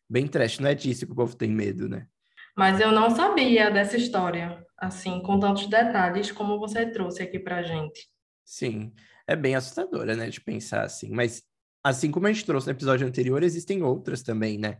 bem 0.09 0.27
trash. 0.27 0.59
Não 0.59 0.69
é 0.69 0.75
disso 0.75 1.05
que 1.05 1.11
o 1.11 1.15
povo 1.15 1.35
tem 1.35 1.51
medo, 1.51 1.89
né? 1.89 2.07
Mas 2.55 2.79
eu 2.79 2.91
não 2.91 3.09
sabia 3.09 3.71
dessa 3.71 3.97
história, 3.97 4.63
assim, 4.77 5.21
com 5.21 5.39
tantos 5.39 5.67
detalhes 5.67 6.31
como 6.31 6.59
você 6.59 6.85
trouxe 6.85 7.23
aqui 7.23 7.39
pra 7.39 7.63
gente. 7.63 8.07
Sim, 8.45 8.93
é 9.27 9.35
bem 9.35 9.55
assustadora, 9.55 10.15
né, 10.15 10.29
de 10.29 10.39
pensar 10.39 10.83
assim. 10.83 11.09
Mas, 11.09 11.41
assim 11.83 12.11
como 12.11 12.27
a 12.27 12.31
gente 12.31 12.45
trouxe 12.45 12.67
no 12.67 12.73
episódio 12.73 13.07
anterior, 13.07 13.41
existem 13.43 13.81
outras 13.81 14.21
também, 14.21 14.57
né? 14.57 14.77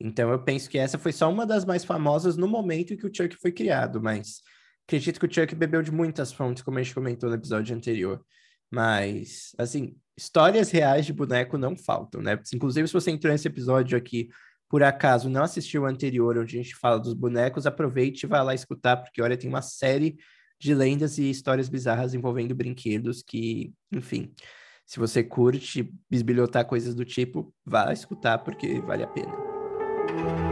Então, 0.00 0.30
eu 0.30 0.42
penso 0.42 0.70
que 0.70 0.78
essa 0.78 0.98
foi 0.98 1.12
só 1.12 1.30
uma 1.30 1.44
das 1.44 1.64
mais 1.64 1.84
famosas 1.84 2.36
no 2.36 2.48
momento 2.48 2.94
em 2.94 2.96
que 2.96 3.06
o 3.06 3.14
Chuck 3.14 3.36
foi 3.36 3.52
criado, 3.52 4.00
mas 4.00 4.40
acredito 4.88 5.20
que 5.20 5.26
o 5.26 5.32
Chuck 5.32 5.54
bebeu 5.54 5.82
de 5.82 5.92
muitas 5.92 6.32
fontes, 6.32 6.62
como 6.62 6.78
a 6.78 6.82
gente 6.82 6.94
comentou 6.94 7.28
no 7.28 7.34
episódio 7.36 7.76
anterior. 7.76 8.24
Mas, 8.70 9.52
assim, 9.58 9.96
histórias 10.16 10.70
reais 10.70 11.06
de 11.06 11.12
boneco 11.12 11.58
não 11.58 11.76
faltam, 11.76 12.22
né? 12.22 12.38
Inclusive, 12.54 12.86
se 12.86 12.94
você 12.94 13.10
entrou 13.10 13.32
nesse 13.32 13.48
episódio 13.48 13.98
aqui 13.98 14.28
por 14.70 14.84
acaso 14.84 15.28
não 15.28 15.42
assistiu 15.42 15.82
o 15.82 15.86
anterior, 15.86 16.38
onde 16.38 16.56
a 16.56 16.62
gente 16.62 16.76
fala 16.76 17.00
dos 17.00 17.12
bonecos, 17.12 17.66
aproveite 17.66 18.24
e 18.24 18.28
vá 18.28 18.40
lá 18.40 18.54
escutar, 18.54 18.96
porque 18.98 19.20
olha, 19.20 19.36
tem 19.36 19.50
uma 19.50 19.62
série 19.62 20.16
de 20.60 20.72
lendas 20.72 21.18
e 21.18 21.28
histórias 21.28 21.68
bizarras 21.68 22.14
envolvendo 22.14 22.54
brinquedos 22.54 23.20
que, 23.20 23.74
enfim, 23.90 24.32
se 24.86 25.00
você 25.00 25.24
curte 25.24 25.92
bisbilhotar 26.08 26.66
coisas 26.66 26.94
do 26.94 27.04
tipo, 27.04 27.52
vá 27.64 27.92
escutar, 27.92 28.38
porque 28.38 28.80
vale 28.80 29.02
a 29.02 29.08
pena. 29.08 30.49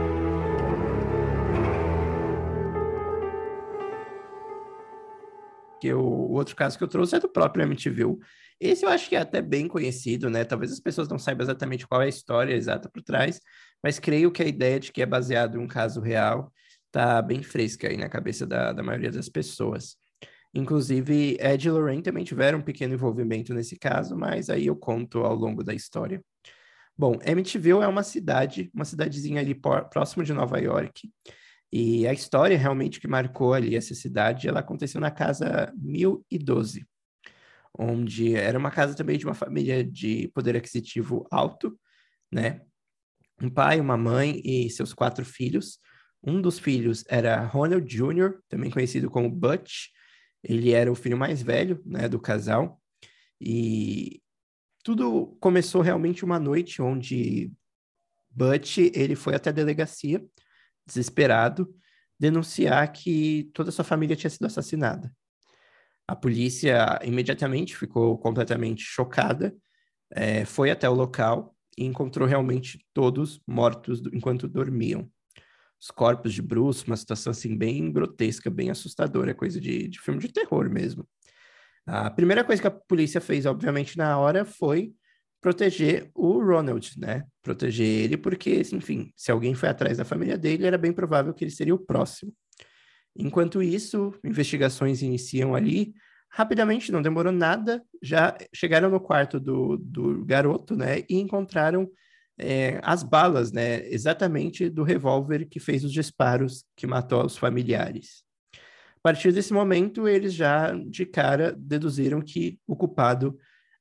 Que 5.81 5.93
o, 5.93 6.01
o 6.01 6.33
outro 6.33 6.55
caso 6.55 6.77
que 6.77 6.83
eu 6.83 6.87
trouxe 6.87 7.15
é 7.15 7.19
do 7.19 7.29
próprio 7.29 7.63
MTV. 7.63 8.17
Esse 8.59 8.85
eu 8.85 8.89
acho 8.89 9.07
que 9.07 9.15
é 9.15 9.19
até 9.19 9.41
bem 9.41 9.67
conhecido, 9.67 10.29
né? 10.29 10.43
Talvez 10.43 10.71
as 10.71 10.79
pessoas 10.79 11.07
não 11.07 11.17
saibam 11.17 11.45
exatamente 11.45 11.87
qual 11.87 12.01
é 12.01 12.05
a 12.05 12.09
história 12.09 12.53
exata 12.53 12.89
por 12.89 13.01
trás, 13.01 13.39
mas 13.81 13.99
creio 13.99 14.31
que 14.31 14.43
a 14.43 14.47
ideia 14.47 14.79
de 14.79 14.91
que 14.91 15.01
é 15.01 15.05
baseado 15.05 15.57
em 15.57 15.61
um 15.61 15.67
caso 15.67 16.01
real 16.01 16.51
está 16.87 17.21
bem 17.21 17.41
fresca 17.41 17.87
aí 17.87 17.95
na 17.95 18.09
cabeça 18.09 18.45
da, 18.45 18.73
da 18.73 18.83
maioria 18.83 19.11
das 19.11 19.29
pessoas. 19.29 19.95
Inclusive, 20.53 21.37
Ed 21.39 21.67
e 21.67 21.71
Lorraine 21.71 22.01
também 22.01 22.23
tiveram 22.23 22.59
um 22.59 22.63
pequeno 22.63 22.95
envolvimento 22.95 23.53
nesse 23.53 23.77
caso, 23.77 24.17
mas 24.17 24.49
aí 24.49 24.65
eu 24.65 24.75
conto 24.75 25.19
ao 25.19 25.35
longo 25.35 25.63
da 25.63 25.73
história. 25.73 26.21
Bom, 26.97 27.17
Amityville 27.25 27.81
é 27.81 27.87
uma 27.87 28.03
cidade, 28.03 28.69
uma 28.73 28.83
cidadezinha 28.83 29.39
ali 29.39 29.55
próximo 29.55 30.23
de 30.23 30.33
Nova 30.33 30.59
York, 30.59 31.09
e 31.71 32.07
a 32.07 32.13
história 32.13 32.57
realmente 32.57 32.99
que 32.99 33.07
marcou 33.07 33.53
ali 33.53 33.75
essa 33.75 33.93
cidade, 33.93 34.47
ela 34.47 34.59
aconteceu 34.59 34.99
na 34.99 35.11
casa 35.11 35.71
1012, 35.77 36.85
onde 37.77 38.35
era 38.35 38.57
uma 38.57 38.71
casa 38.71 38.95
também 38.95 39.17
de 39.17 39.25
uma 39.25 39.35
família 39.35 39.83
de 39.83 40.27
poder 40.29 40.55
aquisitivo 40.57 41.27
alto, 41.31 41.79
né? 42.31 42.61
um 43.41 43.49
pai, 43.49 43.79
uma 43.79 43.97
mãe 43.97 44.41
e 44.43 44.69
seus 44.69 44.93
quatro 44.93 45.25
filhos. 45.25 45.79
Um 46.21 46.41
dos 46.41 46.59
filhos 46.59 47.05
era 47.07 47.41
Ronald 47.45 47.85
Jr., 47.85 48.39
também 48.49 48.69
conhecido 48.69 49.09
como 49.09 49.29
Butch. 49.29 49.87
Ele 50.43 50.71
era 50.71 50.91
o 50.91 50.95
filho 50.95 51.17
mais 51.17 51.41
velho, 51.41 51.81
né, 51.85 52.09
do 52.09 52.19
casal. 52.19 52.81
E 53.39 54.21
tudo 54.83 55.37
começou 55.39 55.81
realmente 55.81 56.25
uma 56.25 56.39
noite 56.39 56.81
onde 56.81 57.51
Butch, 58.29 58.77
ele 58.93 59.15
foi 59.15 59.35
até 59.35 59.49
a 59.49 59.53
delegacia, 59.53 60.23
desesperado, 60.89 61.73
denunciar 62.19 62.91
que 62.91 63.49
toda 63.53 63.69
a 63.69 63.71
sua 63.71 63.85
família 63.85 64.15
tinha 64.15 64.29
sido 64.29 64.45
assassinada. 64.45 65.13
A 66.07 66.15
polícia 66.15 66.99
imediatamente 67.03 67.77
ficou 67.77 68.17
completamente 68.17 68.83
chocada, 68.83 69.55
é, 70.11 70.43
foi 70.43 70.71
até 70.71 70.89
o 70.89 70.93
local 70.93 71.55
e 71.77 71.85
encontrou 71.85 72.27
realmente 72.27 72.83
todos 72.93 73.39
mortos 73.47 74.01
enquanto 74.11 74.47
dormiam. 74.47 75.09
Os 75.79 75.91
corpos 75.91 76.33
de 76.33 76.41
Bruce, 76.41 76.85
uma 76.85 76.97
situação 76.97 77.31
assim 77.31 77.55
bem 77.55 77.91
grotesca, 77.91 78.49
bem 78.49 78.69
assustadora, 78.69 79.33
coisa 79.33 79.61
de, 79.61 79.87
de 79.87 79.99
filme 80.01 80.19
de 80.19 80.27
terror 80.27 80.69
mesmo. 80.69 81.07
A 81.85 82.09
primeira 82.09 82.43
coisa 82.43 82.61
que 82.61 82.67
a 82.67 82.71
polícia 82.71 83.21
fez, 83.21 83.45
obviamente, 83.45 83.97
na 83.97 84.17
hora 84.17 84.43
foi 84.43 84.93
proteger 85.41 86.09
o 86.13 86.43
Ronald, 86.43 86.91
né? 86.97 87.25
Proteger 87.41 87.85
ele, 87.85 88.17
porque, 88.17 88.61
enfim, 88.73 89.11
se 89.15 89.31
alguém 89.31 89.53
foi 89.53 89.69
atrás 89.69 89.97
da 89.97 90.05
família 90.05 90.37
dele, 90.37 90.65
era 90.65 90.77
bem 90.77 90.91
provável 90.91 91.33
que 91.33 91.43
ele 91.43 91.51
seria 91.51 91.73
o 91.73 91.79
próximo. 91.79 92.33
Enquanto 93.15 93.61
isso, 93.61 94.13
investigações 94.23 95.01
iniciam 95.01 95.55
ali. 95.55 95.93
Rapidamente, 96.31 96.91
não 96.91 97.01
demorou 97.01 97.31
nada, 97.31 97.83
já 98.03 98.37
chegaram 98.53 98.89
no 98.89 98.99
quarto 98.99 99.39
do, 99.39 99.77
do 99.77 100.23
garoto, 100.25 100.75
né? 100.75 100.99
E 101.09 101.17
encontraram 101.19 101.89
é, 102.37 102.79
as 102.83 103.01
balas, 103.01 103.51
né? 103.51 103.87
Exatamente 103.87 104.69
do 104.69 104.83
revólver 104.83 105.45
que 105.45 105.59
fez 105.59 105.83
os 105.83 105.91
disparos 105.91 106.63
que 106.75 106.85
matou 106.85 107.25
os 107.25 107.37
familiares. 107.37 108.23
A 108.53 109.01
partir 109.01 109.31
desse 109.31 109.53
momento, 109.53 110.07
eles 110.07 110.33
já 110.33 110.73
de 110.73 111.05
cara 111.05 111.55
deduziram 111.57 112.21
que 112.21 112.59
o 112.67 112.75
culpado 112.75 113.37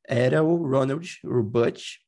era 0.08 0.42
o 0.42 0.56
Ronald, 0.66 1.20
o 1.22 1.42
Butch, 1.42 1.98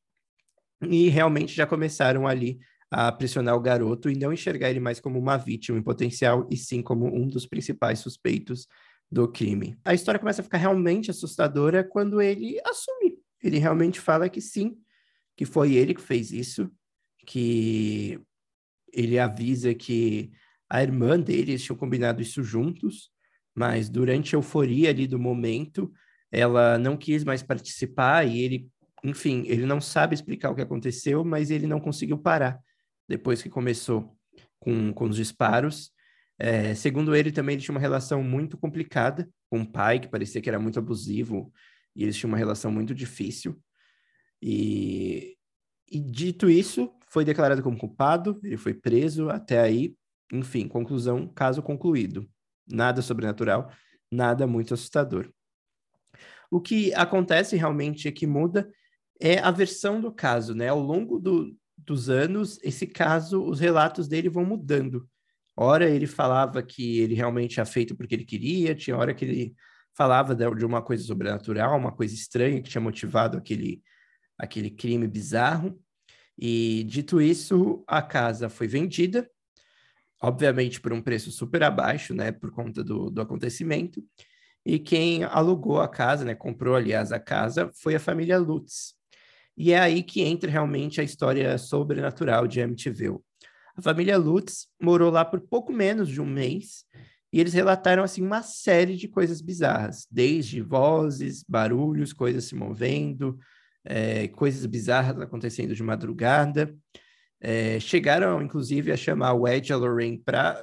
e 0.81 1.07
realmente 1.09 1.53
já 1.53 1.67
começaram 1.67 2.27
ali 2.27 2.59
a 2.89 3.11
pressionar 3.11 3.55
o 3.55 3.61
garoto 3.61 4.09
e 4.09 4.17
não 4.17 4.33
enxergar 4.33 4.69
ele 4.69 4.79
mais 4.79 4.99
como 4.99 5.17
uma 5.19 5.37
vítima 5.37 5.77
em 5.77 5.83
potencial, 5.83 6.47
e 6.49 6.57
sim 6.57 6.81
como 6.81 7.05
um 7.05 7.27
dos 7.27 7.45
principais 7.45 7.99
suspeitos 7.99 8.67
do 9.09 9.27
crime. 9.27 9.77
A 9.85 9.93
história 9.93 10.19
começa 10.19 10.41
a 10.41 10.43
ficar 10.43 10.57
realmente 10.57 11.11
assustadora 11.11 11.83
quando 11.83 12.21
ele 12.21 12.59
assume. 12.65 13.17
Ele 13.41 13.59
realmente 13.59 13.99
fala 13.99 14.29
que 14.29 14.41
sim, 14.41 14.77
que 15.37 15.45
foi 15.45 15.73
ele 15.73 15.93
que 15.93 16.01
fez 16.01 16.31
isso, 16.31 16.69
que 17.25 18.19
ele 18.91 19.19
avisa 19.19 19.73
que 19.73 20.31
a 20.69 20.81
irmã 20.81 21.19
deles 21.19 21.63
tinham 21.63 21.77
combinado 21.77 22.21
isso 22.21 22.43
juntos, 22.43 23.11
mas 23.53 23.89
durante 23.89 24.35
a 24.35 24.37
euforia 24.37 24.89
ali 24.89 25.07
do 25.07 25.19
momento, 25.19 25.91
ela 26.31 26.77
não 26.77 26.95
quis 26.95 27.23
mais 27.23 27.43
participar 27.43 28.25
e 28.27 28.39
ele, 28.39 28.69
enfim, 29.03 29.43
ele 29.47 29.65
não 29.65 29.81
sabe 29.81 30.15
explicar 30.15 30.49
o 30.49 30.55
que 30.55 30.61
aconteceu, 30.61 31.23
mas 31.23 31.51
ele 31.51 31.67
não 31.67 31.79
conseguiu 31.79 32.17
parar 32.17 32.59
depois 33.07 33.41
que 33.41 33.49
começou 33.49 34.15
com, 34.59 34.93
com 34.93 35.05
os 35.05 35.15
disparos. 35.15 35.91
É, 36.39 36.73
segundo 36.73 37.15
ele, 37.15 37.31
também 37.31 37.55
ele 37.55 37.63
tinha 37.63 37.75
uma 37.75 37.81
relação 37.81 38.23
muito 38.23 38.57
complicada 38.57 39.29
com 39.49 39.61
o 39.61 39.69
pai, 39.69 39.99
que 39.99 40.07
parecia 40.07 40.41
que 40.41 40.49
era 40.49 40.59
muito 40.59 40.79
abusivo, 40.79 41.51
e 41.95 42.03
eles 42.03 42.15
tinham 42.15 42.31
uma 42.31 42.37
relação 42.37 42.71
muito 42.71 42.95
difícil. 42.95 43.61
E, 44.41 45.35
e 45.91 45.99
dito 45.99 46.49
isso, 46.49 46.91
foi 47.09 47.25
declarado 47.25 47.61
como 47.61 47.77
culpado, 47.77 48.39
ele 48.43 48.57
foi 48.57 48.73
preso 48.73 49.29
até 49.29 49.59
aí 49.59 49.93
enfim, 50.31 50.67
conclusão, 50.67 51.27
caso 51.27 51.61
concluído. 51.61 52.27
Nada 52.67 53.01
sobrenatural, 53.01 53.71
nada 54.11 54.47
muito 54.47 54.73
assustador. 54.73 55.29
O 56.51 56.59
que 56.61 56.93
acontece 56.93 57.55
realmente 57.55 58.07
é 58.07 58.11
que 58.11 58.27
muda 58.27 58.69
é 59.19 59.39
a 59.39 59.49
versão 59.49 60.01
do 60.01 60.11
caso, 60.11 60.53
né? 60.53 60.67
Ao 60.67 60.79
longo 60.79 61.17
do, 61.17 61.55
dos 61.77 62.09
anos, 62.09 62.59
esse 62.61 62.85
caso, 62.85 63.41
os 63.43 63.59
relatos 63.59 64.07
dele 64.07 64.29
vão 64.29 64.45
mudando. 64.45 65.07
Ora 65.55 65.89
ele 65.89 66.07
falava 66.07 66.61
que 66.61 66.99
ele 66.99 67.15
realmente 67.15 67.53
tinha 67.53 67.65
feito 67.65 67.95
porque 67.95 68.15
ele 68.15 68.25
queria, 68.25 68.75
tinha 68.75 68.97
hora 68.97 69.13
que 69.13 69.25
ele 69.25 69.55
falava 69.95 70.35
de 70.35 70.65
uma 70.65 70.81
coisa 70.81 71.03
sobrenatural, 71.03 71.77
uma 71.77 71.91
coisa 71.91 72.13
estranha 72.13 72.61
que 72.61 72.69
tinha 72.69 72.81
motivado 72.81 73.37
aquele, 73.37 73.81
aquele 74.37 74.69
crime 74.69 75.07
bizarro. 75.07 75.79
E 76.37 76.83
dito 76.85 77.21
isso, 77.21 77.83
a 77.87 78.01
casa 78.01 78.49
foi 78.49 78.67
vendida 78.67 79.29
obviamente 80.21 80.79
por 80.79 80.93
um 80.93 81.01
preço 81.01 81.31
super 81.31 81.63
abaixo, 81.63 82.13
né, 82.13 82.31
por 82.31 82.51
conta 82.51 82.83
do, 82.83 83.09
do 83.09 83.21
acontecimento. 83.21 84.03
E 84.65 84.77
quem 84.77 85.23
alugou 85.23 85.81
a 85.81 85.87
casa, 85.87 86.23
né, 86.23 86.35
comprou, 86.35 86.75
aliás, 86.75 87.11
a 87.11 87.19
casa, 87.19 87.71
foi 87.81 87.95
a 87.95 87.99
família 87.99 88.37
Lutz. 88.37 88.93
E 89.57 89.71
é 89.71 89.79
aí 89.79 90.03
que 90.03 90.21
entra 90.21 90.49
realmente 90.49 91.01
a 91.01 91.03
história 91.03 91.57
sobrenatural 91.57 92.47
de 92.47 92.61
Amityville. 92.61 93.19
A 93.75 93.81
família 93.81 94.17
Lutz 94.17 94.67
morou 94.81 95.09
lá 95.09 95.25
por 95.25 95.41
pouco 95.41 95.71
menos 95.71 96.09
de 96.09 96.21
um 96.21 96.25
mês 96.25 96.85
e 97.33 97.39
eles 97.39 97.53
relataram 97.53 98.03
assim 98.03 98.21
uma 98.21 98.43
série 98.43 98.97
de 98.97 99.07
coisas 99.07 99.41
bizarras, 99.41 100.05
desde 100.11 100.61
vozes, 100.61 101.43
barulhos, 101.47 102.11
coisas 102.11 102.45
se 102.45 102.55
movendo, 102.55 103.39
é, 103.85 104.27
coisas 104.27 104.65
bizarras 104.65 105.19
acontecendo 105.19 105.73
de 105.73 105.81
madrugada. 105.81 106.75
É, 107.39 107.79
chegaram, 107.79 108.41
inclusive, 108.41 108.91
a 108.91 108.97
chamar 108.97 109.33
o 109.33 109.47
Ed 109.47 109.69
e 109.69 109.73
a 109.73 109.77
Lorraine 109.77 110.19
para 110.19 110.61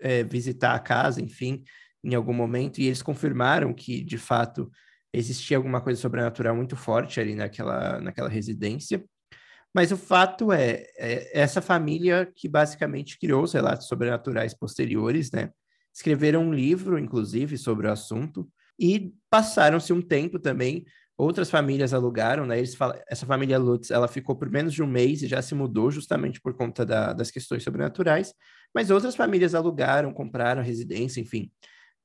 é, 0.00 0.24
visitar 0.24 0.74
a 0.74 0.80
casa, 0.80 1.20
enfim, 1.20 1.62
em 2.06 2.14
algum 2.14 2.32
momento, 2.32 2.78
e 2.78 2.86
eles 2.86 3.02
confirmaram 3.02 3.74
que, 3.74 4.02
de 4.04 4.16
fato, 4.16 4.70
existia 5.12 5.56
alguma 5.56 5.80
coisa 5.80 6.00
sobrenatural 6.00 6.54
muito 6.54 6.76
forte 6.76 7.18
ali 7.18 7.34
naquela, 7.34 8.00
naquela 8.00 8.28
residência. 8.28 9.04
Mas 9.74 9.90
o 9.90 9.96
fato 9.96 10.52
é, 10.52 10.84
é 10.96 11.40
essa 11.40 11.60
família 11.60 12.30
que 12.34 12.48
basicamente 12.48 13.18
criou 13.18 13.42
os 13.42 13.52
relatos 13.52 13.88
sobrenaturais 13.88 14.54
posteriores, 14.54 15.32
né? 15.32 15.50
Escreveram 15.92 16.44
um 16.44 16.54
livro, 16.54 16.96
inclusive, 16.98 17.58
sobre 17.58 17.88
o 17.88 17.90
assunto, 17.90 18.48
e 18.78 19.12
passaram-se 19.28 19.92
um 19.92 20.00
tempo 20.00 20.38
também 20.38 20.84
outras 21.18 21.50
famílias 21.50 21.92
alugaram, 21.92 22.46
né? 22.46 22.58
Eles 22.58 22.74
falam, 22.74 22.96
essa 23.08 23.26
família 23.26 23.58
Lutz, 23.58 23.90
ela 23.90 24.06
ficou 24.06 24.36
por 24.36 24.48
menos 24.48 24.72
de 24.72 24.82
um 24.82 24.86
mês 24.86 25.22
e 25.22 25.26
já 25.26 25.42
se 25.42 25.54
mudou 25.54 25.90
justamente 25.90 26.40
por 26.40 26.54
conta 26.54 26.86
da, 26.86 27.12
das 27.12 27.30
questões 27.30 27.64
sobrenaturais, 27.64 28.32
mas 28.74 28.90
outras 28.90 29.16
famílias 29.16 29.54
alugaram, 29.54 30.12
compraram 30.12 30.62
residência, 30.62 31.20
enfim, 31.20 31.50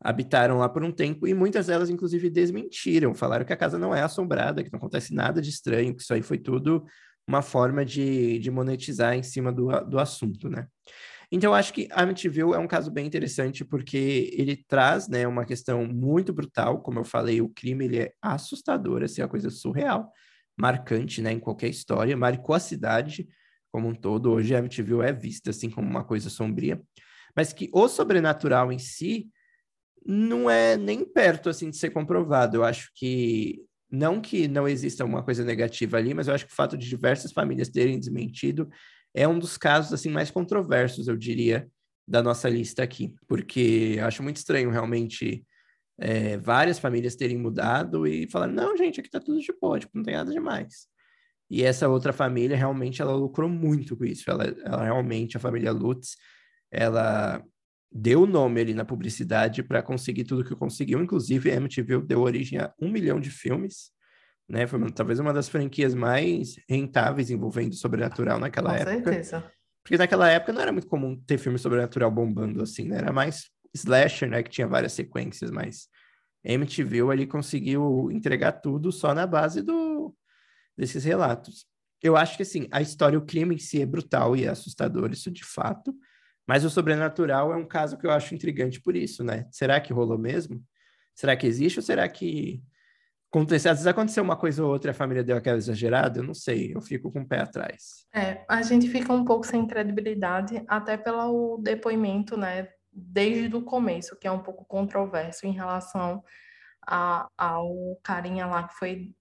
habitaram 0.01 0.57
lá 0.57 0.67
por 0.67 0.83
um 0.83 0.91
tempo 0.91 1.27
e 1.27 1.33
muitas 1.33 1.67
delas, 1.67 1.89
inclusive, 1.89 2.29
desmentiram, 2.29 3.13
falaram 3.13 3.45
que 3.45 3.53
a 3.53 3.57
casa 3.57 3.77
não 3.77 3.93
é 3.93 4.01
assombrada, 4.01 4.63
que 4.63 4.71
não 4.71 4.77
acontece 4.77 5.13
nada 5.13 5.41
de 5.41 5.49
estranho, 5.49 5.95
que 5.95 6.01
isso 6.01 6.13
aí 6.13 6.23
foi 6.23 6.39
tudo 6.39 6.83
uma 7.27 7.43
forma 7.43 7.85
de, 7.85 8.39
de 8.39 8.49
monetizar 8.49 9.13
em 9.13 9.21
cima 9.21 9.51
do, 9.51 9.69
do 9.85 9.99
assunto, 9.99 10.49
né? 10.49 10.67
Então, 11.31 11.51
eu 11.51 11.55
acho 11.55 11.71
que 11.71 11.87
Amityville 11.91 12.53
é 12.53 12.57
um 12.57 12.67
caso 12.67 12.91
bem 12.91 13.07
interessante 13.07 13.63
porque 13.63 14.29
ele 14.33 14.57
traz, 14.67 15.07
né, 15.07 15.25
uma 15.25 15.45
questão 15.45 15.85
muito 15.85 16.33
brutal, 16.33 16.81
como 16.81 16.99
eu 16.99 17.05
falei, 17.05 17.39
o 17.39 17.47
crime 17.47 17.85
ele 17.85 17.99
é 17.99 18.11
assustador, 18.21 19.01
assim, 19.01 19.21
é 19.21 19.23
uma 19.23 19.29
coisa 19.29 19.49
surreal, 19.49 20.11
marcante, 20.57 21.21
né, 21.21 21.31
em 21.31 21.39
qualquer 21.39 21.69
história, 21.69 22.17
marcou 22.17 22.53
a 22.53 22.59
cidade 22.59 23.29
como 23.71 23.87
um 23.87 23.95
todo. 23.95 24.29
Hoje 24.31 24.53
Amityville 24.53 25.03
é 25.03 25.13
vista 25.13 25.51
assim 25.51 25.69
como 25.69 25.87
uma 25.87 26.03
coisa 26.03 26.29
sombria, 26.29 26.81
mas 27.33 27.53
que 27.53 27.69
o 27.71 27.87
sobrenatural 27.87 28.69
em 28.69 28.79
si 28.79 29.29
não 30.05 30.49
é 30.49 30.77
nem 30.77 31.05
perto 31.05 31.49
assim 31.49 31.69
de 31.69 31.77
ser 31.77 31.91
comprovado. 31.91 32.57
Eu 32.57 32.63
acho 32.63 32.91
que 32.95 33.61
não 33.89 34.21
que 34.21 34.47
não 34.47 34.67
exista 34.67 35.05
uma 35.05 35.23
coisa 35.23 35.43
negativa 35.43 35.97
ali, 35.97 36.13
mas 36.13 36.27
eu 36.27 36.33
acho 36.33 36.45
que 36.45 36.53
o 36.53 36.55
fato 36.55 36.77
de 36.77 36.87
diversas 36.87 37.31
famílias 37.31 37.69
terem 37.69 37.99
desmentido 37.99 38.69
é 39.13 39.27
um 39.27 39.37
dos 39.37 39.57
casos 39.57 39.93
assim 39.93 40.09
mais 40.09 40.31
controversos, 40.31 41.07
eu 41.07 41.17
diria, 41.17 41.69
da 42.07 42.23
nossa 42.23 42.49
lista 42.49 42.83
aqui, 42.83 43.13
porque 43.27 43.99
acho 44.01 44.23
muito 44.23 44.37
estranho 44.37 44.69
realmente 44.69 45.45
é, 45.99 46.37
várias 46.37 46.79
famílias 46.79 47.15
terem 47.15 47.37
mudado 47.37 48.07
e 48.07 48.29
falar 48.29 48.47
não, 48.47 48.75
gente, 48.75 48.99
aqui 48.99 49.09
tá 49.09 49.19
tudo 49.19 49.39
de 49.39 49.53
boa, 49.61 49.79
tipo, 49.79 49.91
não 49.95 50.03
tem 50.03 50.15
nada 50.15 50.31
demais. 50.31 50.87
E 51.49 51.63
essa 51.63 51.89
outra 51.89 52.13
família 52.13 52.55
realmente 52.55 53.01
ela 53.01 53.13
lucrou 53.13 53.49
muito 53.49 53.97
com 53.97 54.05
isso. 54.05 54.31
Ela, 54.31 54.45
ela 54.63 54.83
realmente, 54.85 55.35
a 55.35 55.39
família 55.39 55.73
Lutz, 55.73 56.15
ela 56.71 57.43
deu 57.91 58.23
o 58.23 58.27
nome 58.27 58.61
ali 58.61 58.73
na 58.73 58.85
publicidade 58.85 59.61
para 59.61 59.83
conseguir 59.83 60.23
tudo 60.23 60.45
que 60.45 60.55
conseguiu. 60.55 61.01
Inclusive, 61.01 61.51
a 61.51 61.55
MTV 61.55 62.01
deu 62.01 62.21
origem 62.21 62.59
a 62.59 62.73
um 62.79 62.89
milhão 62.89 63.19
de 63.19 63.29
filmes 63.29 63.91
né? 64.51 64.67
Foi 64.67 64.91
talvez 64.91 65.17
uma 65.17 65.31
das 65.31 65.47
franquias 65.47 65.95
mais 65.95 66.57
rentáveis 66.67 67.31
envolvendo 67.31 67.73
sobrenatural 67.73 68.37
naquela 68.37 68.71
Com 68.71 68.75
época. 68.75 68.97
Com 68.97 69.03
certeza. 69.03 69.51
Porque 69.81 69.97
naquela 69.97 70.29
época 70.29 70.51
não 70.51 70.61
era 70.61 70.73
muito 70.73 70.87
comum 70.87 71.15
ter 71.25 71.37
filme 71.37 71.57
sobrenatural 71.57 72.11
bombando 72.11 72.61
assim, 72.61 72.83
né? 72.89 72.97
Era 72.97 73.13
mais 73.13 73.49
slasher, 73.73 74.29
né? 74.29 74.43
Que 74.43 74.49
tinha 74.49 74.67
várias 74.67 74.91
sequências, 74.91 75.49
mas 75.49 75.87
MTV 76.43 77.01
ali 77.09 77.25
conseguiu 77.25 78.09
entregar 78.11 78.51
tudo 78.51 78.91
só 78.91 79.13
na 79.13 79.25
base 79.25 79.61
do 79.61 80.13
desses 80.77 81.05
relatos. 81.05 81.65
Eu 82.03 82.17
acho 82.17 82.35
que 82.35 82.43
assim, 82.43 82.67
a 82.71 82.81
história, 82.81 83.17
o 83.17 83.25
crime 83.25 83.55
em 83.55 83.59
si 83.59 83.81
é 83.81 83.85
brutal 83.85 84.35
e 84.35 84.43
é 84.43 84.49
assustador, 84.49 85.11
isso 85.11 85.31
de 85.31 85.45
fato. 85.45 85.95
Mas 86.47 86.65
o 86.65 86.69
sobrenatural 86.69 87.53
é 87.53 87.55
um 87.55 87.65
caso 87.65 87.97
que 87.97 88.05
eu 88.05 88.11
acho 88.11 88.35
intrigante 88.35 88.81
por 88.81 88.95
isso, 88.95 89.23
né? 89.23 89.47
Será 89.51 89.79
que 89.79 89.93
rolou 89.93 90.17
mesmo? 90.17 90.61
Será 91.15 91.35
que 91.35 91.47
existe 91.47 91.79
ou 91.79 91.83
será 91.83 92.07
que 92.09 92.63
acontecer, 93.31 93.69
às 93.69 93.77
vezes 93.77 93.87
aconteceu 93.87 94.23
uma 94.23 94.35
coisa 94.35 94.63
ou 94.63 94.69
outra 94.69 94.91
e 94.91 94.91
a 94.91 94.95
família 94.95 95.23
deu 95.23 95.37
aquela 95.37 95.57
exagerada, 95.57 96.19
eu 96.19 96.23
não 96.23 96.33
sei, 96.33 96.75
eu 96.75 96.81
fico 96.81 97.09
com 97.09 97.21
o 97.21 97.27
pé 97.27 97.39
atrás. 97.39 98.05
É, 98.13 98.43
a 98.47 98.61
gente 98.61 98.89
fica 98.89 99.13
um 99.13 99.23
pouco 99.23 99.47
sem 99.47 99.65
credibilidade, 99.65 100.61
até 100.67 100.97
pelo 100.97 101.57
depoimento, 101.57 102.35
né, 102.35 102.67
desde 102.91 103.55
o 103.55 103.63
começo, 103.63 104.17
que 104.19 104.27
é 104.27 104.31
um 104.31 104.43
pouco 104.43 104.65
controverso 104.65 105.47
em 105.47 105.53
relação 105.53 106.21
a, 106.85 107.29
ao 107.37 107.97
carinha 108.03 108.45
lá 108.45 108.67
que 108.67 108.75
foi 108.75 109.15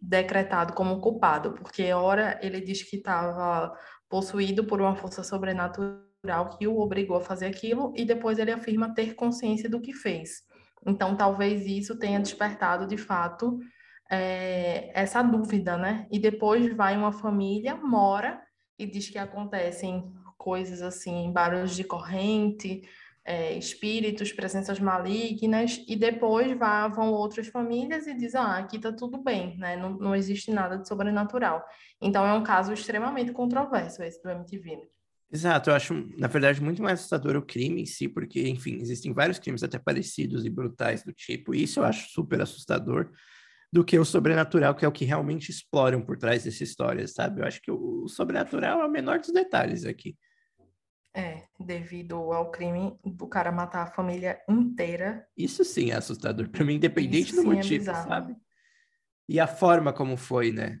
decretado 0.00 0.74
como 0.74 1.00
culpado, 1.00 1.52
porque 1.52 1.90
ora 1.92 2.38
ele 2.42 2.60
diz 2.60 2.82
que 2.82 2.96
estava 2.96 3.74
possuído 4.10 4.66
por 4.66 4.80
uma 4.80 4.94
força 4.94 5.22
sobrenatural 5.22 6.11
que 6.58 6.68
o 6.68 6.78
obrigou 6.78 7.16
a 7.16 7.20
fazer 7.20 7.46
aquilo, 7.46 7.92
e 7.96 8.04
depois 8.04 8.38
ele 8.38 8.52
afirma 8.52 8.94
ter 8.94 9.14
consciência 9.14 9.68
do 9.68 9.80
que 9.80 9.92
fez. 9.92 10.42
Então, 10.86 11.16
talvez 11.16 11.66
isso 11.66 11.98
tenha 11.98 12.20
despertado, 12.20 12.86
de 12.86 12.96
fato, 12.96 13.58
é, 14.10 14.90
essa 14.94 15.20
dúvida, 15.22 15.76
né? 15.76 16.06
E 16.12 16.18
depois 16.18 16.74
vai 16.76 16.96
uma 16.96 17.12
família, 17.12 17.74
mora 17.76 18.40
e 18.78 18.86
diz 18.86 19.08
que 19.08 19.18
acontecem 19.18 20.12
coisas 20.38 20.80
assim, 20.80 21.32
barulhos 21.32 21.74
de 21.74 21.84
corrente, 21.84 22.82
é, 23.24 23.52
espíritos, 23.54 24.32
presenças 24.32 24.78
malignas, 24.78 25.84
e 25.88 25.96
depois 25.96 26.56
vá, 26.56 26.88
vão 26.88 27.12
outras 27.12 27.48
famílias 27.48 28.06
e 28.06 28.14
dizem, 28.14 28.40
ah, 28.40 28.58
aqui 28.58 28.78
tá 28.78 28.92
tudo 28.92 29.22
bem, 29.22 29.56
né? 29.58 29.76
Não, 29.76 29.90
não 29.90 30.14
existe 30.14 30.52
nada 30.52 30.78
de 30.78 30.86
sobrenatural. 30.86 31.64
Então 32.00 32.24
é 32.24 32.32
um 32.32 32.42
caso 32.42 32.72
extremamente 32.72 33.32
controverso 33.32 34.02
esse 34.02 34.22
do 34.22 34.30
MTV. 34.30 34.88
Exato, 35.32 35.70
eu 35.70 35.74
acho, 35.74 35.94
na 36.18 36.28
verdade, 36.28 36.62
muito 36.62 36.82
mais 36.82 36.98
assustador 37.00 37.36
o 37.36 37.42
crime 37.42 37.80
em 37.80 37.86
si, 37.86 38.06
porque, 38.06 38.46
enfim, 38.48 38.78
existem 38.80 39.14
vários 39.14 39.38
crimes 39.38 39.62
até 39.62 39.78
parecidos 39.78 40.44
e 40.44 40.50
brutais 40.50 41.02
do 41.02 41.12
tipo, 41.12 41.54
e 41.54 41.62
isso 41.62 41.80
eu 41.80 41.84
acho 41.84 42.10
super 42.10 42.42
assustador, 42.42 43.10
do 43.72 43.82
que 43.82 43.98
o 43.98 44.04
sobrenatural, 44.04 44.74
que 44.74 44.84
é 44.84 44.88
o 44.88 44.92
que 44.92 45.06
realmente 45.06 45.50
exploram 45.50 46.02
por 46.02 46.18
trás 46.18 46.44
dessa 46.44 46.62
história, 46.62 47.08
sabe? 47.08 47.40
Eu 47.40 47.46
acho 47.46 47.62
que 47.62 47.70
o 47.70 48.06
sobrenatural 48.06 48.82
é 48.82 48.84
o 48.84 48.90
menor 48.90 49.18
dos 49.20 49.32
detalhes 49.32 49.86
aqui. 49.86 50.14
É, 51.14 51.44
devido 51.58 52.16
ao 52.16 52.50
crime 52.50 52.98
do 53.02 53.26
cara 53.26 53.50
matar 53.50 53.84
a 53.84 53.90
família 53.90 54.38
inteira. 54.46 55.26
Isso 55.34 55.64
sim 55.64 55.90
é 55.90 55.96
assustador 55.96 56.50
para 56.50 56.64
mim, 56.64 56.74
independente 56.74 57.34
do 57.34 57.40
é 57.40 57.44
motivo, 57.44 57.90
é 57.90 57.94
sabe? 57.94 58.36
E 59.26 59.40
a 59.40 59.46
forma 59.46 59.94
como 59.94 60.18
foi, 60.18 60.52
né? 60.52 60.78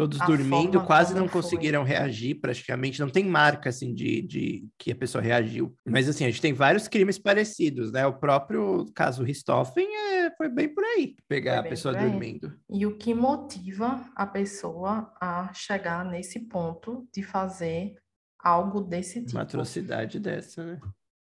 Todos 0.00 0.18
a 0.18 0.24
dormindo, 0.24 0.82
quase 0.86 1.14
não 1.14 1.28
conseguiram 1.28 1.84
foi. 1.84 1.90
reagir, 1.90 2.40
praticamente. 2.40 2.98
Não 2.98 3.10
tem 3.10 3.22
marca, 3.22 3.68
assim, 3.68 3.92
de, 3.92 4.22
de 4.22 4.66
que 4.78 4.92
a 4.92 4.96
pessoa 4.96 5.20
reagiu. 5.20 5.76
Mas, 5.86 6.08
assim, 6.08 6.24
a 6.24 6.30
gente 6.30 6.40
tem 6.40 6.54
vários 6.54 6.88
crimes 6.88 7.18
parecidos, 7.18 7.92
né? 7.92 8.06
O 8.06 8.14
próprio 8.14 8.86
caso 8.94 9.22
Ristoffen 9.22 9.86
é, 9.86 10.30
foi 10.38 10.48
bem 10.48 10.72
por 10.72 10.82
aí, 10.82 11.16
pegar 11.28 11.58
a 11.58 11.62
pessoa 11.62 11.92
dormindo. 11.92 12.58
E 12.70 12.86
o 12.86 12.96
que 12.96 13.12
motiva 13.12 14.10
a 14.16 14.26
pessoa 14.26 15.12
a 15.20 15.52
chegar 15.52 16.02
nesse 16.02 16.48
ponto 16.48 17.06
de 17.14 17.22
fazer 17.22 17.94
algo 18.42 18.80
desse 18.80 19.20
tipo. 19.20 19.36
Uma 19.36 19.42
atrocidade 19.42 20.18
dessa, 20.18 20.64
né? 20.64 20.80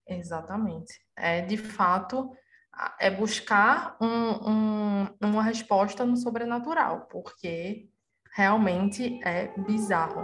Exatamente. 0.06 1.00
É, 1.16 1.40
de 1.40 1.56
fato, 1.56 2.30
é 3.00 3.10
buscar 3.10 3.96
um, 4.02 4.50
um, 4.50 5.06
uma 5.22 5.42
resposta 5.42 6.04
no 6.04 6.18
sobrenatural, 6.18 7.06
porque 7.06 7.88
realmente 8.34 9.20
é 9.24 9.48
bizarro. 9.58 10.22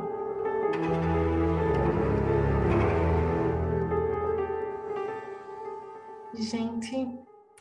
Gente, 6.34 7.08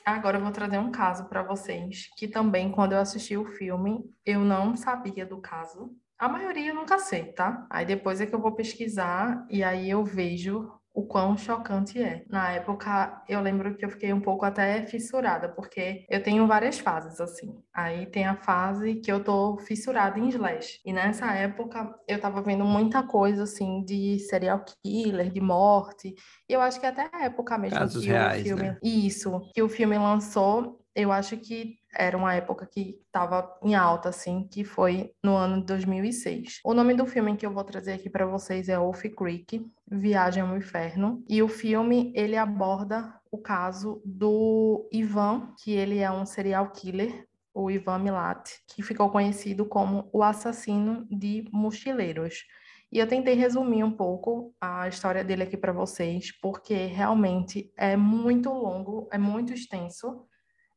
agora 0.05 0.37
eu 0.37 0.41
vou 0.41 0.51
trazer 0.51 0.77
um 0.77 0.91
caso 0.91 1.29
para 1.29 1.41
vocês, 1.41 2.09
que 2.17 2.27
também, 2.27 2.71
quando 2.71 2.91
eu 2.91 2.99
assisti 2.99 3.37
o 3.37 3.45
filme, 3.45 4.03
eu 4.25 4.41
não 4.41 4.75
sabia 4.75 5.25
do 5.25 5.39
caso. 5.39 5.95
A 6.17 6.27
maioria 6.27 6.69
eu 6.69 6.75
nunca 6.75 6.99
sei, 6.99 7.31
tá? 7.33 7.65
Aí 7.69 7.85
depois 7.85 8.21
é 8.21 8.25
que 8.25 8.35
eu 8.35 8.41
vou 8.41 8.53
pesquisar 8.53 9.45
e 9.49 9.63
aí 9.63 9.89
eu 9.89 10.03
vejo 10.03 10.71
o 10.95 11.03
quão 11.03 11.37
chocante 11.37 12.01
é. 12.01 12.23
Na 12.29 12.53
época, 12.53 13.21
eu 13.27 13.41
lembro 13.41 13.75
que 13.75 13.83
eu 13.83 13.89
fiquei 13.89 14.13
um 14.13 14.21
pouco 14.21 14.45
até 14.45 14.81
fissurada, 14.83 15.49
porque 15.49 16.05
eu 16.09 16.23
tenho 16.23 16.47
várias 16.47 16.79
fases, 16.79 17.19
assim. 17.19 17.53
Aí 17.73 18.05
tem 18.05 18.25
a 18.25 18.37
fase 18.37 18.95
que 18.95 19.11
eu 19.11 19.21
tô 19.21 19.57
fissurada 19.57 20.17
em 20.17 20.29
slash. 20.29 20.79
E 20.85 20.93
nessa 20.93 21.33
época, 21.33 21.93
eu 22.07 22.19
tava 22.19 22.41
vendo 22.41 22.63
muita 22.63 23.03
coisa, 23.03 23.43
assim, 23.43 23.83
de 23.83 24.19
serial 24.19 24.63
killer, 24.81 25.29
de 25.29 25.41
morte. 25.41 26.15
E 26.49 26.53
eu 26.53 26.61
acho 26.61 26.79
que 26.79 26.85
até 26.85 27.09
a 27.11 27.25
época 27.25 27.57
mesmo 27.57 27.77
Casos 27.77 28.01
que 28.01 28.09
reais, 28.09 28.41
o 28.41 28.45
filme... 28.45 28.63
Né? 28.63 28.77
Isso, 28.81 29.41
que 29.53 29.61
o 29.61 29.67
filme 29.67 29.97
lançou, 29.97 30.79
eu 30.95 31.11
acho 31.11 31.35
que 31.37 31.77
era 31.93 32.17
uma 32.17 32.33
época 32.33 32.65
que 32.65 33.01
estava 33.05 33.53
em 33.61 33.75
alta, 33.75 34.09
assim, 34.09 34.47
que 34.49 34.63
foi 34.63 35.11
no 35.21 35.35
ano 35.35 35.59
de 35.59 35.65
2006. 35.65 36.61
O 36.63 36.73
nome 36.73 36.93
do 36.93 37.05
filme 37.05 37.35
que 37.35 37.45
eu 37.45 37.51
vou 37.51 37.63
trazer 37.65 37.93
aqui 37.93 38.09
para 38.09 38.25
vocês 38.25 38.69
é 38.69 38.77
Wolf 38.77 39.03
Creek, 39.15 39.69
Viagem 39.91 40.41
ao 40.41 40.55
Inferno. 40.55 41.21
E 41.27 41.43
o 41.43 41.49
filme, 41.49 42.13
ele 42.15 42.37
aborda 42.37 43.13
o 43.29 43.37
caso 43.37 44.01
do 44.05 44.87
Ivan, 44.91 45.53
que 45.61 45.73
ele 45.73 45.99
é 45.99 46.09
um 46.09 46.25
serial 46.25 46.71
killer, 46.71 47.27
o 47.53 47.69
Ivan 47.69 47.99
Milat, 47.99 48.51
que 48.67 48.81
ficou 48.81 49.09
conhecido 49.09 49.65
como 49.65 50.09
o 50.13 50.23
assassino 50.23 51.05
de 51.11 51.45
mochileiros. 51.51 52.45
E 52.89 52.99
eu 52.99 53.07
tentei 53.07 53.33
resumir 53.33 53.83
um 53.83 53.91
pouco 53.91 54.53
a 54.61 54.87
história 54.87 55.23
dele 55.23 55.43
aqui 55.43 55.57
para 55.57 55.73
vocês, 55.73 56.31
porque 56.41 56.85
realmente 56.85 57.69
é 57.77 57.97
muito 57.97 58.49
longo, 58.49 59.09
é 59.11 59.17
muito 59.17 59.51
extenso 59.53 60.25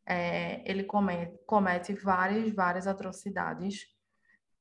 é, 0.09 0.63
ele 0.65 0.85
comete, 0.85 1.39
comete 1.47 1.93
várias, 1.93 2.51
várias 2.55 2.87
atrocidades. 2.87 3.87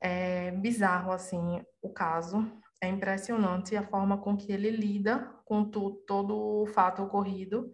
É 0.02 0.52
bizarro, 0.52 1.12
assim, 1.12 1.62
o 1.82 1.90
caso. 1.90 2.46
É 2.82 2.90
impressionante 2.90 3.76
a 3.76 3.88
forma 3.88 4.18
com 4.18 4.36
que 4.36 4.52
ele 4.52 4.70
lida 4.70 5.34
com 5.46 5.64
tu, 5.64 6.04
todo 6.06 6.36
o 6.36 6.68
fato 6.68 7.02
ocorrido. 7.02 7.72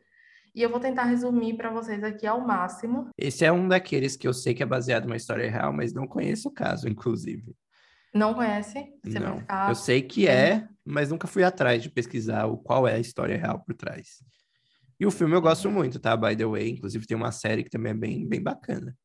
E 0.56 0.62
eu 0.62 0.70
vou 0.70 0.80
tentar 0.80 1.06
resumir 1.06 1.58
para 1.58 1.72
vocês 1.72 2.04
aqui 2.04 2.28
ao 2.28 2.40
máximo. 2.40 3.10
Esse 3.18 3.44
é 3.44 3.52
um 3.52 3.68
daqueles 3.68 4.16
que 4.16 4.28
eu 4.28 4.34
sei 4.34 4.54
que 4.54 4.62
é 4.62 4.66
baseado 4.68 5.06
numa 5.06 5.18
história 5.18 5.50
real, 5.50 5.74
mas 5.74 5.94
não 5.94 6.08
conheço 6.08 6.50
o 6.50 6.54
caso, 6.54 6.88
inclusive. 6.88 7.56
Não 8.14 8.36
conhece? 8.36 8.86
Você 9.04 9.20
não. 9.20 9.40
Ficar... 9.40 9.70
Eu 9.70 9.76
sei 9.76 10.04
que 10.04 10.28
é, 10.28 10.68
mas 10.86 11.10
nunca 11.10 11.28
fui 11.28 11.44
atrás 11.44 11.82
de 11.82 11.90
pesquisar 11.90 12.46
o 12.46 12.56
qual 12.56 12.88
é 12.88 12.94
a 12.94 13.00
história 13.00 13.36
real 13.36 13.60
por 13.62 13.74
trás. 13.74 14.20
E 15.00 15.06
o 15.06 15.12
filme 15.12 15.36
eu 15.36 15.42
gosto 15.42 15.70
muito, 15.70 16.00
tá? 16.00 16.16
By 16.16 16.36
the 16.36 16.46
way. 16.46 16.70
Inclusive 16.72 17.06
tem 17.06 17.18
uma 17.18 17.32
série 17.32 17.64
que 17.64 17.70
também 17.70 17.92
é 17.92 17.96
bem, 17.96 18.28
bem 18.28 18.42
bacana. 18.42 18.96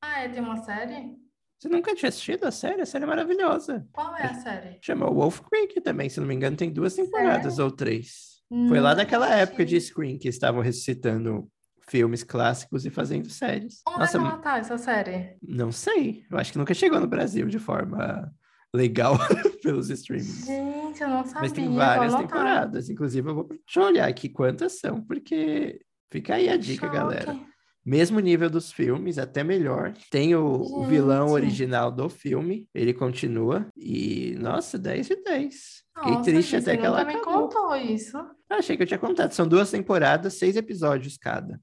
Ah, 0.00 0.20
é? 0.20 0.28
Tem 0.28 0.42
uma 0.42 0.56
série? 0.64 1.16
Você 1.58 1.68
nunca 1.68 1.94
tinha 1.94 2.08
assistido 2.08 2.44
a 2.44 2.50
série? 2.50 2.82
A 2.82 2.86
série 2.86 3.04
é 3.04 3.06
maravilhosa. 3.06 3.86
Qual 3.92 4.16
é 4.16 4.24
a 4.24 4.34
série? 4.34 4.78
Chama 4.82 5.08
Wolf 5.08 5.40
Creek 5.42 5.80
também, 5.80 6.08
se 6.08 6.18
não 6.18 6.26
me 6.26 6.34
engano, 6.34 6.56
tem 6.56 6.72
duas 6.72 6.94
temporadas 6.94 7.60
ou 7.60 7.70
três. 7.70 8.42
Foi 8.68 8.80
lá 8.80 8.94
daquela 8.94 9.32
época 9.34 9.64
de 9.64 9.80
Screen 9.80 10.18
que 10.18 10.28
estavam 10.28 10.60
ressuscitando 10.60 11.48
filmes 11.88 12.22
clássicos 12.22 12.84
e 12.84 12.90
fazendo 12.90 13.30
séries. 13.30 13.80
Onde 13.86 14.00
Nossa, 14.00 14.18
é 14.18 14.20
que 14.20 14.26
ela 14.26 14.38
tá, 14.38 14.58
essa 14.58 14.76
série? 14.76 15.36
Não 15.40 15.72
sei. 15.72 16.26
Eu 16.30 16.36
acho 16.36 16.52
que 16.52 16.58
nunca 16.58 16.74
chegou 16.74 17.00
no 17.00 17.06
Brasil 17.06 17.46
de 17.46 17.58
forma 17.58 18.32
legal 18.74 19.16
pelos 19.62 19.90
streamings. 19.90 20.46
Gente, 20.46 21.02
eu 21.02 21.08
não 21.08 21.24
sabia. 21.24 21.40
Mas 21.40 21.52
tem 21.52 21.74
várias 21.74 22.14
temporadas. 22.14 22.88
Inclusive, 22.90 23.28
eu 23.28 23.34
vou 23.34 23.48
deixa 23.48 23.80
eu 23.80 23.84
olhar 23.84 24.08
aqui 24.08 24.28
quantas 24.28 24.78
são, 24.78 25.02
porque 25.02 25.80
fica 26.10 26.34
aí 26.34 26.48
a 26.48 26.56
dica, 26.56 26.86
Choque. 26.86 26.96
galera. 26.96 27.38
Mesmo 27.84 28.20
nível 28.20 28.48
dos 28.48 28.72
filmes, 28.72 29.18
até 29.18 29.42
melhor. 29.42 29.92
Tem 30.08 30.36
o, 30.36 30.60
o, 30.60 30.84
vilão 30.84 31.30
original 31.30 31.90
do 31.90 32.08
filme, 32.08 32.68
ele 32.72 32.94
continua. 32.94 33.66
E, 33.76 34.36
nossa, 34.38 34.78
10 34.78 35.08
de 35.08 35.16
10. 35.16 35.82
Fiquei 35.96 36.12
nossa, 36.12 36.22
triste 36.22 36.56
até 36.56 36.76
que 36.76 36.86
ela 36.86 37.00
acabou. 37.00 37.18
me 37.18 37.24
contou 37.24 37.76
isso. 37.76 38.16
Achei 38.48 38.76
que 38.76 38.84
eu 38.84 38.86
tinha 38.86 39.00
contado. 39.00 39.32
São 39.32 39.48
duas 39.48 39.68
temporadas, 39.68 40.34
seis 40.34 40.54
episódios 40.56 41.18
cada. 41.18 41.60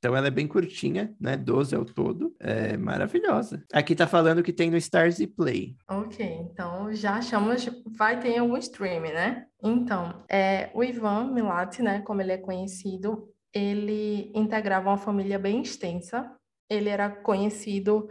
Então 0.00 0.16
ela 0.16 0.28
é 0.28 0.30
bem 0.30 0.48
curtinha, 0.48 1.14
né? 1.20 1.36
12 1.36 1.76
ao 1.76 1.84
todo. 1.84 2.34
É 2.40 2.74
maravilhosa. 2.78 3.62
Aqui 3.70 3.94
tá 3.94 4.06
falando 4.06 4.42
que 4.42 4.52
tem 4.52 4.70
no 4.70 4.78
Stars 4.78 5.20
e 5.20 5.26
Play. 5.26 5.76
Ok, 5.86 6.26
então 6.26 6.90
já 6.94 7.16
achamos, 7.16 7.68
vai 7.86 8.18
ter 8.18 8.38
algum 8.38 8.56
stream, 8.56 9.02
né? 9.02 9.44
Então, 9.62 10.24
é, 10.26 10.70
o 10.72 10.82
Ivan 10.82 11.32
Milati, 11.34 11.82
né, 11.82 12.00
como 12.00 12.22
ele 12.22 12.32
é 12.32 12.38
conhecido, 12.38 13.28
ele 13.52 14.32
integrava 14.34 14.88
uma 14.88 14.96
família 14.96 15.38
bem 15.38 15.60
extensa. 15.60 16.34
Ele 16.68 16.88
era 16.88 17.10
conhecido 17.10 18.08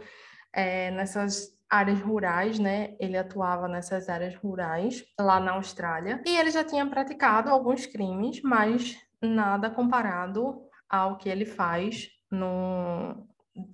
é, 0.52 0.92
nessas 0.92 1.58
áreas 1.68 2.00
rurais, 2.00 2.60
né? 2.60 2.94
Ele 3.00 3.16
atuava 3.16 3.66
nessas 3.66 4.08
áreas 4.08 4.36
rurais 4.36 5.04
lá 5.18 5.40
na 5.40 5.52
Austrália. 5.52 6.22
E 6.24 6.36
ele 6.36 6.52
já 6.52 6.62
tinha 6.62 6.86
praticado 6.86 7.50
alguns 7.50 7.84
crimes, 7.84 8.40
mas 8.42 8.96
nada 9.20 9.68
comparado 9.68 10.69
ao 10.90 11.16
que 11.16 11.28
ele 11.28 11.46
faz 11.46 12.08
no, 12.30 13.26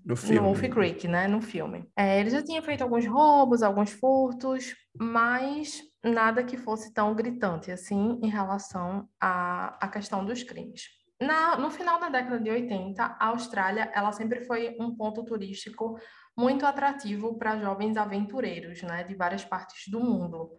no, 0.04 0.14
filme. 0.14 0.36
no 0.36 0.44
Wolf 0.44 0.60
Creek, 0.60 1.08
né? 1.08 1.26
No 1.26 1.40
filme. 1.40 1.88
É, 1.96 2.20
ele 2.20 2.30
já 2.30 2.42
tinha 2.42 2.62
feito 2.62 2.82
alguns 2.82 3.06
roubos, 3.06 3.62
alguns 3.62 3.92
furtos, 3.92 4.74
mas 4.98 5.80
nada 6.04 6.44
que 6.44 6.56
fosse 6.56 6.92
tão 6.92 7.14
gritante 7.14 7.72
assim 7.72 8.20
em 8.22 8.28
relação 8.28 9.08
à, 9.20 9.76
à 9.84 9.88
questão 9.88 10.24
dos 10.24 10.42
crimes. 10.42 10.82
Na, 11.20 11.56
no 11.56 11.70
final 11.70 11.98
da 11.98 12.10
década 12.10 12.38
de 12.38 12.50
80, 12.50 13.02
a 13.02 13.28
Austrália 13.28 13.90
ela 13.94 14.12
sempre 14.12 14.44
foi 14.44 14.76
um 14.78 14.94
ponto 14.94 15.24
turístico 15.24 15.98
muito 16.36 16.66
atrativo 16.66 17.38
para 17.38 17.58
jovens 17.58 17.96
aventureiros, 17.96 18.82
né, 18.82 19.02
de 19.02 19.14
várias 19.14 19.42
partes 19.42 19.90
do 19.90 19.98
mundo. 19.98 20.50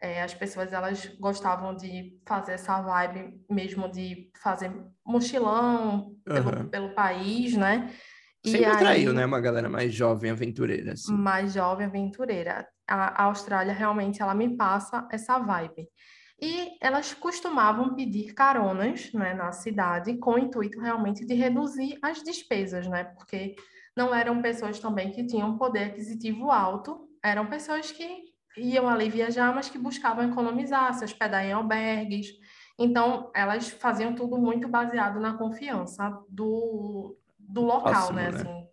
É, 0.00 0.22
as 0.22 0.32
pessoas 0.32 0.72
elas 0.72 1.06
gostavam 1.18 1.74
de 1.74 2.16
fazer 2.26 2.52
essa 2.52 2.80
vibe 2.80 3.40
mesmo 3.50 3.90
de 3.90 4.30
fazer 4.40 4.72
mochilão 5.04 6.14
pelo, 6.24 6.56
uhum. 6.56 6.68
pelo 6.68 6.94
país, 6.94 7.56
né? 7.56 7.90
Sempre 8.44 8.60
e 8.60 8.64
atraiu, 8.64 9.10
aí, 9.10 9.16
né? 9.16 9.26
Uma 9.26 9.40
galera 9.40 9.68
mais 9.68 9.92
jovem 9.92 10.30
aventureira. 10.30 10.92
Assim. 10.92 11.12
Mais 11.12 11.52
jovem 11.52 11.86
aventureira. 11.86 12.66
A, 12.86 13.22
a 13.22 13.26
Austrália 13.26 13.72
realmente 13.72 14.22
ela 14.22 14.34
me 14.34 14.56
passa 14.56 15.06
essa 15.10 15.38
vibe. 15.38 15.88
E 16.40 16.76
elas 16.80 17.12
costumavam 17.12 17.96
pedir 17.96 18.32
caronas 18.32 19.12
né, 19.12 19.34
na 19.34 19.50
cidade 19.50 20.16
com 20.18 20.34
o 20.34 20.38
intuito 20.38 20.78
realmente 20.78 21.26
de 21.26 21.34
reduzir 21.34 21.98
as 22.00 22.22
despesas, 22.22 22.86
né? 22.86 23.04
Porque 23.04 23.56
não 23.96 24.14
eram 24.14 24.40
pessoas 24.40 24.78
também 24.78 25.10
que 25.10 25.26
tinham 25.26 25.58
poder 25.58 25.84
aquisitivo 25.84 26.52
alto, 26.52 27.08
eram 27.24 27.46
pessoas 27.46 27.90
que 27.90 28.27
iam 28.58 28.88
ali 28.88 29.08
viajar, 29.08 29.54
mas 29.54 29.68
que 29.68 29.78
buscavam 29.78 30.28
economizar, 30.28 30.94
se 30.94 31.04
hospedar 31.04 31.44
em 31.44 31.52
albergues. 31.52 32.28
Então, 32.78 33.30
elas 33.34 33.68
faziam 33.68 34.14
tudo 34.14 34.38
muito 34.38 34.68
baseado 34.68 35.18
na 35.18 35.36
confiança 35.36 36.10
do, 36.28 37.16
do 37.38 37.62
local, 37.62 38.12
né? 38.12 38.30
né? 38.30 38.36
Assim, 38.36 38.68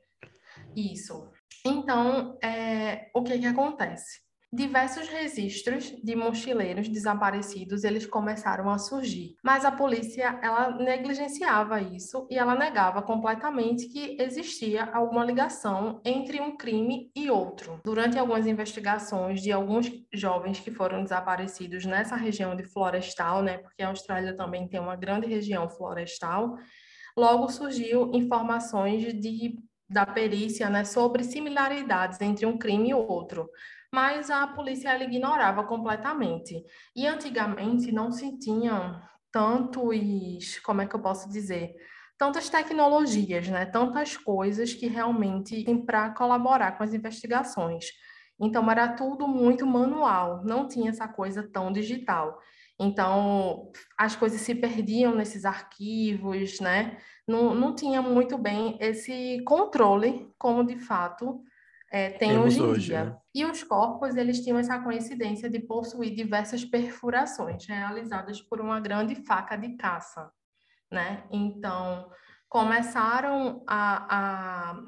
isso. 0.75 1.29
Então, 1.65 2.37
é, 2.43 3.09
o 3.13 3.23
que 3.23 3.39
que 3.39 3.45
acontece? 3.45 4.24
Diversos 4.53 5.09
registros 5.09 5.93
de 6.01 6.15
mochileiros 6.15 6.87
desaparecidos, 6.87 7.83
eles 7.83 8.05
começaram 8.05 8.69
a 8.69 8.77
surgir, 8.77 9.35
mas 9.43 9.65
a 9.65 9.71
polícia, 9.71 10.39
ela 10.41 10.69
negligenciava 10.71 11.81
isso 11.81 12.25
e 12.29 12.37
ela 12.37 12.55
negava 12.55 13.01
completamente 13.01 13.87
que 13.89 14.15
existia 14.19 14.85
alguma 14.85 15.25
ligação 15.25 15.99
entre 16.05 16.39
um 16.39 16.55
crime 16.55 17.11
e 17.15 17.29
outro. 17.29 17.81
Durante 17.83 18.17
algumas 18.17 18.47
investigações 18.47 19.41
de 19.41 19.51
alguns 19.51 19.91
jovens 20.13 20.59
que 20.59 20.71
foram 20.71 21.03
desaparecidos 21.03 21.83
nessa 21.83 22.15
região 22.15 22.55
de 22.55 22.63
florestal, 22.63 23.41
né, 23.41 23.57
porque 23.57 23.83
a 23.83 23.89
Austrália 23.89 24.37
também 24.37 24.69
tem 24.69 24.79
uma 24.79 24.95
grande 24.95 25.27
região 25.27 25.67
florestal, 25.67 26.55
logo 27.17 27.49
surgiu 27.49 28.11
informações 28.13 29.13
de 29.19 29.57
da 29.87 30.03
perícia, 30.03 30.67
né, 30.67 30.83
sobre 30.83 31.23
similaridades 31.23 32.19
entre 32.19 32.43
um 32.45 32.57
crime 32.57 32.89
e 32.89 32.93
outro 32.95 33.47
mas 33.95 34.29
a 34.29 34.45
polícia 34.45 34.89
ela 34.89 35.05
ignorava 35.05 35.63
completamente. 35.63 36.61
E 36.93 37.07
antigamente 37.07 37.93
não 37.93 38.11
se 38.11 38.37
tinham 38.37 39.01
tantos, 39.31 40.59
como 40.65 40.81
é 40.81 40.85
que 40.85 40.93
eu 40.93 41.01
posso 41.01 41.29
dizer, 41.29 41.73
tantas 42.17 42.49
tecnologias, 42.49 43.47
né? 43.47 43.65
Tantas 43.65 44.17
coisas 44.17 44.73
que 44.73 44.87
realmente 44.87 45.63
tem 45.63 45.85
para 45.85 46.09
colaborar 46.09 46.73
com 46.77 46.83
as 46.83 46.93
investigações. 46.93 47.85
Então 48.37 48.69
era 48.69 48.89
tudo 48.89 49.29
muito 49.29 49.65
manual, 49.65 50.43
não 50.43 50.67
tinha 50.67 50.89
essa 50.89 51.07
coisa 51.07 51.41
tão 51.41 51.71
digital. 51.71 52.37
Então 52.77 53.71
as 53.97 54.13
coisas 54.13 54.41
se 54.41 54.53
perdiam 54.55 55.15
nesses 55.15 55.45
arquivos, 55.45 56.59
né? 56.59 56.97
Não, 57.25 57.55
não 57.55 57.73
tinha 57.73 58.01
muito 58.01 58.37
bem 58.37 58.77
esse 58.81 59.41
controle 59.45 60.29
como 60.37 60.65
de 60.65 60.77
fato 60.77 61.41
é, 61.95 62.09
tem 62.09 62.37
hoje 62.37 62.59
em 62.59 62.61
hoje, 62.61 62.85
dia. 62.87 63.05
Né? 63.05 63.17
E 63.33 63.45
os 63.45 63.63
corpos, 63.63 64.17
eles 64.17 64.43
tinham 64.43 64.59
essa 64.59 64.77
coincidência 64.79 65.49
de 65.49 65.61
possuir 65.61 66.13
diversas 66.13 66.65
perfurações 66.65 67.65
realizadas 67.65 68.41
por 68.41 68.59
uma 68.59 68.81
grande 68.81 69.15
faca 69.15 69.55
de 69.55 69.77
caça, 69.77 70.29
né? 70.91 71.23
Então, 71.31 72.11
começaram 72.49 73.63
a, 73.65 74.07
a 74.09 74.83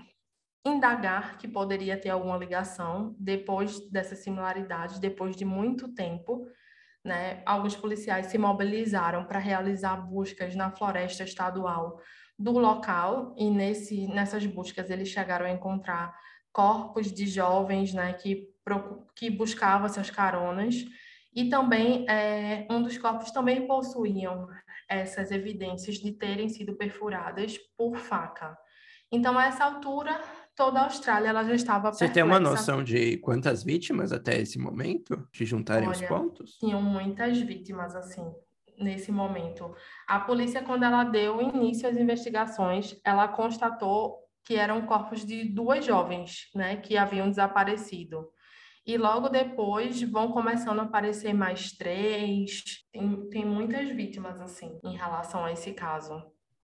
indagar 0.66 1.38
que 1.38 1.48
poderia 1.48 1.98
ter 1.98 2.10
alguma 2.10 2.36
ligação 2.36 3.16
depois 3.18 3.90
dessas 3.90 4.20
similaridades, 4.20 5.00
depois 5.00 5.34
de 5.34 5.46
muito 5.46 5.94
tempo, 5.94 6.46
né? 7.06 7.42
Alguns 7.46 7.78
policiais 7.78 8.26
se 8.26 8.38
mobilizaram 8.38 9.24
para 9.24 9.40
realizar 9.40 9.96
buscas 9.96 10.58
na 10.58 10.72
floresta 10.72 11.24
estadual 11.24 12.02
do 12.38 12.52
local 12.52 13.34
e 13.38 13.50
nesse, 13.50 14.08
nessas 14.08 14.46
buscas 14.46 14.90
eles 14.90 15.08
chegaram 15.08 15.46
a 15.46 15.52
encontrar 15.52 16.14
corpos 16.58 17.14
de 17.14 17.28
jovens 17.28 17.94
né, 17.94 18.14
que, 18.14 18.50
que 19.16 19.30
buscavam 19.30 19.88
seus 19.88 20.10
caronas, 20.10 20.84
e 21.32 21.50
também 21.50 22.04
é, 22.10 22.66
um 22.68 22.82
dos 22.82 22.98
corpos 22.98 23.30
também 23.30 23.68
possuíam 23.68 24.48
essas 24.90 25.30
evidências 25.30 25.98
de 25.98 26.12
terem 26.12 26.50
sido 26.50 26.74
perfuradas 26.74 27.60
por 27.78 27.96
faca. 27.98 28.58
Então, 29.12 29.38
a 29.38 29.46
essa 29.46 29.66
altura, 29.66 30.20
toda 30.56 30.80
a 30.80 30.86
Austrália 30.86 31.30
ela 31.30 31.44
já 31.44 31.54
estava 31.54 31.94
Você 31.94 32.10
tem 32.10 32.24
uma 32.24 32.40
noção 32.40 32.84
de 32.84 33.18
quantas 33.18 33.64
vítimas 33.64 34.12
até 34.12 34.42
esse 34.42 34.58
momento, 34.58 35.28
de 35.32 35.46
juntarem 35.46 35.88
Olha, 35.88 35.96
os 35.96 36.02
pontos? 36.02 36.58
Tinham 36.58 36.82
muitas 36.82 37.40
vítimas, 37.40 37.96
assim, 37.96 38.34
nesse 38.80 39.12
momento. 39.12 39.76
A 40.08 40.20
polícia, 40.22 40.64
quando 40.64 40.84
ela 40.84 41.04
deu 41.04 41.40
início 41.40 41.88
às 41.88 41.96
investigações, 41.96 43.00
ela 43.04 43.28
constatou 43.28 44.27
que 44.48 44.56
eram 44.56 44.86
corpos 44.86 45.26
de 45.26 45.44
duas 45.44 45.86
jovens, 45.86 46.48
né, 46.56 46.78
que 46.78 46.96
haviam 46.96 47.30
desaparecido. 47.30 48.30
E 48.86 48.98
logo 48.98 49.28
depois 49.28 50.02
vão 50.04 50.32
começando 50.32 50.80
a 50.80 50.84
aparecer 50.84 51.34
mais 51.34 51.74
três. 51.74 52.64
Tem, 52.90 53.30
tem 53.30 53.46
muitas 53.46 53.90
vítimas, 53.90 54.40
assim, 54.40 54.80
em 54.86 54.96
relação 54.96 55.44
a 55.44 55.52
esse 55.52 55.74
caso. 55.74 56.24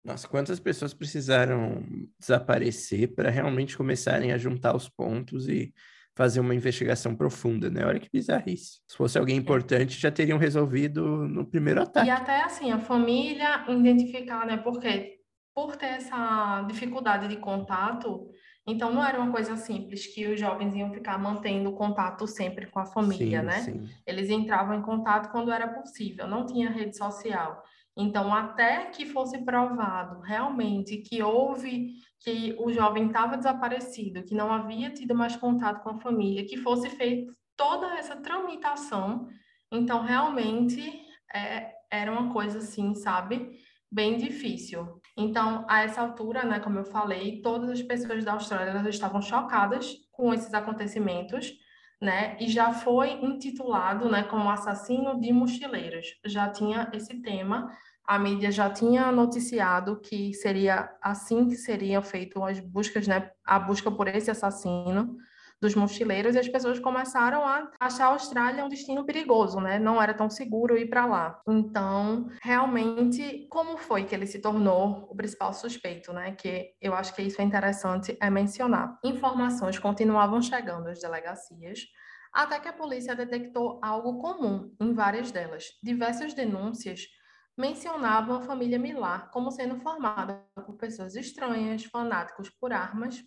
Nossa, 0.02 0.26
quantas 0.26 0.58
pessoas 0.58 0.94
precisaram 0.94 1.84
desaparecer 2.18 3.14
para 3.14 3.28
realmente 3.28 3.76
começarem 3.76 4.32
a 4.32 4.38
juntar 4.38 4.74
os 4.74 4.88
pontos 4.88 5.46
e 5.46 5.74
fazer 6.16 6.40
uma 6.40 6.54
investigação 6.54 7.14
profunda, 7.14 7.68
né? 7.68 7.84
Olha 7.84 8.00
que 8.00 8.08
bizarrice. 8.10 8.80
Se 8.88 8.96
fosse 8.96 9.18
alguém 9.18 9.36
é. 9.36 9.38
importante, 9.38 10.00
já 10.00 10.10
teriam 10.10 10.38
resolvido 10.38 11.28
no 11.28 11.44
primeiro 11.44 11.82
ataque. 11.82 12.08
E 12.08 12.10
até 12.10 12.42
assim, 12.42 12.72
a 12.72 12.78
família 12.78 13.66
identificar, 13.68 14.46
né? 14.46 14.56
Porque 14.56 15.17
por 15.58 15.74
ter 15.74 15.86
essa 15.86 16.62
dificuldade 16.68 17.26
de 17.26 17.36
contato, 17.38 18.30
então 18.64 18.92
não 18.92 19.04
era 19.04 19.18
uma 19.18 19.32
coisa 19.32 19.56
simples 19.56 20.06
que 20.06 20.24
os 20.28 20.38
jovens 20.38 20.72
iam 20.72 20.92
ficar 20.92 21.18
mantendo 21.18 21.72
contato 21.72 22.28
sempre 22.28 22.66
com 22.66 22.78
a 22.78 22.86
família, 22.86 23.40
sim, 23.40 23.46
né? 23.46 23.60
Sim. 23.62 23.88
Eles 24.06 24.30
entravam 24.30 24.76
em 24.76 24.82
contato 24.82 25.32
quando 25.32 25.50
era 25.50 25.66
possível, 25.66 26.28
não 26.28 26.46
tinha 26.46 26.70
rede 26.70 26.96
social. 26.96 27.60
Então, 27.96 28.32
até 28.32 28.84
que 28.84 29.04
fosse 29.06 29.38
provado 29.38 30.20
realmente 30.20 30.98
que 30.98 31.20
houve, 31.24 31.94
que 32.20 32.54
o 32.60 32.72
jovem 32.72 33.08
estava 33.08 33.36
desaparecido, 33.36 34.22
que 34.22 34.36
não 34.36 34.52
havia 34.52 34.90
tido 34.90 35.12
mais 35.12 35.34
contato 35.34 35.82
com 35.82 35.90
a 35.90 35.98
família, 35.98 36.46
que 36.46 36.56
fosse 36.56 36.88
feita 36.88 37.32
toda 37.56 37.98
essa 37.98 38.14
tramitação, 38.14 39.26
então 39.72 40.04
realmente 40.04 41.02
é, 41.34 41.72
era 41.90 42.12
uma 42.12 42.32
coisa 42.32 42.58
assim, 42.58 42.94
sabe? 42.94 43.58
Bem 43.90 44.18
difícil. 44.18 45.00
Então, 45.16 45.64
a 45.66 45.82
essa 45.82 46.02
altura, 46.02 46.44
né, 46.44 46.60
como 46.60 46.78
eu 46.78 46.84
falei, 46.84 47.40
todas 47.40 47.70
as 47.70 47.82
pessoas 47.82 48.22
da 48.22 48.34
Austrália 48.34 48.88
estavam 48.90 49.22
chocadas 49.22 49.96
com 50.12 50.32
esses 50.34 50.52
acontecimentos, 50.52 51.54
né, 52.00 52.36
e 52.38 52.48
já 52.48 52.72
foi 52.72 53.12
intitulado, 53.12 54.10
né, 54.10 54.24
como 54.24 54.50
assassino 54.50 55.18
de 55.18 55.32
mochileiros. 55.32 56.06
Já 56.26 56.50
tinha 56.50 56.90
esse 56.92 57.22
tema, 57.22 57.70
a 58.06 58.18
mídia 58.18 58.52
já 58.52 58.68
tinha 58.68 59.10
noticiado 59.10 60.00
que 60.00 60.34
seria 60.34 60.90
assim 61.02 61.48
que 61.48 61.56
seriam 61.56 62.02
feitas 62.02 62.42
as 62.42 62.60
buscas, 62.60 63.08
né, 63.08 63.30
a 63.44 63.58
busca 63.58 63.90
por 63.90 64.06
esse 64.06 64.30
assassino 64.30 65.16
dos 65.60 65.74
mochileiros 65.74 66.34
e 66.34 66.38
as 66.38 66.48
pessoas 66.48 66.78
começaram 66.78 67.44
a 67.46 67.70
achar 67.80 68.06
a 68.06 68.12
Austrália 68.12 68.64
um 68.64 68.68
destino 68.68 69.04
perigoso, 69.04 69.60
né? 69.60 69.78
Não 69.78 70.00
era 70.00 70.14
tão 70.14 70.30
seguro 70.30 70.76
ir 70.78 70.88
para 70.88 71.06
lá. 71.06 71.40
Então, 71.48 72.28
realmente, 72.42 73.46
como 73.50 73.76
foi 73.76 74.04
que 74.04 74.14
ele 74.14 74.26
se 74.26 74.40
tornou 74.40 75.08
o 75.10 75.16
principal 75.16 75.52
suspeito, 75.52 76.12
né? 76.12 76.32
Que 76.32 76.72
eu 76.80 76.94
acho 76.94 77.14
que 77.14 77.22
isso 77.22 77.40
é 77.40 77.44
interessante 77.44 78.16
é 78.20 78.30
mencionar. 78.30 78.98
Informações 79.04 79.78
continuavam 79.78 80.40
chegando 80.40 80.88
às 80.88 81.00
delegacias 81.00 81.80
até 82.32 82.60
que 82.60 82.68
a 82.68 82.72
polícia 82.72 83.14
detectou 83.14 83.80
algo 83.82 84.18
comum 84.18 84.74
em 84.80 84.92
várias 84.92 85.30
delas. 85.32 85.64
Diversas 85.82 86.34
denúncias 86.34 87.06
mencionavam 87.56 88.36
a 88.36 88.42
família 88.42 88.78
Milar 88.78 89.30
como 89.32 89.50
sendo 89.50 89.80
formada 89.80 90.44
por 90.54 90.76
pessoas 90.76 91.16
estranhas, 91.16 91.84
fanáticos 91.84 92.48
por 92.50 92.72
armas 92.72 93.24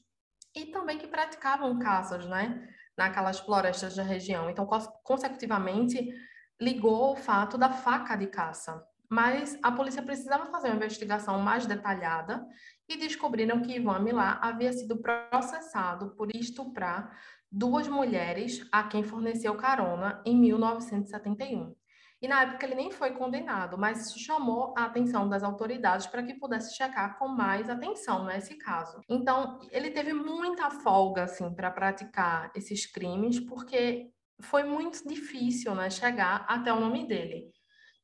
e 0.56 0.66
também 0.68 0.97
que 0.97 1.08
praticavam 1.08 1.80
caças, 1.80 2.26
né, 2.26 2.68
naquelas 2.97 3.39
florestas 3.39 3.95
da 3.95 4.04
região. 4.04 4.49
Então, 4.49 4.68
consecutivamente, 5.04 6.14
ligou 6.60 7.14
o 7.14 7.16
fato 7.16 7.58
da 7.58 7.72
faca 7.72 8.16
de 8.16 8.28
caça. 8.28 8.84
Mas 9.10 9.60
a 9.62 9.72
polícia 9.72 10.02
precisava 10.02 10.45
fazer 10.45 10.68
uma 10.68 10.78
investigação 10.78 11.38
mais 11.39 11.66
detalhada 11.66 12.45
e 12.88 12.95
descobriram 12.95 13.62
que 13.62 13.76
Ivan 13.76 13.99
Milá 13.99 14.39
havia 14.41 14.72
sido 14.72 15.02
processado 15.02 16.16
por 16.16 16.34
estuprar 16.34 17.18
duas 17.52 17.88
mulheres 17.89 18.66
a 18.72 18.84
quem 18.84 19.04
forneceu 19.04 19.56
carona 19.56 20.22
em 20.26 20.39
1971. 20.39 21.76
E 22.22 22.28
na 22.28 22.44
época 22.44 22.66
ele 22.66 22.76
nem 22.76 22.92
foi 22.92 23.12
condenado, 23.12 23.78
mas 23.78 24.14
chamou 24.14 24.74
a 24.78 24.86
atenção 24.86 25.28
das 25.28 25.42
autoridades 25.42 26.06
para 26.06 26.22
que 26.22 26.36
pudesse 26.36 26.76
checar 26.76 27.18
com 27.18 27.28
mais 27.28 27.70
atenção 27.70 28.26
nesse 28.26 28.56
caso. 28.56 29.02
Então, 29.10 29.58
ele 29.72 29.90
teve 29.90 30.14
muita 30.14 30.70
folga 30.70 31.24
assim 31.24 31.52
para 31.54 31.72
praticar 31.72 32.52
esses 32.56 32.86
crimes, 32.86 33.40
porque 33.40 34.12
foi 34.40 34.64
muito 34.64 35.08
difícil, 35.08 35.74
né, 35.74 35.90
chegar 35.90 36.46
até 36.48 36.72
o 36.72 36.80
nome 36.80 37.08
dele. 37.08 37.52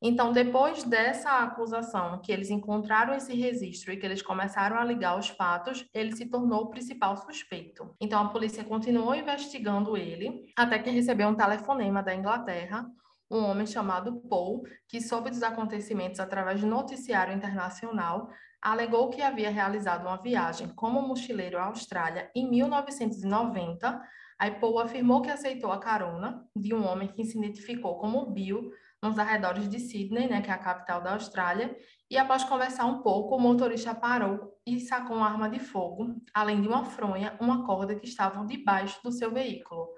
Então, 0.00 0.32
depois 0.32 0.84
dessa 0.84 1.42
acusação, 1.42 2.20
que 2.20 2.30
eles 2.30 2.50
encontraram 2.50 3.14
esse 3.14 3.34
registro 3.34 3.92
e 3.92 3.96
que 3.96 4.06
eles 4.06 4.22
começaram 4.22 4.76
a 4.78 4.84
ligar 4.84 5.18
os 5.18 5.28
fatos, 5.28 5.84
ele 5.92 6.14
se 6.14 6.26
tornou 6.26 6.62
o 6.62 6.70
principal 6.70 7.16
suspeito. 7.16 7.94
Então, 8.00 8.20
a 8.20 8.28
polícia 8.28 8.62
continuou 8.62 9.14
investigando 9.14 9.96
ele 9.96 10.44
até 10.56 10.78
que 10.78 10.90
recebeu 10.90 11.28
um 11.28 11.34
telefonema 11.34 12.00
da 12.00 12.14
Inglaterra 12.14 12.88
um 13.30 13.44
homem 13.44 13.66
chamado 13.66 14.20
Paul, 14.28 14.62
que 14.88 15.00
soube 15.00 15.30
dos 15.30 15.42
acontecimentos 15.42 16.20
através 16.20 16.60
de 16.60 16.66
noticiário 16.66 17.34
internacional, 17.34 18.28
alegou 18.60 19.10
que 19.10 19.22
havia 19.22 19.50
realizado 19.50 20.06
uma 20.06 20.20
viagem 20.20 20.68
como 20.68 21.02
mochileiro 21.02 21.58
à 21.58 21.64
Austrália 21.64 22.30
em 22.34 22.48
1990. 22.48 24.00
Aí 24.38 24.52
Paul 24.52 24.78
afirmou 24.78 25.22
que 25.22 25.30
aceitou 25.30 25.70
a 25.70 25.78
carona 25.78 26.44
de 26.56 26.74
um 26.74 26.86
homem 26.86 27.08
que 27.08 27.24
se 27.24 27.38
identificou 27.38 27.98
como 27.98 28.30
Bill 28.30 28.70
nos 29.02 29.18
arredores 29.18 29.68
de 29.68 29.78
Sydney, 29.78 30.28
né, 30.28 30.40
que 30.42 30.50
é 30.50 30.52
a 30.52 30.58
capital 30.58 31.00
da 31.00 31.12
Austrália, 31.12 31.76
e 32.10 32.16
após 32.16 32.42
conversar 32.42 32.86
um 32.86 33.02
pouco, 33.02 33.36
o 33.36 33.40
motorista 33.40 33.94
parou 33.94 34.58
e 34.66 34.80
sacou 34.80 35.16
uma 35.16 35.26
arma 35.26 35.48
de 35.48 35.60
fogo, 35.60 36.16
além 36.34 36.60
de 36.60 36.66
uma 36.66 36.84
fronha, 36.84 37.36
uma 37.40 37.64
corda 37.64 37.94
que 37.94 38.06
estavam 38.06 38.44
debaixo 38.46 39.00
do 39.02 39.12
seu 39.12 39.30
veículo. 39.30 39.88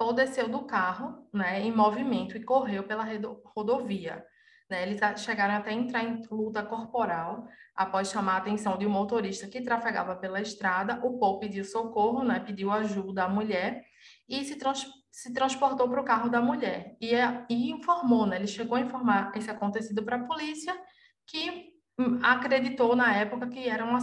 Paul 0.00 0.14
desceu 0.14 0.48
do 0.48 0.60
carro, 0.60 1.28
né, 1.30 1.60
em 1.60 1.70
movimento 1.70 2.34
e 2.34 2.42
correu 2.42 2.84
pela 2.84 3.06
rodovia. 3.44 4.24
Né? 4.70 4.84
Eles 4.84 4.98
chegaram 5.20 5.56
até 5.56 5.72
a 5.72 5.74
entrar 5.74 6.02
em 6.02 6.22
luta 6.30 6.62
corporal 6.62 7.46
após 7.76 8.10
chamar 8.10 8.36
a 8.36 8.36
atenção 8.38 8.78
de 8.78 8.86
um 8.86 8.90
motorista 8.90 9.46
que 9.46 9.60
trafegava 9.60 10.16
pela 10.16 10.40
estrada. 10.40 10.98
O 11.04 11.18
Paul 11.18 11.38
pediu 11.38 11.66
socorro, 11.66 12.24
né? 12.24 12.40
pediu 12.40 12.70
ajuda 12.70 13.24
à 13.24 13.28
mulher 13.28 13.84
e 14.26 14.42
se, 14.42 14.56
trans 14.56 14.86
se 15.12 15.34
transportou 15.34 15.86
para 15.86 16.00
o 16.00 16.04
carro 16.04 16.30
da 16.30 16.40
mulher. 16.40 16.96
E, 16.98 17.12
e 17.50 17.70
informou, 17.70 18.24
né? 18.24 18.36
ele 18.36 18.46
chegou 18.46 18.78
a 18.78 18.80
informar 18.80 19.30
esse 19.36 19.50
acontecido 19.50 20.02
para 20.02 20.16
a 20.16 20.24
polícia, 20.24 20.74
que 21.26 21.74
hum, 21.98 22.18
acreditou 22.22 22.96
na 22.96 23.14
época 23.14 23.48
que 23.48 23.68
era 23.68 23.84
um 23.84 23.94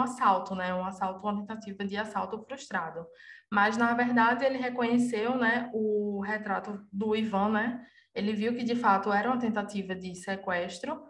assalto, 0.00 0.56
né? 0.56 0.74
um 0.74 0.84
assalto, 0.84 1.24
uma 1.24 1.46
tentativa 1.46 1.84
de 1.84 1.96
assalto 1.96 2.42
frustrado. 2.42 3.06
Mas, 3.54 3.76
na 3.76 3.94
verdade, 3.94 4.44
ele 4.44 4.58
reconheceu 4.58 5.36
né, 5.36 5.70
o 5.72 6.20
retrato 6.20 6.84
do 6.92 7.14
Ivan, 7.14 7.50
né? 7.50 7.86
Ele 8.12 8.32
viu 8.32 8.56
que 8.56 8.64
de 8.64 8.74
fato 8.74 9.12
era 9.12 9.30
uma 9.30 9.38
tentativa 9.38 9.94
de 9.94 10.12
sequestro. 10.16 11.00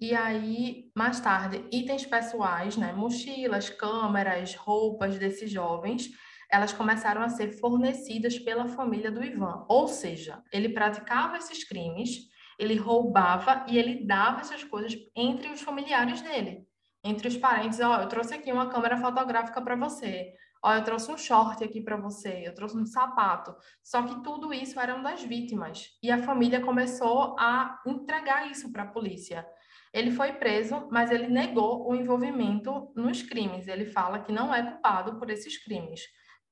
E 0.00 0.14
aí, 0.14 0.90
mais 0.96 1.20
tarde, 1.20 1.62
itens 1.70 2.06
pessoais, 2.06 2.74
né, 2.78 2.90
mochilas, 2.94 3.68
câmeras, 3.68 4.54
roupas 4.54 5.18
desses 5.18 5.50
jovens, 5.50 6.08
elas 6.50 6.72
começaram 6.72 7.20
a 7.20 7.28
ser 7.28 7.52
fornecidas 7.60 8.38
pela 8.38 8.66
família 8.66 9.12
do 9.12 9.22
Ivan. 9.22 9.66
Ou 9.68 9.86
seja, 9.86 10.42
ele 10.50 10.70
praticava 10.70 11.36
esses 11.36 11.64
crimes, 11.64 12.16
ele 12.58 12.76
roubava 12.76 13.66
e 13.68 13.76
ele 13.76 14.06
dava 14.06 14.40
essas 14.40 14.64
coisas 14.64 14.96
entre 15.14 15.50
os 15.50 15.60
familiares 15.60 16.22
dele, 16.22 16.66
entre 17.04 17.28
os 17.28 17.36
parentes. 17.36 17.78
Ó, 17.78 17.98
oh, 17.98 18.00
eu 18.00 18.08
trouxe 18.08 18.32
aqui 18.32 18.50
uma 18.50 18.70
câmera 18.70 18.96
fotográfica 18.96 19.60
para 19.60 19.76
você. 19.76 20.32
Ó, 20.62 20.74
eu 20.74 20.84
trouxe 20.84 21.10
um 21.10 21.16
short 21.16 21.64
aqui 21.64 21.80
para 21.80 21.96
você, 21.96 22.42
eu 22.46 22.54
trouxe 22.54 22.76
um 22.76 22.84
sapato. 22.84 23.54
Só 23.82 24.02
que 24.02 24.22
tudo 24.22 24.52
isso 24.52 24.78
eram 24.78 25.02
das 25.02 25.22
vítimas. 25.22 25.88
E 26.02 26.10
a 26.10 26.22
família 26.22 26.60
começou 26.60 27.34
a 27.38 27.80
entregar 27.86 28.50
isso 28.50 28.70
para 28.70 28.82
a 28.82 28.90
polícia. 28.90 29.46
Ele 29.92 30.10
foi 30.10 30.34
preso, 30.34 30.86
mas 30.90 31.10
ele 31.10 31.28
negou 31.28 31.88
o 31.88 31.94
envolvimento 31.94 32.92
nos 32.94 33.22
crimes. 33.22 33.66
Ele 33.66 33.86
fala 33.86 34.20
que 34.20 34.32
não 34.32 34.54
é 34.54 34.62
culpado 34.62 35.18
por 35.18 35.30
esses 35.30 35.62
crimes, 35.62 36.02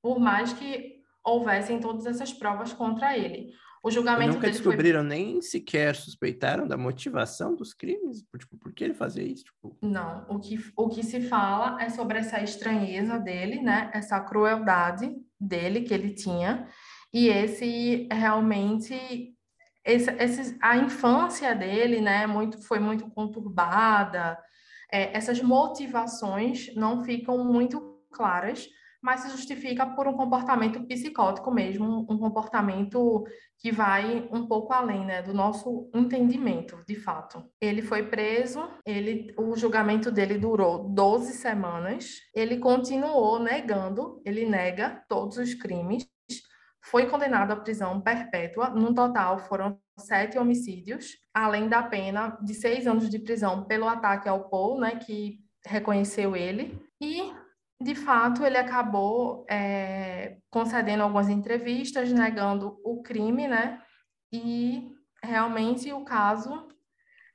por 0.01 0.19
mais 0.19 0.51
que 0.53 0.99
houvessem 1.23 1.79
todas 1.79 2.05
essas 2.05 2.33
provas 2.33 2.73
contra 2.73 3.17
ele. 3.17 3.51
O 3.83 3.89
julgamento 3.89 4.31
e 4.31 4.35
nunca 4.35 4.49
descobriram, 4.49 5.01
foi... 5.01 5.09
nem 5.09 5.41
sequer 5.41 5.95
suspeitaram 5.95 6.67
da 6.67 6.77
motivação 6.77 7.55
dos 7.55 7.73
crimes? 7.73 8.23
Tipo, 8.37 8.57
por 8.57 8.73
que 8.73 8.83
ele 8.83 8.93
fazia 8.93 9.23
isso? 9.23 9.45
Tipo... 9.45 9.77
Não, 9.81 10.25
o 10.29 10.39
que, 10.39 10.59
o 10.75 10.89
que 10.89 11.03
se 11.03 11.21
fala 11.21 11.81
é 11.81 11.89
sobre 11.89 12.19
essa 12.19 12.41
estranheza 12.41 13.17
dele, 13.17 13.61
né? 13.61 13.89
Essa 13.93 14.19
crueldade 14.19 15.15
dele 15.39 15.81
que 15.81 15.93
ele 15.93 16.13
tinha. 16.13 16.67
E 17.13 17.27
esse 17.27 18.07
realmente 18.11 19.33
esse, 19.83 20.11
esse, 20.11 20.57
a 20.61 20.77
infância 20.77 21.55
dele, 21.55 22.01
né, 22.01 22.27
muito, 22.27 22.61
foi 22.61 22.79
muito 22.79 23.09
conturbada. 23.09 24.37
É, 24.91 25.15
essas 25.15 25.41
motivações 25.41 26.73
não 26.75 27.03
ficam 27.03 27.43
muito 27.43 27.99
claras, 28.11 28.67
mas 29.01 29.21
se 29.21 29.29
justifica 29.29 29.85
por 29.85 30.07
um 30.07 30.13
comportamento 30.13 30.85
psicótico 30.85 31.51
mesmo, 31.51 32.05
um 32.09 32.17
comportamento 32.17 33.23
que 33.57 33.71
vai 33.71 34.27
um 34.31 34.47
pouco 34.47 34.73
além 34.73 35.05
né, 35.05 35.21
do 35.21 35.33
nosso 35.33 35.89
entendimento, 35.93 36.83
de 36.87 36.95
fato. 36.95 37.43
Ele 37.61 37.81
foi 37.81 38.07
preso, 38.07 38.69
ele, 38.85 39.33
o 39.37 39.55
julgamento 39.55 40.11
dele 40.11 40.37
durou 40.37 40.89
12 40.89 41.33
semanas, 41.33 42.19
ele 42.33 42.57
continuou 42.57 43.39
negando, 43.39 44.21
ele 44.25 44.45
nega 44.45 45.03
todos 45.07 45.37
os 45.37 45.53
crimes, 45.53 46.07
foi 46.81 47.07
condenado 47.07 47.51
à 47.51 47.55
prisão 47.55 48.01
perpétua, 48.01 48.69
no 48.69 48.93
total 48.93 49.39
foram 49.39 49.77
sete 49.97 50.37
homicídios, 50.37 51.17
além 51.33 51.67
da 51.67 51.83
pena 51.83 52.37
de 52.41 52.53
seis 52.53 52.87
anos 52.87 53.09
de 53.09 53.19
prisão 53.19 53.65
pelo 53.65 53.87
ataque 53.87 54.27
ao 54.27 54.49
Paul, 54.49 54.79
né, 54.79 54.95
que 54.95 55.39
reconheceu 55.65 56.35
ele, 56.35 56.81
e 57.01 57.31
de 57.81 57.95
fato, 57.95 58.43
ele 58.43 58.57
acabou 58.57 59.45
é, 59.49 60.37
concedendo 60.49 61.03
algumas 61.03 61.29
entrevistas, 61.29 62.11
negando 62.11 62.77
o 62.83 63.01
crime, 63.01 63.47
né? 63.47 63.81
E 64.31 64.91
realmente 65.23 65.91
o 65.93 66.03
caso. 66.03 66.67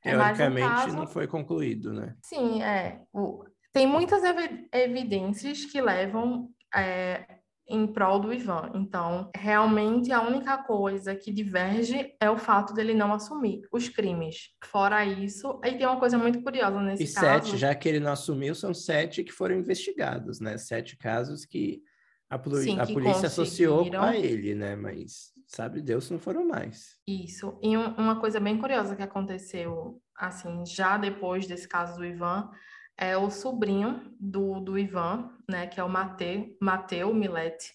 É 0.05 0.11
Teoricamente, 0.11 0.67
um 0.67 0.71
caso... 0.71 0.97
não 0.97 1.07
foi 1.07 1.27
concluído, 1.27 1.93
né? 1.95 2.15
Sim, 2.23 2.63
é. 2.63 3.01
O... 3.13 3.45
Tem 3.73 3.87
muitas 3.87 4.23
ev 4.23 4.69
evidências 4.73 5.65
que 5.65 5.81
levam 5.81 6.49
é, 6.75 7.34
em 7.69 7.87
prol 7.87 8.21
do 8.21 8.33
Ivan. 8.33 8.71
Então, 8.75 9.31
realmente 9.35 10.12
a 10.12 10.21
única 10.21 10.59
coisa 10.59 11.15
que 11.15 11.33
diverge 11.33 12.15
é 12.21 12.31
o 12.31 12.37
fato 12.37 12.75
dele 12.75 12.95
não 12.95 13.12
assumir 13.12 13.62
os 13.73 13.89
crimes. 13.89 14.51
Fora 14.65 15.05
isso, 15.05 15.59
aí 15.62 15.77
tem 15.77 15.87
uma 15.87 15.99
coisa 15.99 16.19
muito 16.19 16.43
curiosa 16.43 16.81
nesse 16.81 17.05
e 17.05 17.12
caso. 17.12 17.27
E 17.27 17.51
sete, 17.51 17.57
já 17.57 17.75
que 17.75 17.89
ele 17.89 18.01
não 18.01 18.12
assumiu, 18.12 18.55
são 18.55 18.75
sete 18.75 19.25
que 19.25 19.33
foram 19.33 19.57
investigados, 19.57 20.41
né? 20.41 20.59
Sete 20.59 20.97
casos 20.97 21.45
que 21.45 21.83
a, 22.29 22.39
Sim, 22.61 22.79
a 22.81 22.87
que 22.87 22.93
polícia 22.93 23.27
associou 23.27 23.89
a 23.99 24.17
ele, 24.17 24.55
né? 24.55 24.77
Mas 24.77 25.33
sabe 25.47 25.81
Deus 25.81 26.05
se 26.05 26.12
não 26.12 26.19
foram 26.19 26.47
mais. 26.47 26.97
Isso. 27.07 27.59
E 27.62 27.77
um, 27.77 27.95
uma 27.95 28.21
coisa 28.21 28.41
bem 28.41 28.59
curiosa 28.59 28.97
que 28.97 29.03
aconteceu, 29.03 30.01
assim, 30.17 30.65
já 30.67 30.97
depois 30.97 31.47
desse 31.47 31.69
caso 31.69 31.97
do 31.97 32.05
Ivan, 32.05 32.51
é 32.97 33.17
o 33.17 33.31
sobrinho 33.31 34.15
do, 34.19 34.61
do 34.61 34.79
Ivan, 34.79 35.31
né, 35.49 35.67
que 35.67 35.81
é 35.81 35.85
o 35.85 35.89
Mateu, 35.89 36.57
Mateu 36.61 37.13
Milete, 37.13 37.73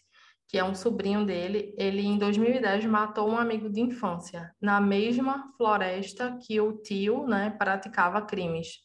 que 0.48 0.58
é 0.58 0.64
um 0.64 0.74
sobrinho 0.74 1.26
dele. 1.26 1.76
Ele, 1.78 2.06
em 2.06 2.18
2010, 2.18 2.86
matou 2.86 3.30
um 3.30 3.38
amigo 3.38 3.70
de 3.70 3.82
infância, 3.82 4.54
na 4.62 4.82
mesma 4.82 5.54
floresta 5.58 6.38
que 6.42 6.60
o 6.60 6.78
tio 6.82 7.28
né, 7.28 7.50
praticava 7.52 8.22
crimes. 8.22 8.80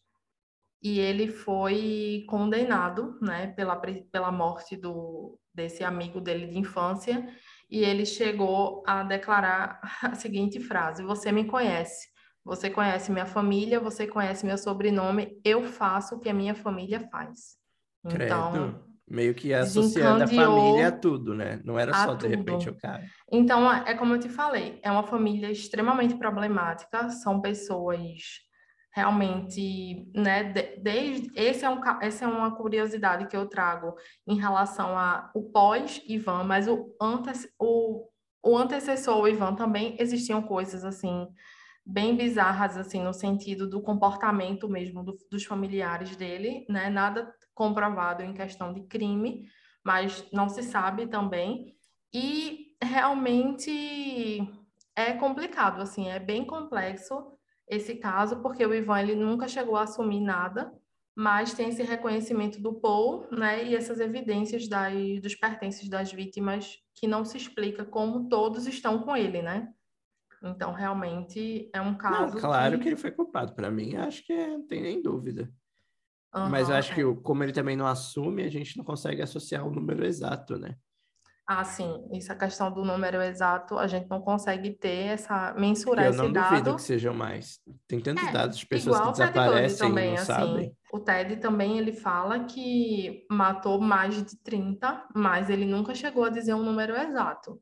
E 0.83 1.01
ele 1.01 1.29
foi 1.29 2.25
condenado 2.29 3.19
né, 3.23 3.47
pela, 3.49 3.77
pela 3.77 4.31
morte 4.31 4.77
do, 4.77 5.39
desse 5.55 5.83
amigo 5.83 6.21
dele 6.21 6.47
de 6.47 6.59
infância, 6.59 7.27
e 7.71 7.83
ele 7.83 8.05
chegou 8.05 8.83
a 8.87 9.03
declarar 9.03 9.81
a 10.03 10.15
seguinte 10.15 10.61
frase: 10.61 11.03
Você 11.03 11.33
me 11.33 11.47
conhece 11.47 12.14
você 12.45 12.69
conhece 12.69 13.11
minha 13.11 13.27
família, 13.27 13.81
você 13.81 14.07
conhece 14.07 14.45
meu 14.45 14.59
sobrenome, 14.59 15.41
eu 15.45 15.63
faço 15.63 16.17
o 16.17 16.21
que 16.21 16.29
a 16.29 16.35
minha 16.35 16.55
família 16.55 17.01
faz. 17.01 17.57
Então, 18.05 18.53
Credo. 18.53 18.85
meio 19.09 19.35
que 19.35 19.55
associando 19.55 20.25
a 20.25 20.27
família 20.27 20.89
a 20.89 20.93
tudo, 20.93 21.35
né? 21.35 21.61
Não 21.65 21.79
era 21.79 21.95
só 21.95 22.15
de 22.15 22.29
repente 22.29 22.69
o 22.69 22.77
cara. 22.77 23.05
Então, 23.33 23.73
é 23.73 23.95
como 23.95 24.15
eu 24.15 24.21
te 24.21 24.29
falei, 24.29 24.79
é 24.83 24.91
uma 24.91 25.05
família 25.05 25.51
extremamente 25.51 26.17
problemática, 26.17 27.09
são 27.09 27.41
pessoas 27.41 28.45
realmente, 28.95 30.09
né, 30.15 30.45
desde 30.81 31.29
esse 31.35 31.65
é 31.65 31.69
um 31.69 31.81
essa 32.01 32.27
é 32.27 32.29
uma 32.29 32.55
curiosidade 32.55 33.27
que 33.27 33.37
eu 33.37 33.49
trago 33.49 33.97
em 34.25 34.39
relação 34.39 34.97
a 34.97 35.33
o 35.35 35.51
pós 35.51 36.01
Ivan, 36.07 36.45
mas 36.45 36.69
o 36.69 36.95
antes 37.01 37.49
o 37.59 38.09
o 38.41 38.57
antecessor 38.57 39.27
Ivan 39.27 39.55
também 39.57 39.97
existiam 39.99 40.43
coisas 40.43 40.85
assim 40.85 41.27
bem 41.85 42.17
bizarras, 42.17 42.77
assim, 42.77 43.03
no 43.03 43.13
sentido 43.13 43.69
do 43.69 43.83
comportamento 43.83 44.69
mesmo 44.69 45.05
do, 45.05 45.17
dos 45.31 45.45
familiares 45.45 46.17
dele, 46.17 46.65
né? 46.69 46.89
Nada 46.89 47.33
comprovado 47.55 48.23
em 48.23 48.33
questão 48.33 48.73
de 48.73 48.83
crime, 48.83 49.47
mas 49.85 50.27
não 50.33 50.49
se 50.49 50.63
sabe 50.63 51.07
também. 51.07 51.77
E 52.13 52.77
realmente 52.83 54.41
é 54.97 55.13
complicado, 55.13 55.83
assim, 55.83 56.09
é 56.09 56.19
bem 56.19 56.45
complexo 56.45 57.33
esse 57.69 57.97
caso, 57.97 58.41
porque 58.41 58.65
o 58.65 58.75
Ivan 58.75 59.01
ele 59.01 59.15
nunca 59.15 59.49
chegou 59.49 59.77
a 59.77 59.83
assumir 59.83 60.21
nada, 60.21 60.73
mas 61.17 61.55
tem 61.55 61.69
esse 61.69 61.83
reconhecimento 61.83 62.61
do 62.61 62.75
Paul, 62.75 63.27
né, 63.31 63.65
e 63.65 63.75
essas 63.75 64.01
evidências 64.01 64.69
das, 64.69 64.93
dos 65.23 65.35
pertences 65.35 65.89
das 65.89 66.13
vítimas 66.13 66.79
que 66.95 67.07
não 67.07 67.25
se 67.25 67.37
explica 67.37 67.85
como 67.85 68.29
todos 68.29 68.67
estão 68.67 69.01
com 69.03 69.17
ele, 69.17 69.41
né? 69.41 69.73
Então, 70.45 70.73
realmente 70.73 71.71
é 71.73 71.81
um 71.81 71.95
caso. 71.97 72.35
Não, 72.35 72.41
claro 72.41 72.77
que... 72.77 72.83
que 72.83 72.89
ele 72.91 72.97
foi 72.97 73.11
culpado. 73.11 73.55
Para 73.55 73.71
mim, 73.71 73.97
acho 73.97 74.25
que 74.25 74.33
é, 74.33 74.49
não 74.49 74.67
tem 74.67 74.83
nem 74.83 75.03
dúvida. 75.03 75.51
Uhum, 76.35 76.49
Mas 76.49 76.69
eu 76.69 76.75
acho 76.75 76.93
é. 76.93 76.95
que, 76.97 77.15
como 77.23 77.45
ele 77.45 77.53
também 77.53 77.77
não 77.77 77.87
assume, 77.87 78.43
a 78.43 78.51
gente 78.51 78.77
não 78.77 78.85
consegue 78.85 79.23
associar 79.23 79.67
o 79.67 79.71
número 79.71 80.05
exato, 80.05 80.59
né? 80.59 80.77
Ah, 81.47 81.63
sim. 81.63 82.09
Essa 82.11 82.35
questão 82.35 82.73
do 82.73 82.85
número 82.85 83.21
exato, 83.21 83.79
a 83.79 83.87
gente 83.87 84.09
não 84.09 84.21
consegue 84.21 84.71
ter 84.71 85.13
essa 85.13 85.53
mensurar 85.55 86.07
esse 86.07 86.17
dado. 86.17 86.29
Eu 86.29 86.33
não 86.33 86.49
duvido 86.51 86.77
que 86.77 86.83
sejam 86.83 87.13
mais. 87.13 87.61
Tem 87.87 88.01
tantos 88.01 88.25
é, 88.25 88.33
dados 88.33 88.57
de 88.57 88.67
pessoas 88.67 88.99
que 88.99 89.11
desaparecem 89.11 89.89
também, 89.89 90.05
e 90.05 90.15
não 90.15 90.23
assim, 90.23 90.27
sabem. 90.27 90.77
O 90.91 90.99
Ted 91.01 91.37
também 91.37 91.79
ele 91.79 91.93
fala 91.93 92.45
que 92.45 93.27
matou 93.31 93.79
mais 93.79 94.17
de 94.17 94.37
30, 94.43 95.09
mas 95.15 95.51
ele 95.51 95.67
nunca 95.67 95.95
chegou 95.95 96.25
a 96.25 96.31
dizer 96.31 96.55
um 96.55 96.63
número 96.63 96.97
exato. 96.97 97.61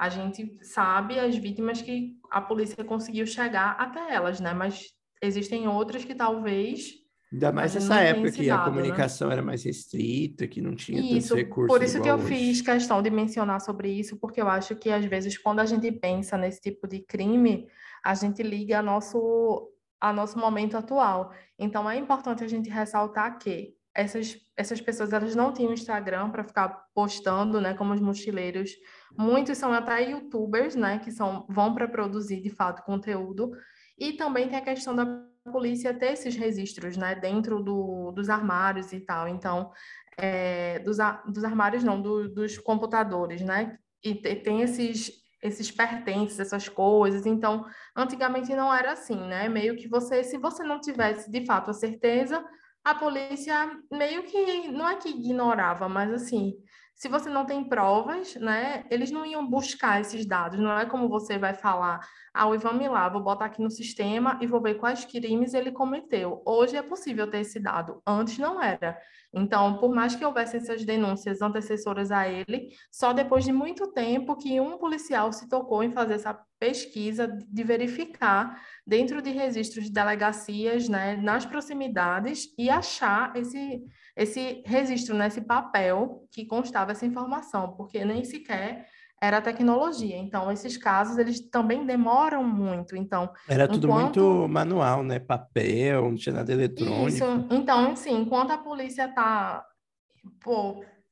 A 0.00 0.08
gente 0.08 0.56
sabe 0.62 1.20
as 1.20 1.36
vítimas 1.36 1.82
que 1.82 2.16
a 2.30 2.40
polícia 2.40 2.82
conseguiu 2.82 3.26
chegar 3.26 3.72
até 3.72 4.14
elas, 4.14 4.40
né? 4.40 4.54
Mas 4.54 4.94
existem 5.20 5.68
outras 5.68 6.06
que 6.06 6.14
talvez 6.14 6.94
Ainda 7.30 7.52
mais 7.52 7.74
nessa 7.74 8.00
época 8.00 8.32
que 8.32 8.48
a 8.48 8.56
né? 8.56 8.64
comunicação 8.64 9.28
né? 9.28 9.34
era 9.34 9.42
mais 9.42 9.62
restrita, 9.62 10.48
que 10.48 10.62
não 10.62 10.74
tinha 10.74 11.02
isso, 11.02 11.28
tantos 11.28 11.44
recursos. 11.44 11.76
Por 11.76 11.84
isso 11.84 12.00
que 12.00 12.08
eu 12.08 12.14
hoje. 12.14 12.28
fiz 12.28 12.62
questão 12.62 13.02
de 13.02 13.10
mencionar 13.10 13.60
sobre 13.60 13.90
isso, 13.90 14.16
porque 14.16 14.40
eu 14.40 14.48
acho 14.48 14.74
que 14.74 14.90
às 14.90 15.04
vezes 15.04 15.36
quando 15.36 15.60
a 15.60 15.66
gente 15.66 15.92
pensa 15.92 16.38
nesse 16.38 16.62
tipo 16.62 16.88
de 16.88 17.00
crime, 17.00 17.68
a 18.02 18.14
gente 18.14 18.42
liga 18.42 18.78
a 18.78 18.82
nosso, 18.82 19.70
a 20.00 20.14
nosso 20.14 20.38
momento 20.38 20.78
atual. 20.78 21.30
Então 21.58 21.88
é 21.88 21.98
importante 21.98 22.42
a 22.42 22.48
gente 22.48 22.70
ressaltar 22.70 23.38
que 23.38 23.74
essas, 23.94 24.36
essas 24.56 24.80
pessoas 24.80 25.12
elas 25.12 25.34
não 25.34 25.52
tinham 25.52 25.72
Instagram 25.72 26.30
para 26.30 26.44
ficar 26.44 26.68
postando, 26.94 27.60
né, 27.60 27.74
como 27.74 27.92
os 27.92 28.00
mochileiros. 28.00 28.70
Muitos 29.16 29.58
são 29.58 29.72
até 29.72 30.10
youtubers, 30.10 30.74
né, 30.76 30.98
que 30.98 31.10
são 31.10 31.46
vão 31.48 31.74
para 31.74 31.88
produzir 31.88 32.40
de 32.40 32.50
fato 32.50 32.82
conteúdo. 32.84 33.50
E 33.98 34.12
também 34.14 34.48
tem 34.48 34.58
a 34.58 34.62
questão 34.62 34.94
da 34.94 35.06
polícia 35.50 35.92
ter 35.92 36.12
esses 36.12 36.36
registros, 36.36 36.96
né, 36.96 37.14
dentro 37.14 37.62
do, 37.62 38.12
dos 38.12 38.30
armários 38.30 38.92
e 38.92 39.00
tal. 39.00 39.28
Então, 39.28 39.70
é, 40.16 40.78
dos, 40.80 40.98
dos 41.26 41.44
armários 41.44 41.82
não, 41.82 42.00
do, 42.00 42.28
dos 42.28 42.58
computadores, 42.58 43.40
né? 43.42 43.78
E 44.02 44.14
tem 44.14 44.62
esses 44.62 45.20
esses 45.42 45.70
pertences, 45.70 46.38
essas 46.38 46.68
coisas. 46.68 47.24
Então, 47.24 47.64
antigamente 47.96 48.54
não 48.54 48.72
era 48.72 48.92
assim, 48.92 49.16
né? 49.16 49.48
Meio 49.48 49.76
que 49.76 49.88
você, 49.88 50.22
se 50.22 50.36
você 50.36 50.62
não 50.62 50.80
tivesse 50.80 51.30
de 51.30 51.46
fato 51.46 51.70
a 51.70 51.74
certeza, 51.74 52.44
a 52.84 52.94
polícia 52.94 53.70
meio 53.90 54.22
que 54.24 54.68
não 54.68 54.88
é 54.88 54.96
que 54.96 55.08
ignorava, 55.08 55.88
mas 55.88 56.12
assim, 56.12 56.54
se 57.00 57.08
você 57.08 57.30
não 57.30 57.46
tem 57.46 57.64
provas, 57.64 58.34
né, 58.34 58.84
eles 58.90 59.10
não 59.10 59.24
iam 59.24 59.48
buscar 59.48 60.02
esses 60.02 60.26
dados. 60.26 60.60
Não 60.60 60.78
é 60.78 60.84
como 60.84 61.08
você 61.08 61.38
vai 61.38 61.54
falar, 61.54 62.06
ah, 62.34 62.46
o 62.46 62.54
Ivan 62.54 62.78
lá, 62.90 63.08
vou 63.08 63.22
botar 63.22 63.46
aqui 63.46 63.62
no 63.62 63.70
sistema 63.70 64.38
e 64.42 64.46
vou 64.46 64.60
ver 64.60 64.74
quais 64.74 65.06
crimes 65.06 65.54
ele 65.54 65.72
cometeu. 65.72 66.42
Hoje 66.44 66.76
é 66.76 66.82
possível 66.82 67.26
ter 67.30 67.40
esse 67.40 67.58
dado, 67.58 68.02
antes 68.06 68.36
não 68.36 68.62
era. 68.62 68.98
Então, 69.32 69.78
por 69.78 69.94
mais 69.94 70.14
que 70.14 70.26
houvesse 70.26 70.58
essas 70.58 70.84
denúncias 70.84 71.40
antecessoras 71.40 72.10
a 72.10 72.28
ele, 72.28 72.68
só 72.92 73.14
depois 73.14 73.44
de 73.44 73.52
muito 73.52 73.90
tempo 73.92 74.36
que 74.36 74.60
um 74.60 74.76
policial 74.76 75.32
se 75.32 75.48
tocou 75.48 75.82
em 75.82 75.92
fazer 75.92 76.14
essa 76.14 76.38
pesquisa 76.58 77.26
de 77.26 77.64
verificar 77.64 78.60
dentro 78.86 79.22
de 79.22 79.30
registros 79.30 79.86
de 79.86 79.92
delegacias, 79.92 80.86
né, 80.86 81.16
nas 81.16 81.46
proximidades 81.46 82.48
e 82.58 82.68
achar 82.68 83.34
esse 83.34 83.82
esse 84.20 84.62
registro, 84.66 85.16
né, 85.16 85.28
esse 85.28 85.40
papel 85.40 86.26
que 86.30 86.44
constava 86.44 86.92
essa 86.92 87.06
informação, 87.06 87.72
porque 87.74 88.04
nem 88.04 88.22
sequer 88.22 88.86
era 89.18 89.40
tecnologia. 89.40 90.16
Então, 90.18 90.52
esses 90.52 90.76
casos, 90.76 91.16
eles 91.16 91.40
também 91.48 91.86
demoram 91.86 92.44
muito. 92.44 92.94
Então, 92.94 93.30
era 93.48 93.66
tudo 93.66 93.86
enquanto... 93.86 94.20
muito 94.20 94.48
manual, 94.48 95.02
né? 95.02 95.18
Papel, 95.18 96.02
não 96.02 96.16
tinha 96.16 96.34
nada 96.34 96.52
eletrônico. 96.52 97.08
Isso. 97.08 97.24
Então, 97.50 97.96
sim, 97.96 98.20
enquanto 98.20 98.50
a 98.50 98.58
polícia 98.58 99.06
está 99.06 99.64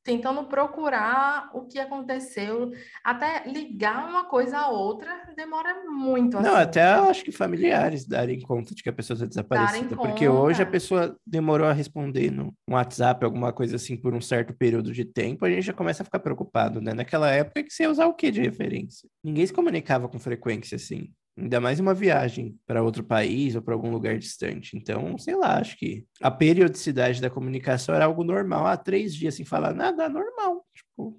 tentando 0.09 0.43
procurar 0.45 1.51
o 1.53 1.67
que 1.67 1.77
aconteceu, 1.77 2.71
até 3.03 3.43
ligar 3.45 4.09
uma 4.09 4.25
coisa 4.25 4.57
a 4.57 4.67
outra 4.67 5.29
demora 5.35 5.83
muito. 5.85 6.35
Assim. 6.35 6.47
Não, 6.47 6.55
até 6.55 6.81
acho 6.81 7.23
que 7.23 7.31
familiares 7.31 8.07
darem 8.07 8.41
conta 8.41 8.73
de 8.73 8.81
que 8.81 8.89
a 8.89 8.93
pessoa 8.93 9.13
está 9.13 9.27
desaparecida, 9.27 9.95
porque 9.95 10.27
conta. 10.27 10.39
hoje 10.39 10.63
a 10.63 10.65
pessoa 10.65 11.15
demorou 11.23 11.67
a 11.67 11.73
responder 11.73 12.31
no 12.31 12.51
WhatsApp, 12.67 13.23
alguma 13.23 13.53
coisa 13.53 13.75
assim, 13.75 13.95
por 13.95 14.15
um 14.15 14.21
certo 14.21 14.51
período 14.51 14.91
de 14.91 15.05
tempo, 15.05 15.45
a 15.45 15.49
gente 15.51 15.61
já 15.61 15.73
começa 15.73 16.01
a 16.01 16.05
ficar 16.05 16.19
preocupado, 16.19 16.81
né? 16.81 16.91
Naquela 16.91 17.29
época 17.29 17.63
que 17.63 17.71
você 17.71 17.83
ia 17.83 17.91
usar 17.91 18.07
o 18.07 18.15
que 18.15 18.31
de 18.31 18.41
referência? 18.41 19.07
Ninguém 19.23 19.45
se 19.45 19.53
comunicava 19.53 20.09
com 20.09 20.17
frequência 20.17 20.75
assim. 20.75 21.11
Ainda 21.39 21.61
mais 21.61 21.79
uma 21.79 21.93
viagem 21.93 22.59
para 22.67 22.83
outro 22.83 23.01
país 23.01 23.55
ou 23.55 23.61
para 23.61 23.73
algum 23.73 23.89
lugar 23.89 24.17
distante. 24.17 24.75
Então, 24.75 25.17
sei 25.17 25.35
lá, 25.35 25.57
acho 25.57 25.77
que 25.77 26.05
a 26.21 26.29
periodicidade 26.29 27.21
da 27.21 27.29
comunicação 27.29 27.95
era 27.95 28.05
algo 28.05 28.25
normal. 28.25 28.67
Há 28.67 28.75
três 28.75 29.15
dias 29.15 29.35
sem 29.35 29.45
falar 29.45 29.73
nada, 29.73 30.09
normal. 30.09 30.65
Tipo, 30.75 31.17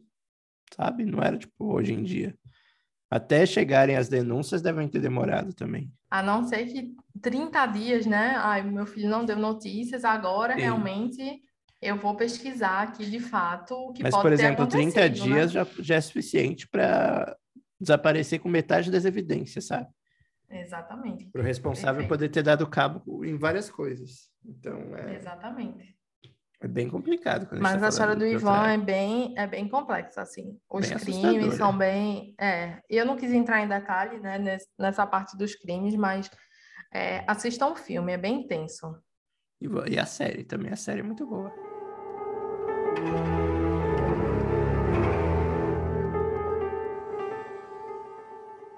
sabe? 0.77 1.07
Não 1.07 1.23
era 1.23 1.39
tipo 1.39 1.73
hoje 1.73 1.95
em 1.95 2.03
dia. 2.03 2.37
Até 3.11 3.47
chegarem 3.47 3.97
as 3.97 4.09
denúncias 4.09 4.61
devem 4.61 4.87
ter 4.89 5.01
demorado 5.01 5.55
também. 5.55 5.91
A 6.11 6.23
não 6.23 6.45
ser 6.45 6.67
que 6.67 6.95
30 7.23 7.67
dias, 7.67 8.05
né? 8.05 8.35
Ai, 8.37 8.63
meu 8.63 8.87
filho 8.87 9.09
não 9.09 9.25
deu 9.25 9.39
notícias, 9.39 10.05
agora 10.05 10.55
Sim. 10.55 10.61
realmente 10.61 11.41
eu 11.81 11.97
vou 11.97 12.15
pesquisar 12.15 12.83
aqui 12.83 13.09
de 13.09 13.21
fato 13.21 13.75
o 13.75 13.93
que 13.93 14.03
Mas, 14.03 14.13
pode 14.13 14.23
por 14.23 14.33
exemplo, 14.33 14.67
30 14.67 15.01
né? 15.01 15.09
dias 15.09 15.55
né? 15.55 15.65
já, 15.65 15.67
já 15.79 15.95
é 15.95 16.01
suficiente 16.01 16.69
para 16.69 17.35
desaparecer 17.81 18.39
com 18.39 18.49
metade 18.49 18.91
das 18.91 19.07
evidências, 19.07 19.67
sabe? 19.67 19.89
Exatamente. 20.51 21.27
Para 21.31 21.43
o 21.43 21.45
responsável 21.45 22.03
Perfeito. 22.03 22.09
poder 22.09 22.29
ter 22.29 22.43
dado 22.43 22.67
cabo 22.67 23.25
em 23.25 23.37
várias 23.37 23.71
coisas. 23.71 24.31
Então, 24.45 24.97
é... 24.97 25.15
Exatamente. 25.17 25.97
É 26.63 26.69
bem 26.69 26.91
complicado. 26.91 27.49
Mas 27.59 27.77
a, 27.77 27.79
tá 27.79 27.87
a 27.87 27.89
história 27.89 28.17
do 28.17 28.27
Ivan 28.27 28.69
é 28.69 28.77
bem, 28.77 29.35
é 29.37 29.47
bem 29.47 29.67
complexa, 29.67 30.21
assim. 30.21 30.59
Os 30.69 30.91
bem 30.91 31.23
crimes 31.23 31.55
são 31.55 31.77
bem... 31.77 32.35
É, 32.39 32.83
eu 32.89 33.07
não 33.07 33.17
quis 33.17 33.33
entrar 33.33 33.63
em 33.63 33.69
detalhe 33.69 34.19
né, 34.19 34.59
nessa 34.79 35.07
parte 35.07 35.39
dos 35.39 35.55
crimes, 35.55 35.95
mas 35.95 36.31
é, 36.93 37.25
assistam 37.27 37.69
o 37.69 37.77
filme, 37.77 38.13
é 38.13 38.19
bem 38.19 38.43
intenso. 38.43 38.95
E, 39.59 39.69
e 39.93 39.99
a 39.99 40.05
série 40.05 40.45
também, 40.45 40.71
a 40.71 40.77
série 40.77 41.01
é 41.01 41.05
muito 41.05 41.27
boa. 41.27 41.51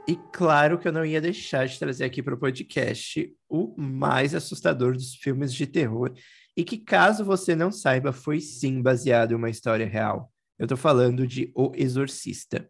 E 0.07 0.17
claro 0.33 0.79
que 0.79 0.89
eu 0.89 0.93
não 0.93 1.05
ia 1.05 1.21
deixar 1.21 1.67
de 1.67 1.79
trazer 1.79 2.05
aqui 2.05 2.23
para 2.23 2.35
o 2.35 2.39
podcast 2.39 3.33
o 3.49 3.73
mais 3.81 4.35
assustador 4.35 4.95
dos 4.95 5.15
filmes 5.15 5.55
de 5.55 5.65
terror. 5.65 6.13
E 6.57 6.65
que, 6.65 6.77
caso 6.77 7.25
você 7.25 7.55
não 7.55 7.71
saiba, 7.71 8.13
foi 8.13 8.41
sim 8.41 8.83
baseado 8.83 9.31
em 9.31 9.37
uma 9.37 9.49
história 9.49 9.87
real. 9.87 10.31
Eu 10.59 10.65
estou 10.65 10.77
falando 10.77 11.27
de 11.27 11.53
O 11.55 11.73
Exorcista. 11.75 12.69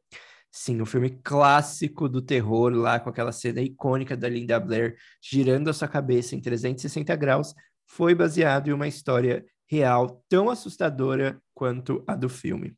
Sim, 0.51 0.83
um 0.83 0.87
filme 0.87 1.09
clássico 1.25 2.07
do 2.07 2.21
terror, 2.21 2.71
lá 2.75 3.01
com 3.01 3.09
aquela 3.09 3.33
cena 3.33 3.63
icônica 3.63 4.15
da 4.15 4.29
Linda 4.29 4.61
Blair 4.61 4.97
girando 5.23 5.71
a 5.71 5.73
sua 5.73 5.89
cabeça 5.89 6.37
em 6.37 6.41
360 6.41 7.17
graus, 7.17 7.55
foi 7.87 8.15
baseado 8.15 8.69
em 8.69 8.73
uma 8.73 8.87
história 8.87 9.43
real 9.67 10.23
tão 10.29 10.51
assustadora 10.51 11.41
quanto 11.55 12.05
a 12.07 12.15
do 12.15 12.29
filme. 12.29 12.77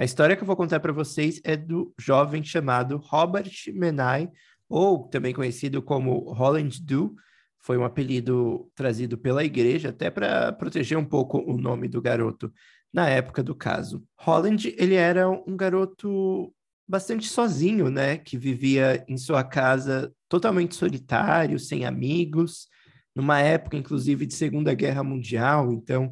A 0.00 0.04
história 0.04 0.34
que 0.34 0.42
eu 0.42 0.46
vou 0.46 0.56
contar 0.56 0.80
para 0.80 0.94
vocês 0.94 1.42
é 1.44 1.54
do 1.54 1.92
jovem 2.00 2.42
chamado 2.42 2.96
Robert 2.96 3.52
Menai, 3.74 4.30
ou 4.66 5.06
também 5.06 5.34
conhecido 5.34 5.82
como 5.82 6.32
Holland 6.32 6.82
Du. 6.82 7.14
Foi 7.58 7.76
um 7.76 7.84
apelido 7.84 8.66
trazido 8.74 9.18
pela 9.18 9.44
igreja 9.44 9.90
até 9.90 10.08
para 10.08 10.54
proteger 10.54 10.96
um 10.96 11.04
pouco 11.04 11.36
o 11.36 11.58
nome 11.58 11.86
do 11.86 12.00
garoto 12.00 12.50
na 12.90 13.10
época 13.10 13.42
do 13.42 13.54
caso. 13.54 14.02
Holland, 14.16 14.74
ele 14.78 14.94
era 14.94 15.28
um 15.28 15.54
garoto 15.54 16.50
bastante 16.88 17.28
sozinho, 17.28 17.90
né, 17.90 18.16
que 18.16 18.38
vivia 18.38 19.04
em 19.06 19.18
sua 19.18 19.44
casa 19.44 20.10
totalmente 20.30 20.76
solitário, 20.76 21.58
sem 21.58 21.84
amigos, 21.84 22.68
numa 23.14 23.38
época 23.40 23.76
inclusive 23.76 24.24
de 24.24 24.32
Segunda 24.32 24.72
Guerra 24.72 25.04
Mundial, 25.04 25.70
então 25.70 26.10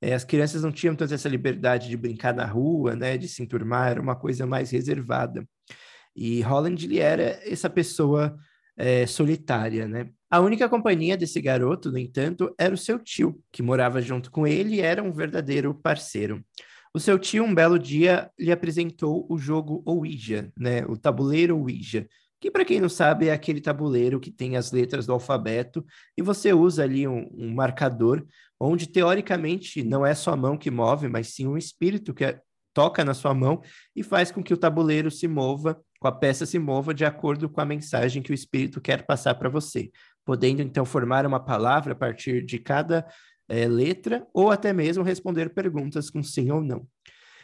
é, 0.00 0.14
as 0.14 0.24
crianças 0.24 0.62
não 0.62 0.72
tinham 0.72 0.96
tanta 0.96 1.14
essa 1.14 1.28
liberdade 1.28 1.88
de 1.88 1.96
brincar 1.96 2.34
na 2.34 2.46
rua, 2.46 2.96
né, 2.96 3.18
de 3.18 3.28
se 3.28 3.42
enturmar, 3.42 3.90
era 3.90 4.00
uma 4.00 4.16
coisa 4.16 4.46
mais 4.46 4.70
reservada. 4.70 5.46
E 6.16 6.40
Holland 6.42 6.84
ele 6.84 6.98
era 6.98 7.40
essa 7.44 7.70
pessoa 7.70 8.36
é, 8.76 9.06
solitária, 9.06 9.86
né? 9.86 10.10
A 10.30 10.40
única 10.40 10.68
companhia 10.68 11.16
desse 11.16 11.40
garoto, 11.40 11.90
no 11.90 11.98
entanto, 11.98 12.54
era 12.58 12.72
o 12.72 12.78
seu 12.78 12.98
tio, 12.98 13.38
que 13.52 13.62
morava 13.62 14.00
junto 14.00 14.30
com 14.30 14.46
ele 14.46 14.76
e 14.76 14.80
era 14.80 15.02
um 15.02 15.12
verdadeiro 15.12 15.74
parceiro. 15.74 16.42
O 16.94 16.98
seu 16.98 17.18
tio, 17.18 17.44
um 17.44 17.54
belo 17.54 17.78
dia, 17.78 18.30
lhe 18.38 18.50
apresentou 18.50 19.26
o 19.28 19.38
jogo 19.38 19.82
Ouija, 19.84 20.52
né? 20.56 20.84
O 20.86 20.96
tabuleiro 20.96 21.58
Ouija, 21.58 22.08
que 22.40 22.50
para 22.50 22.64
quem 22.64 22.80
não 22.80 22.88
sabe 22.88 23.28
é 23.28 23.32
aquele 23.32 23.60
tabuleiro 23.60 24.18
que 24.18 24.30
tem 24.30 24.56
as 24.56 24.72
letras 24.72 25.06
do 25.06 25.12
alfabeto 25.12 25.84
e 26.16 26.22
você 26.22 26.52
usa 26.52 26.82
ali 26.82 27.06
um, 27.06 27.28
um 27.32 27.52
marcador 27.52 28.26
onde 28.58 28.86
teoricamente 28.86 29.82
não 29.82 30.04
é 30.04 30.14
sua 30.14 30.36
mão 30.36 30.56
que 30.56 30.70
move, 30.70 31.08
mas 31.08 31.34
sim 31.34 31.46
um 31.46 31.56
espírito 31.56 32.14
que 32.14 32.24
é, 32.24 32.40
toca 32.72 33.04
na 33.04 33.14
sua 33.14 33.34
mão 33.34 33.60
e 33.94 34.02
faz 34.02 34.30
com 34.30 34.42
que 34.42 34.54
o 34.54 34.56
tabuleiro 34.56 35.10
se 35.10 35.28
mova, 35.28 35.80
com 35.98 36.08
a 36.08 36.12
peça 36.12 36.46
se 36.46 36.58
mova 36.58 36.94
de 36.94 37.04
acordo 37.04 37.48
com 37.48 37.60
a 37.60 37.64
mensagem 37.64 38.22
que 38.22 38.32
o 38.32 38.34
espírito 38.34 38.80
quer 38.80 39.04
passar 39.04 39.34
para 39.34 39.48
você, 39.48 39.90
podendo 40.24 40.62
então 40.62 40.84
formar 40.84 41.26
uma 41.26 41.40
palavra 41.40 41.92
a 41.92 41.96
partir 41.96 42.44
de 42.44 42.58
cada 42.58 43.06
é, 43.48 43.66
letra 43.66 44.26
ou 44.32 44.50
até 44.50 44.72
mesmo 44.72 45.02
responder 45.02 45.52
perguntas 45.52 46.08
com 46.08 46.22
sim 46.22 46.50
ou 46.50 46.62
não. 46.62 46.86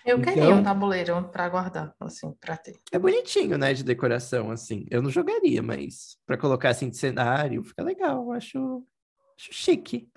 Eu 0.07 0.19
então, 0.19 0.33
queria 0.33 0.55
um 0.55 0.63
tabuleiro 0.63 1.21
para 1.33 1.49
guardar, 1.49 1.93
assim, 1.99 2.33
para 2.41 2.57
ter. 2.57 2.77
É 2.93 2.99
bonitinho, 2.99 3.59
né, 3.59 3.75
de 3.75 3.83
decoração, 3.83 4.53
assim. 4.53 4.87
Eu 4.89 5.03
não 5.03 5.11
jogaria, 5.11 5.61
mas 5.61 6.17
para 6.25 6.37
colocar 6.37 6.71
assim 6.71 6.89
de 6.89 6.97
cenário, 6.97 7.65
fica 7.65 7.83
legal, 7.83 8.31
acho, 8.31 8.85
acho 9.37 9.53
chique. 9.53 10.09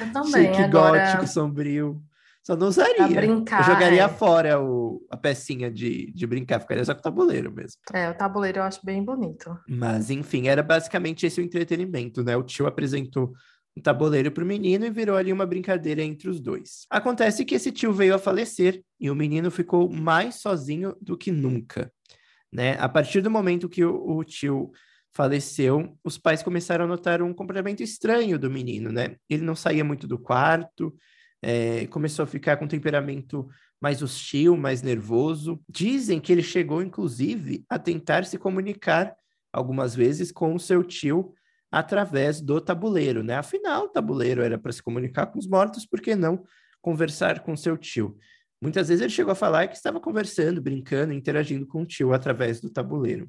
Eu 0.00 0.12
também, 0.12 0.46
Chique, 0.46 0.62
agora... 0.62 1.12
gótico, 1.12 1.26
sombrio. 1.26 2.02
Só 2.42 2.54
não 2.54 2.68
usaria. 2.68 3.08
brincar, 3.08 3.60
eu 3.60 3.74
jogaria 3.74 4.02
é. 4.02 4.08
fora 4.08 4.60
o, 4.60 5.00
a 5.10 5.16
pecinha 5.16 5.70
de, 5.70 6.12
de 6.12 6.26
brincar, 6.26 6.60
ficaria 6.60 6.84
só 6.84 6.92
com 6.92 7.00
o 7.00 7.02
tabuleiro 7.02 7.50
mesmo. 7.50 7.80
É, 7.90 8.10
o 8.10 8.14
tabuleiro 8.14 8.58
eu 8.58 8.64
acho 8.64 8.84
bem 8.84 9.02
bonito. 9.02 9.58
Mas, 9.66 10.10
enfim, 10.10 10.46
era 10.46 10.62
basicamente 10.62 11.24
esse 11.24 11.40
o 11.40 11.44
entretenimento, 11.44 12.22
né? 12.22 12.36
O 12.36 12.42
tio 12.42 12.66
apresentou 12.66 13.32
um 13.76 13.80
tabuleiro 13.80 14.30
para 14.30 14.44
o 14.44 14.46
menino 14.46 14.86
e 14.86 14.90
virou 14.90 15.16
ali 15.16 15.32
uma 15.32 15.46
brincadeira 15.46 16.02
entre 16.02 16.28
os 16.28 16.40
dois. 16.40 16.86
Acontece 16.88 17.44
que 17.44 17.54
esse 17.54 17.72
tio 17.72 17.92
veio 17.92 18.14
a 18.14 18.18
falecer 18.18 18.82
e 19.00 19.10
o 19.10 19.14
menino 19.14 19.50
ficou 19.50 19.90
mais 19.90 20.36
sozinho 20.36 20.96
do 21.00 21.16
que 21.16 21.32
nunca, 21.32 21.92
né? 22.52 22.76
A 22.78 22.88
partir 22.88 23.20
do 23.20 23.30
momento 23.30 23.68
que 23.68 23.84
o, 23.84 24.16
o 24.16 24.24
tio 24.24 24.70
faleceu, 25.12 25.96
os 26.04 26.18
pais 26.18 26.42
começaram 26.42 26.84
a 26.84 26.88
notar 26.88 27.22
um 27.22 27.32
comportamento 27.32 27.82
estranho 27.82 28.38
do 28.38 28.50
menino, 28.50 28.90
né? 28.90 29.16
Ele 29.28 29.42
não 29.42 29.56
saía 29.56 29.84
muito 29.84 30.06
do 30.06 30.18
quarto, 30.18 30.94
é, 31.42 31.86
começou 31.88 32.22
a 32.22 32.26
ficar 32.26 32.56
com 32.56 32.66
temperamento 32.66 33.48
mais 33.80 34.02
hostil, 34.02 34.56
mais 34.56 34.82
nervoso. 34.82 35.60
Dizem 35.68 36.20
que 36.20 36.32
ele 36.32 36.42
chegou, 36.42 36.80
inclusive, 36.80 37.64
a 37.68 37.78
tentar 37.78 38.24
se 38.24 38.38
comunicar 38.38 39.14
algumas 39.52 39.94
vezes 39.94 40.32
com 40.32 40.54
o 40.54 40.58
seu 40.58 40.82
tio 40.82 41.34
através 41.74 42.40
do 42.40 42.60
tabuleiro, 42.60 43.24
né? 43.24 43.34
Afinal, 43.34 43.86
o 43.86 43.88
tabuleiro 43.88 44.42
era 44.42 44.56
para 44.56 44.70
se 44.70 44.80
comunicar 44.80 45.26
com 45.26 45.40
os 45.40 45.46
mortos, 45.48 45.84
por 45.84 46.00
que 46.00 46.14
não 46.14 46.44
conversar 46.80 47.40
com 47.40 47.56
seu 47.56 47.76
tio? 47.76 48.16
Muitas 48.62 48.88
vezes 48.88 49.02
ele 49.02 49.10
chegou 49.10 49.32
a 49.32 49.34
falar 49.34 49.66
que 49.66 49.74
estava 49.74 50.00
conversando, 50.00 50.62
brincando, 50.62 51.12
interagindo 51.12 51.66
com 51.66 51.82
o 51.82 51.86
tio 51.86 52.12
através 52.12 52.60
do 52.60 52.70
tabuleiro. 52.70 53.28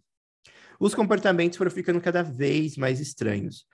Os 0.80 0.94
comportamentos 0.94 1.58
foram 1.58 1.72
ficando 1.72 2.00
cada 2.00 2.22
vez 2.22 2.78
mais 2.78 3.00
estranhos, 3.00 3.66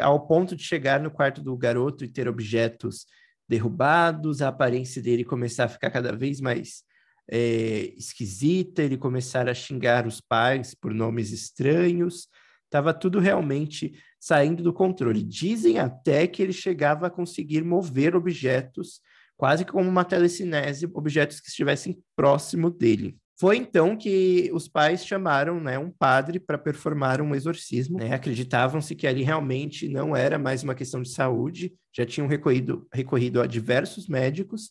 ao 0.00 0.26
ponto 0.26 0.56
de 0.56 0.62
chegar 0.62 0.98
no 0.98 1.10
quarto 1.10 1.42
do 1.42 1.54
garoto 1.54 2.02
e 2.02 2.08
ter 2.08 2.26
objetos 2.26 3.04
derrubados, 3.46 4.40
a 4.40 4.48
aparência 4.48 5.02
dele 5.02 5.22
começar 5.22 5.64
a 5.64 5.68
ficar 5.68 5.90
cada 5.90 6.16
vez 6.16 6.40
mais 6.40 6.82
é, 7.30 7.92
esquisita, 7.98 8.82
ele 8.82 8.96
começar 8.96 9.50
a 9.50 9.54
xingar 9.54 10.06
os 10.06 10.18
pais 10.18 10.74
por 10.74 10.94
nomes 10.94 11.30
estranhos, 11.30 12.28
estava 12.72 12.94
tudo 12.94 13.18
realmente 13.18 13.92
saindo 14.18 14.62
do 14.62 14.72
controle. 14.72 15.22
Dizem 15.22 15.78
até 15.78 16.26
que 16.26 16.42
ele 16.42 16.54
chegava 16.54 17.06
a 17.06 17.10
conseguir 17.10 17.62
mover 17.62 18.16
objetos, 18.16 19.02
quase 19.36 19.66
como 19.66 19.86
uma 19.86 20.06
telecinese, 20.06 20.88
objetos 20.94 21.38
que 21.38 21.48
estivessem 21.48 22.02
próximo 22.16 22.70
dele. 22.70 23.18
Foi 23.38 23.56
então 23.56 23.96
que 23.96 24.50
os 24.54 24.68
pais 24.68 25.04
chamaram 25.04 25.60
né, 25.60 25.78
um 25.78 25.90
padre 25.90 26.38
para 26.40 26.56
performar 26.56 27.20
um 27.20 27.34
exorcismo. 27.34 27.98
Né? 27.98 28.14
Acreditavam-se 28.14 28.94
que 28.94 29.06
ali 29.06 29.22
realmente 29.22 29.88
não 29.88 30.16
era 30.16 30.38
mais 30.38 30.62
uma 30.62 30.74
questão 30.74 31.02
de 31.02 31.10
saúde, 31.10 31.74
já 31.94 32.06
tinham 32.06 32.26
recorrido, 32.26 32.86
recorrido 32.92 33.42
a 33.42 33.46
diversos 33.46 34.06
médicos 34.08 34.70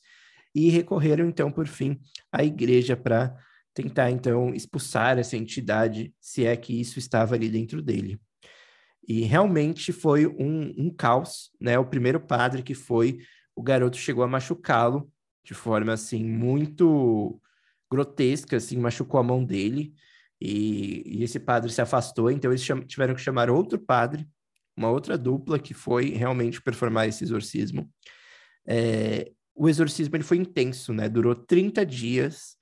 e 0.56 0.70
recorreram 0.70 1.28
então, 1.28 1.52
por 1.52 1.68
fim, 1.68 2.00
à 2.32 2.44
igreja 2.44 2.96
para 2.96 3.36
tentar 3.74 4.12
então 4.12 4.54
expulsar 4.54 5.18
essa 5.18 5.38
entidade, 5.38 6.14
se 6.20 6.46
é 6.46 6.56
que 6.56 6.80
isso 6.80 7.00
estava 7.00 7.36
ali 7.36 7.50
dentro 7.50 7.82
dele. 7.82 8.20
E 9.08 9.22
realmente 9.22 9.92
foi 9.92 10.28
um, 10.28 10.74
um 10.78 10.90
caos, 10.90 11.52
né? 11.60 11.78
O 11.80 11.86
primeiro 11.86 12.20
padre 12.20 12.62
que 12.62 12.74
foi, 12.74 13.20
o 13.56 13.64
garoto 13.64 13.98
chegou 13.98 14.24
a 14.24 14.28
machucá-lo 14.28 15.12
de 15.44 15.54
forma 15.54 15.94
assim 15.94 16.24
muito 16.24 17.42
grotesca, 17.92 18.58
assim, 18.58 18.78
machucou 18.78 19.20
a 19.20 19.24
mão 19.24 19.44
dele, 19.44 19.94
e, 20.40 21.04
e 21.06 21.24
esse 21.24 21.40
padre 21.40 21.72
se 21.72 21.82
afastou, 21.82 22.32
então 22.32 22.52
eles 22.52 22.66
tiveram 22.88 23.14
que 23.14 23.22
chamar 23.22 23.50
outro 23.50 23.78
padre, 23.78 24.28
uma 24.76 24.90
outra 24.90 25.18
dupla, 25.18 25.60
que 25.60 25.74
foi 25.74 26.10
realmente 26.10 26.62
performar 26.62 27.08
esse 27.08 27.24
exorcismo. 27.24 27.92
É, 28.66 29.32
o 29.54 29.70
exorcismo 29.70 30.16
ele 30.16 30.24
foi 30.24 30.38
intenso, 30.38 30.94
né? 30.94 31.10
Durou 31.10 31.36
30 31.36 31.86
dias, 31.86 32.56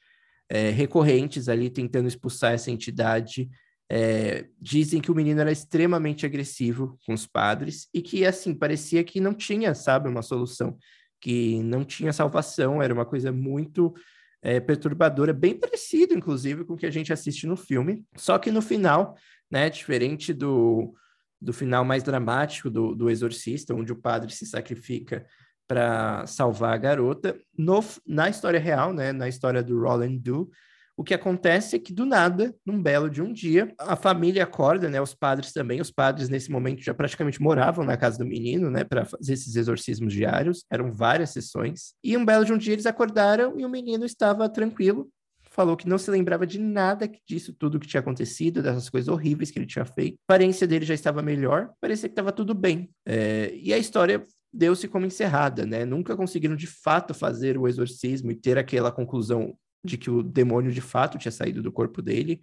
é, 0.50 0.72
recorrentes 0.72 1.47
ali, 1.47 1.70
tentando 1.70 2.08
expulsar 2.08 2.54
essa 2.54 2.72
entidade. 2.72 3.50
É, 3.91 4.45
dizem 4.60 5.02
que 5.02 5.12
o 5.12 5.16
menino 5.16 5.41
era 5.41 5.52
extremamente 5.52 6.26
agressivo 6.26 7.00
com 7.06 7.14
os 7.14 7.26
padres 7.26 7.88
e 7.93 8.02
que, 8.02 8.26
assim, 8.26 8.54
parecia 8.54 9.04
que 9.04 9.20
não 9.20 9.34
tinha, 9.34 9.74
sabe, 9.74 10.10
uma 10.10 10.22
solução, 10.22 10.78
que 11.20 11.62
não 11.64 11.84
tinha 11.84 12.14
salvação, 12.14 12.82
era 12.82 12.93
uma 12.93 13.06
coisa 13.06 13.32
muito 13.32 13.93
é, 14.41 14.60
perturbadora, 14.60 15.34
bem 15.34 15.58
parecido, 15.58 16.14
inclusive, 16.14 16.64
com 16.64 16.74
o 16.74 16.78
que 16.78 16.86
a 16.86 16.91
gente 16.91 17.12
assiste 17.12 17.45
no 17.45 17.56
filme. 17.56 18.06
Só 18.16 18.38
que 18.38 18.52
no 18.52 18.62
final, 18.62 19.16
né, 19.52 19.70
diferente 19.70 20.34
do, 20.34 20.93
do 21.41 21.52
final 21.52 21.84
mais 21.84 22.04
dramático 22.04 22.70
do, 22.70 22.95
do 22.95 23.10
Exorcista, 23.10 23.74
onde 23.74 23.91
o 23.91 24.00
padre 24.00 24.32
se 24.34 24.45
sacrifica 24.45 25.26
para 25.70 26.26
salvar 26.26 26.74
a 26.74 26.78
garota, 26.78 27.39
no, 27.55 27.80
na 28.05 28.28
história 28.28 28.59
real, 28.59 28.91
né, 28.91 29.11
na 29.13 29.30
história 29.30 29.61
do 29.61 29.80
Roland 29.80 30.17
Du, 30.17 30.49
o 30.97 31.03
que 31.03 31.13
acontece 31.13 31.76
é 31.78 31.80
que, 31.80 31.93
do 31.93 32.05
nada, 32.05 32.53
num 32.65 32.82
belo 32.82 33.09
de 33.09 33.22
um 33.22 33.32
dia, 33.32 33.74
a 33.80 33.95
família 33.95 34.43
acorda, 34.43 34.89
né? 34.89 34.99
Os 34.99 35.13
padres 35.13 35.53
também. 35.53 35.80
Os 35.80 35.89
padres, 35.89 36.28
nesse 36.28 36.51
momento, 36.51 36.84
já 36.84 36.93
praticamente 36.93 37.41
moravam 37.41 37.86
na 37.86 37.95
casa 37.95 38.17
do 38.17 38.26
menino, 38.26 38.70
né? 38.70 38.84
Para 38.84 39.05
fazer 39.05 39.32
esses 39.32 39.55
exorcismos 39.55 40.11
diários. 40.11 40.65
Eram 40.70 40.91
várias 40.91 41.30
sessões. 41.30 41.93
E 42.03 42.17
um 42.17 42.26
belo 42.26 42.43
de 42.43 42.51
um 42.51 42.57
dia 42.57 42.74
eles 42.74 42.86
acordaram 42.86 43.57
e 43.57 43.63
o 43.63 43.70
menino 43.70 44.03
estava 44.03 44.49
tranquilo. 44.49 45.07
Falou 45.43 45.78
que 45.78 45.88
não 45.88 45.97
se 45.97 46.11
lembrava 46.11 46.45
de 46.45 46.59
nada 46.59 47.09
disso 47.26 47.53
tudo 47.53 47.80
que 47.80 47.88
tinha 47.88 48.01
acontecido, 48.01 48.61
dessas 48.61 48.89
coisas 48.89 49.07
horríveis 49.07 49.51
que 49.51 49.57
ele 49.57 49.65
tinha 49.65 49.86
feito. 49.86 50.15
A 50.28 50.34
aparência 50.34 50.67
dele 50.67 50.84
já 50.84 50.93
estava 50.93 51.22
melhor, 51.22 51.72
parecia 51.80 52.09
que 52.09 52.13
estava 52.13 52.34
tudo 52.34 52.53
bem. 52.53 52.89
É... 53.05 53.53
e 53.55 53.74
a 53.74 53.78
história 53.78 54.22
deu-se 54.52 54.88
como 54.88 55.06
encerrada, 55.06 55.66
né? 55.66 55.86
Nunca 55.86 56.16
conseguiram 56.16 56.56
de 56.56 56.68
fato 56.68 57.14
fazer 57.14 57.58
o 57.58 57.68
exorcismo 57.68 58.32
e 58.32 58.36
ter 58.36 58.58
aquela 58.58 58.91
conclusão 58.91 59.58
de 59.84 59.97
que 59.97 60.10
o 60.10 60.22
demônio 60.24 60.72
de 60.72 60.82
fato 60.82 61.18
tinha 61.18 61.32
saído 61.32 61.62
do 61.62 61.72
corpo 61.72 62.02
dele. 62.02 62.41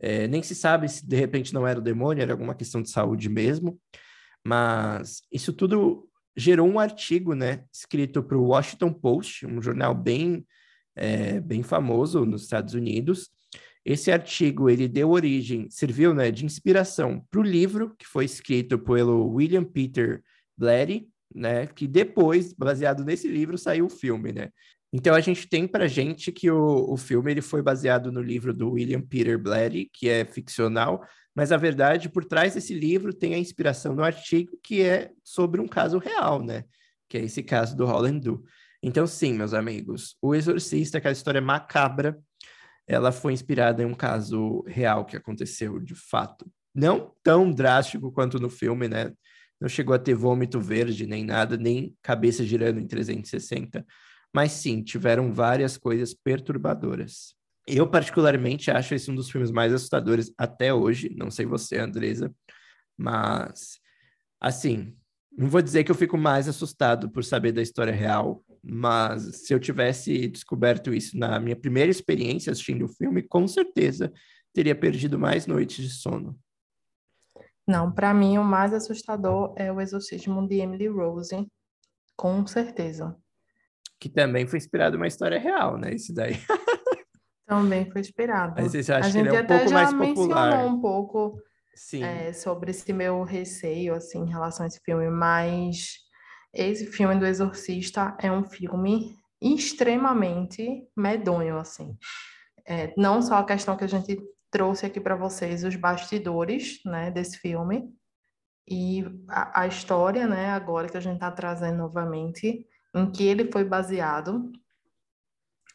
É, 0.00 0.28
nem 0.28 0.42
se 0.42 0.54
sabe 0.54 0.88
se 0.88 1.06
de 1.06 1.16
repente 1.16 1.52
não 1.52 1.66
era 1.66 1.78
o 1.78 1.82
demônio, 1.82 2.22
era 2.22 2.32
alguma 2.32 2.54
questão 2.54 2.82
de 2.82 2.90
saúde 2.90 3.28
mesmo. 3.28 3.80
Mas 4.44 5.22
isso 5.32 5.52
tudo 5.52 6.08
gerou 6.36 6.68
um 6.68 6.78
artigo, 6.78 7.34
né, 7.34 7.64
escrito 7.72 8.22
para 8.22 8.38
o 8.38 8.44
Washington 8.44 8.92
Post, 8.92 9.44
um 9.44 9.60
jornal 9.60 9.92
bem, 9.92 10.46
é, 10.94 11.40
bem 11.40 11.64
famoso 11.64 12.24
nos 12.24 12.44
Estados 12.44 12.74
Unidos. 12.74 13.28
Esse 13.84 14.12
artigo 14.12 14.70
ele 14.70 14.86
deu 14.86 15.10
origem, 15.10 15.68
serviu, 15.70 16.14
né, 16.14 16.30
de 16.30 16.44
inspiração 16.44 17.26
para 17.30 17.40
o 17.40 17.42
livro 17.42 17.94
que 17.98 18.06
foi 18.06 18.24
escrito 18.24 18.78
pelo 18.78 19.28
William 19.30 19.64
Peter 19.64 20.22
Blatty, 20.56 21.08
né, 21.38 21.66
que 21.66 21.86
depois, 21.86 22.52
baseado 22.52 23.04
nesse 23.04 23.28
livro, 23.28 23.56
saiu 23.56 23.86
o 23.86 23.90
filme, 23.90 24.32
né? 24.32 24.50
Então 24.92 25.14
a 25.14 25.20
gente 25.20 25.46
tem 25.46 25.66
para 25.66 25.86
gente 25.86 26.32
que 26.32 26.50
o, 26.50 26.90
o 26.90 26.96
filme 26.96 27.30
ele 27.30 27.42
foi 27.42 27.62
baseado 27.62 28.10
no 28.10 28.22
livro 28.22 28.54
do 28.54 28.72
William 28.72 29.02
Peter 29.02 29.38
Blatty, 29.38 29.90
que 29.92 30.08
é 30.08 30.24
ficcional, 30.24 31.04
mas 31.34 31.52
a 31.52 31.56
verdade 31.56 32.08
por 32.08 32.24
trás 32.24 32.54
desse 32.54 32.74
livro 32.74 33.12
tem 33.12 33.34
a 33.34 33.38
inspiração 33.38 33.94
no 33.94 34.02
artigo 34.02 34.58
que 34.62 34.82
é 34.82 35.10
sobre 35.22 35.60
um 35.60 35.68
caso 35.68 35.98
real, 35.98 36.42
né? 36.42 36.64
Que 37.08 37.18
é 37.18 37.22
esse 37.22 37.42
caso 37.42 37.76
do 37.76 37.84
Holland 37.84 38.20
Du. 38.20 38.44
Então 38.82 39.06
sim, 39.06 39.34
meus 39.34 39.52
amigos, 39.52 40.16
O 40.22 40.34
Exorcista, 40.34 40.98
aquela 40.98 41.12
história 41.12 41.40
macabra, 41.40 42.18
ela 42.86 43.12
foi 43.12 43.34
inspirada 43.34 43.82
em 43.82 43.86
um 43.86 43.94
caso 43.94 44.64
real 44.66 45.04
que 45.04 45.16
aconteceu 45.16 45.78
de 45.78 45.94
fato. 45.94 46.50
Não 46.74 47.12
tão 47.22 47.52
drástico 47.52 48.10
quanto 48.10 48.38
no 48.38 48.48
filme, 48.48 48.88
né? 48.88 49.12
Não 49.60 49.68
chegou 49.68 49.94
a 49.94 49.98
ter 49.98 50.14
vômito 50.14 50.60
verde 50.60 51.06
nem 51.06 51.24
nada, 51.24 51.56
nem 51.56 51.94
cabeça 52.02 52.44
girando 52.44 52.80
em 52.80 52.86
360 52.86 53.84
mas 54.32 54.52
sim, 54.52 54.82
tiveram 54.82 55.32
várias 55.32 55.76
coisas 55.76 56.14
perturbadoras. 56.14 57.34
Eu, 57.66 57.88
particularmente, 57.88 58.70
acho 58.70 58.94
esse 58.94 59.10
um 59.10 59.14
dos 59.14 59.30
filmes 59.30 59.50
mais 59.50 59.72
assustadores 59.72 60.32
até 60.38 60.72
hoje. 60.72 61.14
Não 61.16 61.30
sei 61.30 61.44
você, 61.44 61.78
Andresa, 61.78 62.34
mas, 62.96 63.78
assim, 64.40 64.96
não 65.36 65.48
vou 65.48 65.60
dizer 65.60 65.84
que 65.84 65.90
eu 65.90 65.94
fico 65.94 66.16
mais 66.16 66.48
assustado 66.48 67.10
por 67.10 67.24
saber 67.24 67.52
da 67.52 67.62
história 67.62 67.92
real, 67.92 68.42
mas 68.62 69.44
se 69.44 69.52
eu 69.52 69.60
tivesse 69.60 70.28
descoberto 70.28 70.92
isso 70.94 71.16
na 71.16 71.38
minha 71.38 71.56
primeira 71.56 71.90
experiência 71.90 72.50
assistindo 72.50 72.86
o 72.86 72.88
filme, 72.88 73.22
com 73.22 73.46
certeza 73.46 74.12
teria 74.52 74.74
perdido 74.74 75.18
mais 75.18 75.46
noites 75.46 75.84
de 75.84 75.90
sono. 75.90 76.38
Não, 77.68 77.92
para 77.92 78.14
mim 78.14 78.38
o 78.38 78.44
mais 78.44 78.72
assustador 78.72 79.52
é 79.56 79.70
o 79.70 79.80
exorcismo 79.80 80.48
de 80.48 80.56
Emily 80.56 80.88
Rose, 80.88 81.46
com 82.16 82.46
certeza 82.46 83.14
que 83.98 84.08
também 84.08 84.46
foi 84.46 84.58
inspirado 84.58 84.96
em 84.96 84.98
uma 84.98 85.06
história 85.06 85.38
real, 85.38 85.76
né? 85.76 85.94
Esse 85.94 86.14
daí. 86.14 86.34
Também 87.46 87.90
foi 87.90 88.00
inspirado. 88.02 88.54
Mas 88.56 88.72
você 88.72 88.92
acha 88.92 89.08
a 89.08 89.12
que 89.12 89.18
ele 89.18 89.28
é 89.34 89.42
um 89.42 89.46
pouco 89.46 89.72
mais 89.72 89.92
popular? 89.92 90.66
um 90.66 90.80
pouco 90.80 91.40
é, 91.94 92.32
sobre 92.32 92.70
esse 92.70 92.92
meu 92.92 93.22
receio, 93.22 93.94
assim, 93.94 94.20
em 94.20 94.28
relação 94.28 94.64
a 94.64 94.66
esse 94.66 94.80
filme, 94.84 95.08
mas 95.08 95.96
esse 96.52 96.86
filme 96.86 97.16
do 97.16 97.26
Exorcista 97.26 98.16
é 98.20 98.30
um 98.30 98.44
filme 98.44 99.16
extremamente 99.40 100.86
medonho, 100.96 101.56
assim. 101.58 101.96
É, 102.66 102.92
não 102.98 103.22
só 103.22 103.36
a 103.36 103.46
questão 103.46 103.76
que 103.76 103.84
a 103.84 103.88
gente 103.88 104.18
trouxe 104.50 104.86
aqui 104.86 105.00
para 105.00 105.16
vocês, 105.16 105.64
os 105.64 105.76
bastidores, 105.76 106.80
né, 106.84 107.10
desse 107.10 107.38
filme, 107.38 107.92
E 108.70 109.04
a, 109.28 109.62
a 109.62 109.66
história, 109.66 110.26
né, 110.26 110.50
agora 110.50 110.88
que 110.88 110.96
a 110.96 111.00
gente 111.00 111.14
está 111.14 111.30
trazendo 111.30 111.78
novamente, 111.78 112.66
em 112.94 113.10
que 113.10 113.24
ele 113.24 113.50
foi 113.50 113.64
baseado, 113.64 114.50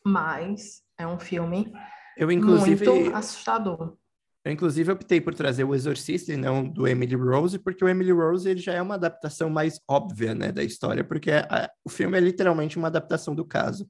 mas 0.05 0.83
é 0.97 1.07
um 1.07 1.19
filme 1.19 1.71
eu, 2.17 2.31
inclusive, 2.31 2.87
muito 2.87 3.15
assustador. 3.15 3.97
Eu, 4.45 4.51
inclusive, 4.51 4.91
optei 4.91 5.21
por 5.21 5.33
trazer 5.33 5.63
o 5.63 5.73
Exorcista 5.73 6.33
e 6.33 6.37
não 6.37 6.67
do 6.67 6.87
Emily 6.87 7.15
Rose, 7.15 7.57
porque 7.57 7.83
o 7.83 7.87
Emily 7.87 8.11
Rose 8.11 8.49
ele 8.49 8.59
já 8.59 8.73
é 8.73 8.81
uma 8.81 8.95
adaptação 8.95 9.49
mais 9.49 9.79
óbvia 9.87 10.35
né, 10.35 10.51
da 10.51 10.63
história, 10.63 11.03
porque 11.03 11.31
a, 11.31 11.71
o 11.83 11.89
filme 11.89 12.17
é 12.17 12.21
literalmente 12.21 12.77
uma 12.77 12.89
adaptação 12.89 13.33
do 13.33 13.45
caso. 13.45 13.89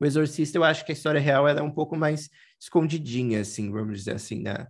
O 0.00 0.04
Exorcista, 0.04 0.58
eu 0.58 0.64
acho 0.64 0.84
que 0.84 0.92
a 0.92 0.94
história 0.94 1.20
real 1.20 1.48
era 1.48 1.62
um 1.62 1.70
pouco 1.70 1.96
mais 1.96 2.28
escondidinha, 2.60 3.40
assim, 3.40 3.70
vamos 3.70 3.98
dizer 3.98 4.14
assim, 4.14 4.42
na, 4.42 4.68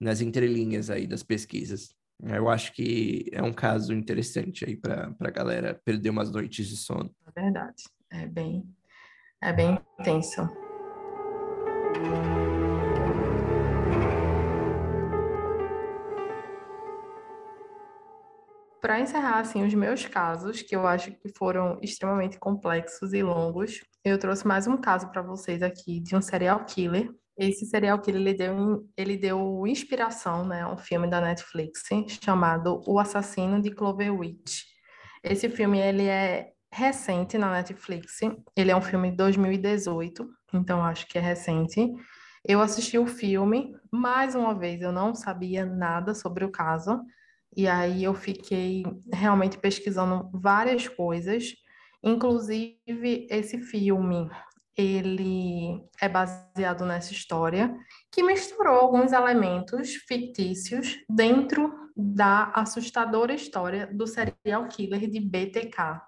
nas 0.00 0.20
entrelinhas 0.20 0.90
aí 0.90 1.06
das 1.06 1.22
pesquisas. 1.22 1.94
Eu 2.22 2.48
acho 2.48 2.72
que 2.72 3.28
é 3.32 3.42
um 3.42 3.52
caso 3.52 3.92
interessante 3.92 4.64
aí 4.64 4.76
para 4.76 5.14
a 5.20 5.30
galera 5.30 5.80
perder 5.84 6.10
umas 6.10 6.30
noites 6.30 6.68
de 6.68 6.76
sono. 6.76 7.14
É 7.26 7.40
verdade, 7.42 7.84
é 8.10 8.26
bem, 8.26 8.64
é 9.40 9.52
bem 9.52 9.78
intenso. 9.98 10.48
Para 18.84 19.00
encerrar 19.00 19.38
assim 19.38 19.64
os 19.64 19.72
meus 19.72 20.04
casos, 20.04 20.60
que 20.60 20.76
eu 20.76 20.86
acho 20.86 21.10
que 21.12 21.30
foram 21.38 21.78
extremamente 21.80 22.38
complexos 22.38 23.14
e 23.14 23.22
longos, 23.22 23.80
eu 24.04 24.18
trouxe 24.18 24.46
mais 24.46 24.66
um 24.66 24.76
caso 24.76 25.08
para 25.08 25.22
vocês 25.22 25.62
aqui 25.62 26.00
de 26.00 26.14
um 26.14 26.20
serial 26.20 26.66
killer. 26.66 27.10
Esse 27.34 27.64
serial 27.64 27.98
killer 27.98 28.20
ele 28.20 28.34
deu, 28.34 28.86
ele 28.94 29.16
deu 29.16 29.66
inspiração, 29.66 30.46
né, 30.46 30.60
a 30.60 30.70
um 30.70 30.76
filme 30.76 31.08
da 31.08 31.18
Netflix 31.18 31.80
chamado 32.22 32.82
O 32.86 32.98
Assassino 32.98 33.58
de 33.58 33.70
Cloverwitch. 33.70 34.64
Esse 35.22 35.48
filme 35.48 35.78
ele 35.78 36.04
é 36.04 36.50
recente 36.70 37.38
na 37.38 37.50
Netflix. 37.50 38.18
Ele 38.54 38.70
é 38.70 38.76
um 38.76 38.82
filme 38.82 39.10
de 39.10 39.16
2018, 39.16 40.28
então 40.52 40.84
acho 40.84 41.08
que 41.08 41.16
é 41.16 41.22
recente. 41.22 41.90
Eu 42.44 42.60
assisti 42.60 42.98
o 42.98 43.06
filme, 43.06 43.74
mais 43.90 44.34
uma 44.34 44.54
vez 44.54 44.82
eu 44.82 44.92
não 44.92 45.14
sabia 45.14 45.64
nada 45.64 46.12
sobre 46.12 46.44
o 46.44 46.52
caso. 46.52 47.00
E 47.56 47.68
aí 47.68 48.02
eu 48.02 48.14
fiquei 48.14 48.82
realmente 49.12 49.58
pesquisando 49.58 50.30
várias 50.32 50.88
coisas, 50.88 51.54
inclusive 52.02 53.26
esse 53.30 53.58
filme, 53.58 54.28
ele 54.76 55.80
é 56.00 56.08
baseado 56.08 56.84
nessa 56.84 57.12
história 57.12 57.74
que 58.10 58.22
misturou 58.22 58.74
alguns 58.74 59.12
elementos 59.12 59.94
fictícios 60.08 60.96
dentro 61.08 61.72
da 61.96 62.50
assustadora 62.54 63.32
história 63.32 63.86
do 63.86 64.06
serial 64.06 64.66
killer 64.68 65.08
de 65.08 65.20
BTK, 65.20 66.00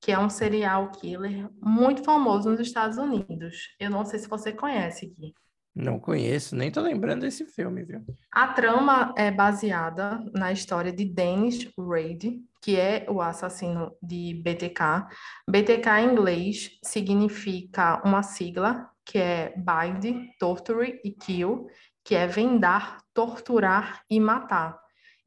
que 0.00 0.10
é 0.10 0.18
um 0.18 0.28
serial 0.28 0.90
killer 0.90 1.48
muito 1.62 2.02
famoso 2.02 2.50
nos 2.50 2.60
Estados 2.60 2.98
Unidos. 2.98 3.76
Eu 3.78 3.90
não 3.90 4.04
sei 4.04 4.18
se 4.18 4.28
você 4.28 4.52
conhece, 4.52 5.14
Gui. 5.16 5.34
Não 5.74 6.00
conheço, 6.00 6.56
nem 6.56 6.70
tô 6.70 6.80
lembrando 6.80 7.20
desse 7.20 7.46
filme, 7.46 7.84
viu? 7.84 8.04
A 8.32 8.48
trama 8.48 9.14
é 9.16 9.30
baseada 9.30 10.20
na 10.34 10.50
história 10.50 10.92
de 10.92 11.04
Dennis 11.04 11.70
Raid, 11.78 12.42
que 12.60 12.76
é 12.76 13.06
o 13.08 13.20
assassino 13.20 13.92
de 14.02 14.34
BTK. 14.42 15.06
BTK 15.48 15.88
em 16.00 16.12
inglês 16.12 16.78
significa 16.82 18.02
uma 18.04 18.22
sigla 18.22 18.90
que 19.04 19.18
é 19.18 19.54
Bind, 19.56 20.28
Torture 20.38 21.00
e 21.04 21.12
Kill, 21.12 21.66
que 22.04 22.14
é 22.14 22.26
vendar, 22.26 22.98
torturar 23.14 24.02
e 24.10 24.20
matar. 24.20 24.78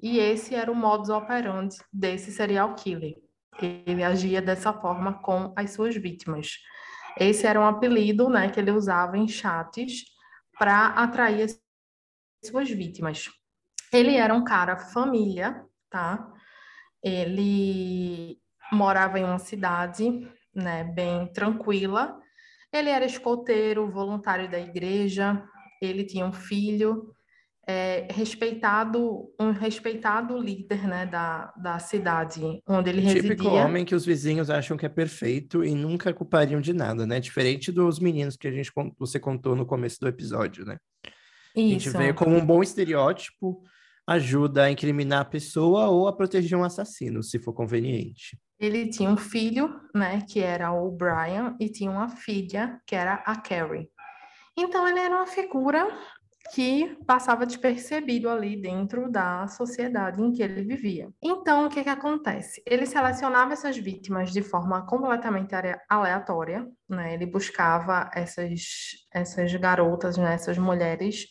E 0.02 0.20
esse 0.20 0.54
era 0.54 0.72
o 0.72 0.76
modus 0.76 1.10
operandi 1.10 1.78
desse 1.92 2.32
serial 2.32 2.76
killer. 2.76 3.16
Ele 3.62 4.04
agia 4.04 4.42
dessa 4.42 4.74
forma 4.74 5.14
com 5.22 5.54
as 5.56 5.72
suas 5.72 5.96
vítimas. 5.96 6.58
Esse 7.18 7.46
era 7.46 7.60
um 7.60 7.66
apelido 7.66 8.30
né, 8.30 8.50
que 8.50 8.60
ele 8.60 8.72
usava 8.72 9.18
em 9.18 9.28
chats 9.28 10.13
para 10.58 10.88
atrair 10.88 11.44
as 11.44 11.62
suas 12.44 12.70
vítimas. 12.70 13.30
Ele 13.92 14.16
era 14.16 14.34
um 14.34 14.44
cara 14.44 14.78
família, 14.78 15.66
tá? 15.90 16.32
Ele 17.02 18.40
morava 18.72 19.20
em 19.20 19.24
uma 19.24 19.40
cidade, 19.40 20.28
né, 20.54 20.84
bem 20.84 21.28
tranquila. 21.32 22.20
Ele 22.72 22.90
era 22.90 23.06
escoteiro, 23.06 23.92
voluntário 23.92 24.50
da 24.50 24.60
igreja. 24.60 25.44
Ele 25.82 26.04
tinha 26.04 26.26
um 26.26 26.34
filho, 26.34 27.14
é, 27.66 28.08
respeitado, 28.12 29.32
um 29.40 29.52
respeitado 29.52 30.38
líder, 30.38 30.88
né, 30.88 31.06
da, 31.06 31.54
da 31.56 31.80
cidade 31.80 32.62
onde 32.68 32.90
ele 32.90 33.02
Típico 33.02 33.14
residia. 33.14 33.36
Típico 33.36 33.56
homem 33.56 33.86
que 33.86 33.96
os 33.96 34.06
vizinhos 34.06 34.50
acham 34.50 34.76
que 34.76 34.86
é 34.86 34.90
perfeito 34.90 35.64
e 35.64 35.74
nunca 35.74 36.14
culpariam 36.14 36.60
de 36.60 36.74
nada, 36.74 37.06
né? 37.06 37.20
Diferente 37.20 37.72
dos 37.72 38.00
meninos 38.00 38.36
que 38.36 38.48
a 38.48 38.52
gente 38.52 38.72
você 38.98 39.20
contou 39.20 39.56
no 39.56 39.66
começo 39.66 40.00
do 40.00 40.08
episódio, 40.08 40.66
né? 40.66 40.78
Isso. 41.56 41.66
A 41.66 41.70
gente 41.70 41.90
vê 41.90 42.14
como 42.14 42.36
um 42.36 42.46
bom 42.46 42.62
estereótipo 42.62 43.64
ajuda 44.06 44.64
a 44.64 44.72
incriminar 44.72 45.22
a 45.22 45.26
pessoa 45.26 45.88
ou 45.88 46.08
a 46.08 46.14
proteger 46.14 46.58
um 46.58 46.64
assassino, 46.64 47.24
se 47.24 47.40
for 47.40 47.54
conveniente. 47.54 48.38
Ele 48.60 48.90
tinha 48.90 49.10
um 49.10 49.18
filho, 49.18 49.74
né, 49.96 50.22
que 50.28 50.42
era 50.42 50.72
o 50.74 50.92
Brian, 50.92 51.56
e 51.60 51.70
tinha 51.70 51.90
uma 51.90 52.10
filha, 52.10 52.80
que 52.86 52.96
era 52.96 53.16
a 53.26 53.36
Carrie. 53.36 53.90
Então 54.58 54.88
ele 54.88 55.00
era 55.00 55.16
uma 55.16 55.26
figura 55.26 55.88
que 56.54 56.98
passava 57.06 57.46
despercebido 57.46 58.30
ali 58.30 58.62
dentro 58.62 59.10
da 59.10 59.48
sociedade 59.48 60.22
em 60.22 60.32
que 60.32 60.44
ele 60.44 60.64
vivia. 60.64 61.10
Então, 61.24 61.66
o 61.66 61.70
que 61.70 61.84
que 61.84 61.90
acontece? 61.90 62.62
Ele 62.68 62.86
selecionava 62.86 63.54
essas 63.54 63.78
vítimas 63.78 64.32
de 64.32 64.42
forma 64.42 64.86
completamente 64.86 65.56
aleatória, 65.90 66.68
né? 66.90 67.14
Ele 67.14 67.26
buscava 67.26 68.10
essas 68.14 68.62
essas 69.14 69.54
garotas, 69.56 70.18
né? 70.18 70.34
essas 70.34 70.58
mulheres 70.58 71.28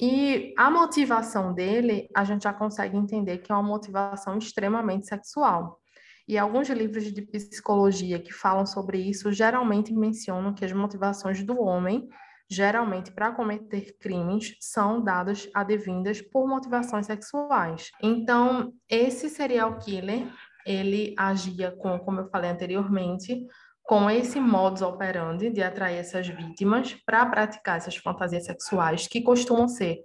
e 0.00 0.52
a 0.58 0.70
motivação 0.70 1.54
dele, 1.54 2.08
a 2.14 2.24
gente 2.24 2.42
já 2.42 2.52
consegue 2.52 2.96
entender 2.96 3.38
que 3.38 3.52
é 3.52 3.54
uma 3.54 3.62
motivação 3.62 4.36
extremamente 4.36 5.06
sexual. 5.06 5.80
E 6.26 6.36
alguns 6.38 6.68
livros 6.68 7.04
de 7.12 7.22
psicologia 7.22 8.18
que 8.18 8.32
falam 8.32 8.66
sobre 8.66 8.98
isso 8.98 9.30
geralmente 9.32 9.92
mencionam 9.92 10.54
que 10.54 10.64
as 10.64 10.72
motivações 10.72 11.44
do 11.44 11.60
homem 11.60 12.08
geralmente 12.54 13.10
para 13.10 13.32
cometer 13.32 13.96
crimes, 14.00 14.56
são 14.60 15.02
dadas 15.02 15.48
advindas 15.54 16.22
por 16.22 16.46
motivações 16.46 17.06
sexuais. 17.06 17.90
Então, 18.02 18.72
esse 18.88 19.28
serial 19.28 19.78
killer, 19.78 20.26
ele 20.64 21.14
agia 21.18 21.72
com, 21.72 21.98
como 21.98 22.20
eu 22.20 22.28
falei 22.30 22.50
anteriormente, 22.50 23.44
com 23.82 24.08
esse 24.08 24.40
modus 24.40 24.80
operandi 24.80 25.50
de 25.50 25.62
atrair 25.62 25.98
essas 25.98 26.26
vítimas 26.26 26.94
para 27.04 27.26
praticar 27.26 27.76
essas 27.76 27.96
fantasias 27.96 28.46
sexuais, 28.46 29.06
que 29.06 29.20
costumam 29.20 29.68
ser 29.68 29.98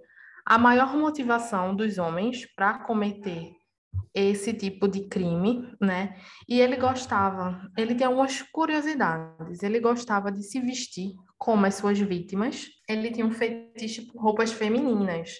a 0.44 0.58
maior 0.58 0.94
motivação 0.96 1.74
dos 1.74 1.96
homens 1.96 2.46
para 2.54 2.80
cometer 2.80 3.59
esse 4.14 4.52
tipo 4.52 4.88
de 4.88 5.06
crime, 5.08 5.72
né? 5.80 6.16
E 6.48 6.60
ele 6.60 6.76
gostava, 6.76 7.70
ele 7.76 7.94
tem 7.94 8.06
algumas 8.06 8.42
curiosidades. 8.42 9.62
Ele 9.62 9.80
gostava 9.80 10.32
de 10.32 10.42
se 10.42 10.60
vestir 10.60 11.12
como 11.38 11.66
as 11.66 11.76
suas 11.76 11.98
vítimas. 11.98 12.66
Ele 12.88 13.10
tinha 13.10 13.24
um 13.24 13.30
fetiche 13.30 14.02
por 14.02 14.20
roupas 14.20 14.52
femininas. 14.52 15.30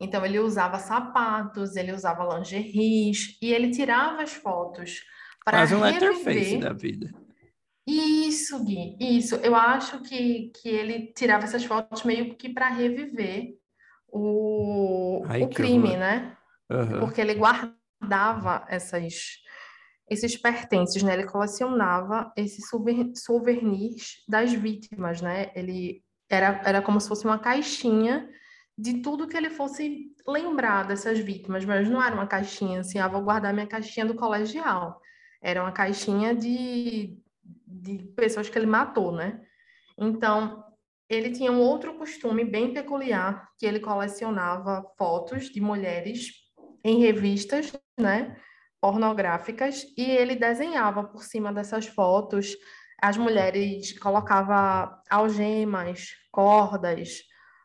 Então 0.00 0.24
ele 0.24 0.38
usava 0.38 0.78
sapatos, 0.78 1.76
ele 1.76 1.92
usava 1.92 2.36
lingeries 2.36 3.38
e 3.40 3.52
ele 3.52 3.70
tirava 3.70 4.22
as 4.22 4.32
fotos 4.32 5.00
para 5.44 5.58
Faz 5.58 5.72
um 5.72 5.80
letterface 5.80 6.58
da 6.58 6.72
vida. 6.72 7.10
Isso, 7.86 8.62
Gui, 8.64 8.96
isso. 9.00 9.36
Eu 9.36 9.56
acho 9.56 10.02
que, 10.02 10.52
que 10.60 10.68
ele 10.68 11.12
tirava 11.16 11.44
essas 11.44 11.64
fotos 11.64 12.04
meio 12.04 12.34
que 12.36 12.48
para 12.48 12.68
reviver 12.68 13.56
o, 14.08 15.22
Ai, 15.26 15.42
o 15.42 15.48
crime, 15.48 15.88
horror. 15.88 15.98
né? 15.98 16.36
Uhum. 16.70 17.00
Porque 17.00 17.20
ele 17.20 17.34
guardava 17.34 17.74
essas, 18.68 19.14
esses 20.08 20.36
pertences, 20.36 21.02
né? 21.02 21.14
Ele 21.14 21.26
colecionava 21.26 22.32
esses 22.36 22.64
souvenirs 22.68 24.24
das 24.28 24.52
vítimas, 24.52 25.20
né? 25.20 25.50
Ele 25.54 26.02
era, 26.28 26.60
era 26.64 26.82
como 26.82 27.00
se 27.00 27.08
fosse 27.08 27.24
uma 27.24 27.38
caixinha 27.38 28.28
de 28.76 29.02
tudo 29.02 29.28
que 29.28 29.36
ele 29.36 29.50
fosse 29.50 30.12
lembrar 30.26 30.84
dessas 30.86 31.18
vítimas, 31.18 31.64
mas 31.64 31.88
não 31.88 32.02
era 32.02 32.14
uma 32.14 32.26
caixinha 32.26 32.80
assim, 32.80 32.98
ah, 32.98 33.08
vou 33.08 33.22
guardar 33.22 33.52
minha 33.52 33.66
caixinha 33.66 34.06
do 34.06 34.14
colegial. 34.14 35.00
Era 35.42 35.62
uma 35.62 35.72
caixinha 35.72 36.34
de, 36.34 37.18
de 37.66 37.98
pessoas 38.16 38.48
que 38.48 38.58
ele 38.58 38.66
matou, 38.66 39.12
né? 39.12 39.40
Então, 39.98 40.64
ele 41.08 41.30
tinha 41.30 41.52
um 41.52 41.60
outro 41.60 41.94
costume 41.98 42.44
bem 42.44 42.72
peculiar, 42.72 43.48
que 43.58 43.66
ele 43.66 43.80
colecionava 43.80 44.82
fotos 44.96 45.50
de 45.50 45.60
mulheres 45.60 46.41
em 46.84 47.00
revistas, 47.00 47.72
né, 47.98 48.36
pornográficas, 48.80 49.84
e 49.96 50.10
ele 50.10 50.34
desenhava 50.34 51.04
por 51.04 51.22
cima 51.22 51.52
dessas 51.52 51.86
fotos, 51.86 52.56
as 53.00 53.16
mulheres 53.16 53.98
colocava 53.98 55.02
algemas, 55.10 56.10
cordas, 56.30 57.22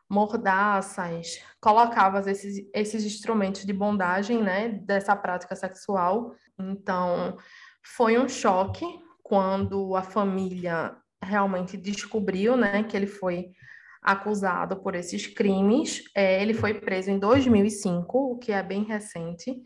mordaças, 0.08 1.40
colocava 1.60 2.28
esses, 2.30 2.68
esses 2.74 3.04
instrumentos 3.04 3.64
de 3.64 3.72
bondagem, 3.72 4.42
né, 4.42 4.68
dessa 4.68 5.14
prática 5.14 5.54
sexual. 5.54 6.34
Então, 6.58 7.36
foi 7.82 8.18
um 8.18 8.28
choque 8.28 8.84
quando 9.22 9.94
a 9.94 10.02
família 10.02 10.96
realmente 11.22 11.76
descobriu, 11.76 12.56
né, 12.56 12.82
que 12.84 12.96
ele 12.96 13.06
foi 13.06 13.50
acusado 14.02 14.76
por 14.76 14.94
esses 14.94 15.26
crimes. 15.26 16.04
É, 16.14 16.42
ele 16.42 16.54
foi 16.54 16.74
preso 16.74 17.10
em 17.10 17.18
2005, 17.18 18.18
o 18.18 18.38
que 18.38 18.52
é 18.52 18.62
bem 18.62 18.84
recente, 18.84 19.62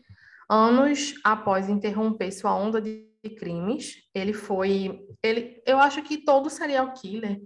anos 0.49 1.15
após 1.23 1.69
interromper 1.69 2.31
sua 2.31 2.55
onda 2.55 2.81
de 2.81 3.05
crimes. 3.37 3.95
Ele 4.13 4.33
foi, 4.33 5.05
ele, 5.21 5.61
eu 5.65 5.79
acho 5.79 6.01
que 6.03 6.17
todo 6.17 6.49
serial 6.49 6.93
killer 6.93 7.39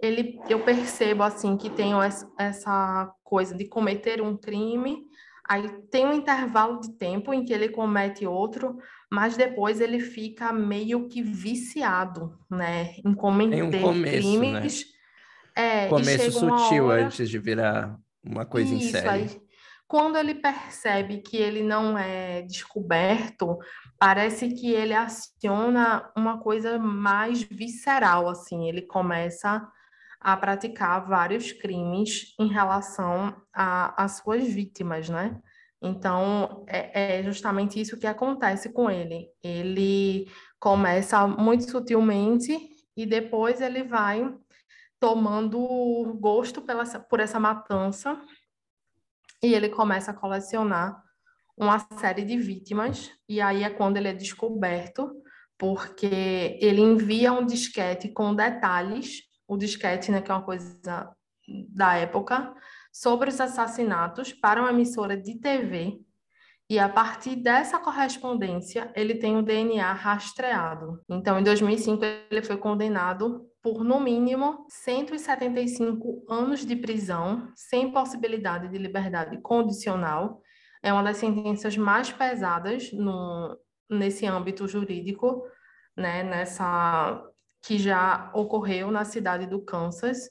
ele, 0.00 0.38
eu 0.48 0.60
percebo 0.60 1.22
assim 1.22 1.56
que 1.56 1.70
tem 1.70 1.92
essa 2.38 3.12
coisa 3.22 3.54
de 3.54 3.64
cometer 3.66 4.20
um 4.20 4.36
crime, 4.36 5.02
aí 5.48 5.68
tem 5.90 6.06
um 6.06 6.12
intervalo 6.12 6.80
de 6.80 6.92
tempo 6.96 7.32
em 7.32 7.44
que 7.44 7.52
ele 7.52 7.68
comete 7.68 8.26
outro, 8.26 8.76
mas 9.10 9.36
depois 9.36 9.80
ele 9.80 10.00
fica 10.00 10.52
meio 10.52 11.08
que 11.08 11.22
viciado, 11.22 12.38
né, 12.50 12.94
em 13.04 13.14
cometer 13.14 13.62
um 13.62 13.70
começo, 13.70 14.16
crimes. 14.16 14.84
Né? 14.84 14.93
É, 15.56 15.88
começo 15.88 16.32
sutil 16.32 16.86
hora... 16.86 17.06
antes 17.06 17.28
de 17.28 17.38
virar 17.38 17.96
uma 18.24 18.44
coisa 18.44 18.74
Isso, 18.74 18.88
em 18.88 18.90
série. 18.90 19.08
Aí, 19.08 19.42
quando 19.86 20.16
ele 20.16 20.34
percebe 20.34 21.18
que 21.18 21.36
ele 21.36 21.62
não 21.62 21.96
é 21.96 22.42
descoberto, 22.42 23.58
parece 23.98 24.48
que 24.48 24.72
ele 24.72 24.94
aciona 24.94 26.10
uma 26.16 26.40
coisa 26.40 26.78
mais 26.78 27.42
visceral, 27.42 28.28
assim, 28.28 28.68
ele 28.68 28.82
começa 28.82 29.66
a 30.20 30.36
praticar 30.36 31.06
vários 31.06 31.52
crimes 31.52 32.34
em 32.40 32.48
relação 32.48 33.36
às 33.52 34.16
suas 34.16 34.42
vítimas, 34.42 35.08
né? 35.08 35.38
Então, 35.82 36.64
é, 36.66 37.18
é, 37.18 37.22
justamente 37.22 37.78
isso 37.78 37.98
que 37.98 38.06
acontece 38.06 38.72
com 38.72 38.90
ele. 38.90 39.28
Ele 39.42 40.26
começa 40.58 41.26
muito 41.28 41.70
sutilmente 41.70 42.58
e 42.96 43.04
depois 43.04 43.60
ele 43.60 43.82
vai 43.82 44.34
tomando 45.04 46.16
gosto 46.18 46.62
pela, 46.62 46.86
por 46.86 47.20
essa 47.20 47.38
matança 47.38 48.18
e 49.42 49.52
ele 49.52 49.68
começa 49.68 50.12
a 50.12 50.14
colecionar 50.14 50.98
uma 51.54 51.78
série 51.98 52.24
de 52.24 52.38
vítimas. 52.38 53.10
E 53.28 53.38
aí 53.38 53.64
é 53.64 53.68
quando 53.68 53.98
ele 53.98 54.08
é 54.08 54.14
descoberto, 54.14 55.12
porque 55.58 56.58
ele 56.58 56.80
envia 56.80 57.34
um 57.34 57.44
disquete 57.44 58.08
com 58.08 58.34
detalhes 58.34 59.20
o 59.46 59.58
disquete, 59.58 60.10
né, 60.10 60.22
que 60.22 60.30
é 60.30 60.34
uma 60.34 60.42
coisa 60.42 61.14
da 61.68 61.96
época, 61.96 62.54
sobre 62.90 63.28
os 63.28 63.38
assassinatos 63.38 64.32
para 64.32 64.62
uma 64.62 64.70
emissora 64.70 65.18
de 65.18 65.38
TV. 65.38 66.00
E 66.68 66.78
a 66.78 66.88
partir 66.88 67.36
dessa 67.36 67.78
correspondência, 67.78 68.90
ele 68.96 69.16
tem 69.16 69.36
o 69.36 69.42
DNA 69.42 69.92
rastreado. 69.92 70.98
Então, 71.08 71.38
em 71.38 71.42
2005, 71.42 72.02
ele 72.30 72.42
foi 72.42 72.56
condenado 72.56 73.46
por, 73.62 73.84
no 73.84 74.00
mínimo, 74.00 74.64
175 74.68 76.24
anos 76.28 76.64
de 76.64 76.74
prisão, 76.74 77.52
sem 77.54 77.92
possibilidade 77.92 78.68
de 78.68 78.78
liberdade 78.78 79.38
condicional. 79.42 80.40
É 80.82 80.90
uma 80.90 81.02
das 81.02 81.18
sentenças 81.18 81.76
mais 81.76 82.10
pesadas 82.10 82.90
no, 82.92 83.58
nesse 83.90 84.24
âmbito 84.26 84.66
jurídico, 84.66 85.42
né, 85.94 86.22
nessa 86.22 87.22
que 87.62 87.78
já 87.78 88.30
ocorreu 88.34 88.90
na 88.90 89.04
cidade 89.04 89.46
do 89.46 89.62
Kansas. 89.62 90.30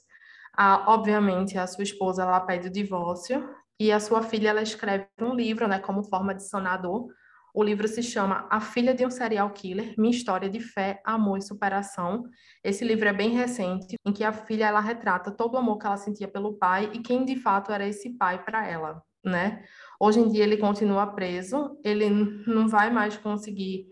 Obviamente, 0.86 1.58
a 1.58 1.66
sua 1.66 1.82
esposa 1.82 2.22
ela 2.22 2.40
pede 2.40 2.68
o 2.68 2.72
divórcio 2.72 3.48
e 3.78 3.90
a 3.90 4.00
sua 4.00 4.22
filha 4.22 4.50
ela 4.50 4.62
escreve 4.62 5.06
um 5.20 5.34
livro, 5.34 5.66
né, 5.66 5.78
como 5.78 6.02
forma 6.04 6.34
de 6.34 6.46
sanador. 6.46 7.08
O 7.54 7.62
livro 7.62 7.86
se 7.86 8.02
chama 8.02 8.48
A 8.50 8.60
Filha 8.60 8.92
de 8.92 9.06
um 9.06 9.10
Serial 9.10 9.50
Killer: 9.50 9.94
Minha 9.96 10.10
História 10.10 10.50
de 10.50 10.58
Fé, 10.58 11.00
Amor 11.04 11.38
e 11.38 11.42
Superação. 11.42 12.24
Esse 12.64 12.84
livro 12.84 13.08
é 13.08 13.12
bem 13.12 13.30
recente, 13.30 13.96
em 14.04 14.12
que 14.12 14.24
a 14.24 14.32
filha 14.32 14.66
ela 14.66 14.80
retrata 14.80 15.30
todo 15.30 15.54
o 15.54 15.58
amor 15.58 15.78
que 15.78 15.86
ela 15.86 15.96
sentia 15.96 16.26
pelo 16.26 16.54
pai 16.54 16.90
e 16.92 16.98
quem 16.98 17.24
de 17.24 17.36
fato 17.36 17.70
era 17.70 17.86
esse 17.86 18.10
pai 18.18 18.44
para 18.44 18.66
ela, 18.66 19.00
né? 19.24 19.62
Hoje 20.00 20.18
em 20.18 20.28
dia 20.28 20.42
ele 20.42 20.56
continua 20.56 21.06
preso, 21.06 21.78
ele 21.84 22.10
não 22.10 22.66
vai 22.66 22.90
mais 22.90 23.16
conseguir 23.16 23.86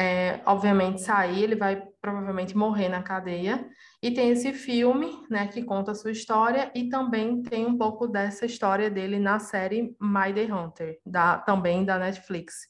é, 0.00 0.40
obviamente, 0.46 1.02
sair, 1.02 1.42
ele 1.42 1.56
vai 1.56 1.82
provavelmente 2.00 2.56
morrer 2.56 2.88
na 2.88 3.02
cadeia. 3.02 3.68
E 4.00 4.12
tem 4.12 4.30
esse 4.30 4.52
filme, 4.52 5.10
né, 5.28 5.48
que 5.48 5.64
conta 5.64 5.90
a 5.90 5.94
sua 5.94 6.12
história, 6.12 6.70
e 6.74 6.88
também 6.88 7.42
tem 7.42 7.66
um 7.66 7.76
pouco 7.76 8.06
dessa 8.06 8.46
história 8.46 8.88
dele 8.88 9.18
na 9.18 9.40
série 9.40 9.96
My 10.00 10.32
The 10.32 10.54
Hunter, 10.54 10.98
da, 11.04 11.38
também 11.38 11.84
da 11.84 11.98
Netflix. 11.98 12.68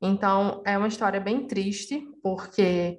Então, 0.00 0.62
é 0.64 0.78
uma 0.78 0.88
história 0.88 1.20
bem 1.20 1.46
triste, 1.46 2.06
porque 2.22 2.98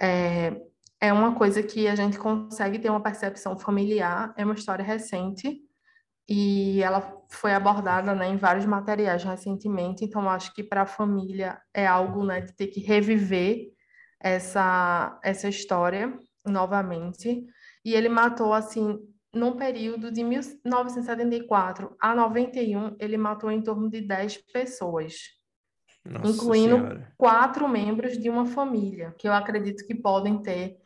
é, 0.00 0.56
é 0.98 1.12
uma 1.12 1.34
coisa 1.34 1.62
que 1.62 1.86
a 1.86 1.94
gente 1.94 2.18
consegue 2.18 2.78
ter 2.78 2.88
uma 2.88 3.02
percepção 3.02 3.58
familiar, 3.58 4.32
é 4.36 4.44
uma 4.44 4.54
história 4.54 4.84
recente, 4.84 5.60
e 6.32 6.80
ela 6.80 7.20
foi 7.28 7.52
abordada 7.52 8.14
né, 8.14 8.28
em 8.28 8.36
vários 8.36 8.64
materiais 8.64 9.24
recentemente, 9.24 10.04
então 10.04 10.30
acho 10.30 10.54
que 10.54 10.62
para 10.62 10.82
a 10.82 10.86
família 10.86 11.60
é 11.74 11.84
algo 11.84 12.24
né, 12.24 12.40
de 12.40 12.52
ter 12.52 12.68
que 12.68 12.78
reviver 12.78 13.72
essa, 14.20 15.18
essa 15.24 15.48
história 15.48 16.16
novamente. 16.46 17.44
E 17.84 17.94
ele 17.94 18.08
matou, 18.08 18.52
assim, 18.52 18.96
num 19.34 19.56
período 19.56 20.12
de 20.12 20.22
1974 20.22 21.96
a 22.00 22.14
91, 22.14 22.94
ele 23.00 23.16
matou 23.16 23.50
em 23.50 23.60
torno 23.60 23.90
de 23.90 24.00
10 24.00 24.36
pessoas, 24.52 25.14
Nossa 26.04 26.30
incluindo 26.30 26.76
senhora. 26.76 27.12
quatro 27.18 27.68
membros 27.68 28.16
de 28.16 28.30
uma 28.30 28.46
família, 28.46 29.12
que 29.18 29.26
eu 29.26 29.32
acredito 29.32 29.84
que 29.84 29.96
podem 29.96 30.40
ter 30.40 30.76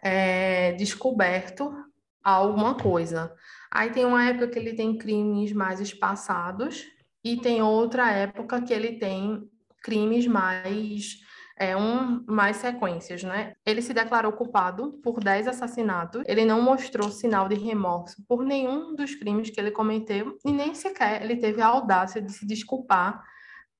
é, 0.00 0.72
descoberto 0.74 1.74
alguma 2.22 2.76
coisa. 2.76 3.34
Aí 3.74 3.90
tem 3.90 4.04
uma 4.04 4.22
época 4.28 4.48
que 4.48 4.58
ele 4.58 4.74
tem 4.74 4.98
crimes 4.98 5.50
mais 5.52 5.80
espaçados 5.80 6.84
e 7.24 7.38
tem 7.38 7.62
outra 7.62 8.10
época 8.10 8.60
que 8.60 8.72
ele 8.72 8.98
tem 8.98 9.42
crimes 9.82 10.26
mais 10.26 11.22
é, 11.58 11.74
um, 11.74 12.22
mais 12.26 12.58
sequências, 12.58 13.22
né? 13.22 13.54
Ele 13.64 13.80
se 13.80 13.94
declarou 13.94 14.32
culpado 14.32 15.00
por 15.02 15.20
10 15.20 15.48
assassinatos. 15.48 16.22
Ele 16.26 16.44
não 16.44 16.60
mostrou 16.60 17.10
sinal 17.10 17.48
de 17.48 17.54
remorso 17.54 18.16
por 18.28 18.44
nenhum 18.44 18.94
dos 18.94 19.14
crimes 19.14 19.48
que 19.48 19.58
ele 19.58 19.70
cometeu 19.70 20.36
e 20.44 20.52
nem 20.52 20.74
sequer 20.74 21.22
ele 21.22 21.36
teve 21.36 21.62
a 21.62 21.68
audácia 21.68 22.20
de 22.20 22.30
se 22.30 22.46
desculpar 22.46 23.22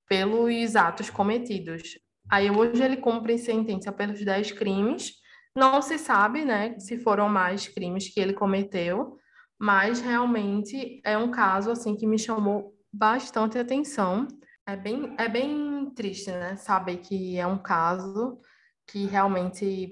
pelos 0.09 0.75
atos 0.75 1.11
cometidos. 1.11 1.99
Aí 2.31 2.51
hoje 2.51 2.83
ele 2.83 2.97
cumpre 2.97 3.37
sentença 3.37 3.93
pelos 3.93 4.25
10 4.25 4.53
crimes. 4.53 5.13
Não 5.55 5.83
se 5.83 5.99
sabe, 5.99 6.47
né, 6.47 6.79
se 6.79 6.99
foram 6.99 7.29
mais 7.29 7.69
crimes 7.69 8.09
que 8.09 8.19
ele 8.19 8.33
cometeu, 8.33 9.19
mas 9.63 10.01
realmente 10.01 11.01
é 11.05 11.17
um 11.17 11.31
caso 11.31 11.71
assim 11.71 11.95
que 11.95 12.05
me 12.05 12.19
chamou 12.19 12.77
bastante 12.93 13.57
atenção. 13.57 14.27
É 14.67 14.75
bem, 14.75 15.15
é 15.17 15.29
bem 15.29 15.89
triste, 15.95 16.33
né? 16.33 16.57
Saber 16.57 16.97
que 16.97 17.39
é 17.39 17.47
um 17.47 17.59
caso 17.59 18.41
que 18.89 19.07
realmente 19.07 19.89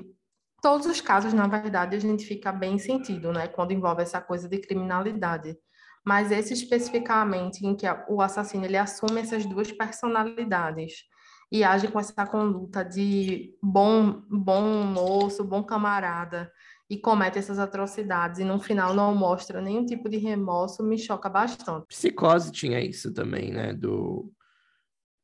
todos 0.60 0.88
os 0.88 1.00
casos, 1.00 1.32
na 1.32 1.46
verdade, 1.46 1.94
a 1.94 2.00
gente 2.00 2.26
fica 2.26 2.50
bem 2.50 2.80
sentido, 2.80 3.32
né? 3.32 3.46
Quando 3.46 3.70
envolve 3.70 4.02
essa 4.02 4.20
coisa 4.20 4.48
de 4.48 4.58
criminalidade. 4.58 5.56
Mas 6.04 6.32
esse 6.32 6.52
especificamente 6.52 7.64
em 7.64 7.76
que 7.76 7.86
o 8.08 8.20
assassino 8.20 8.64
ele 8.64 8.76
assume 8.76 9.20
essas 9.20 9.46
duas 9.46 9.70
personalidades 9.70 11.04
e 11.52 11.62
age 11.62 11.86
com 11.86 12.00
essa 12.00 12.26
conduta 12.26 12.84
de 12.84 13.56
bom, 13.62 14.20
bom 14.28 14.82
moço, 14.82 15.44
bom 15.44 15.62
camarada, 15.62 16.50
e 16.90 16.98
comete 16.98 17.38
essas 17.38 17.60
atrocidades 17.60 18.40
e 18.40 18.44
no 18.44 18.58
final 18.58 18.92
não 18.92 19.14
mostra 19.14 19.62
nenhum 19.62 19.86
tipo 19.86 20.08
de 20.08 20.16
remorso, 20.16 20.82
me 20.82 20.98
choca 20.98 21.28
bastante. 21.28 21.86
Psicose 21.86 22.50
tinha 22.50 22.80
isso 22.80 23.14
também, 23.14 23.52
né? 23.52 23.72
Do, 23.72 24.32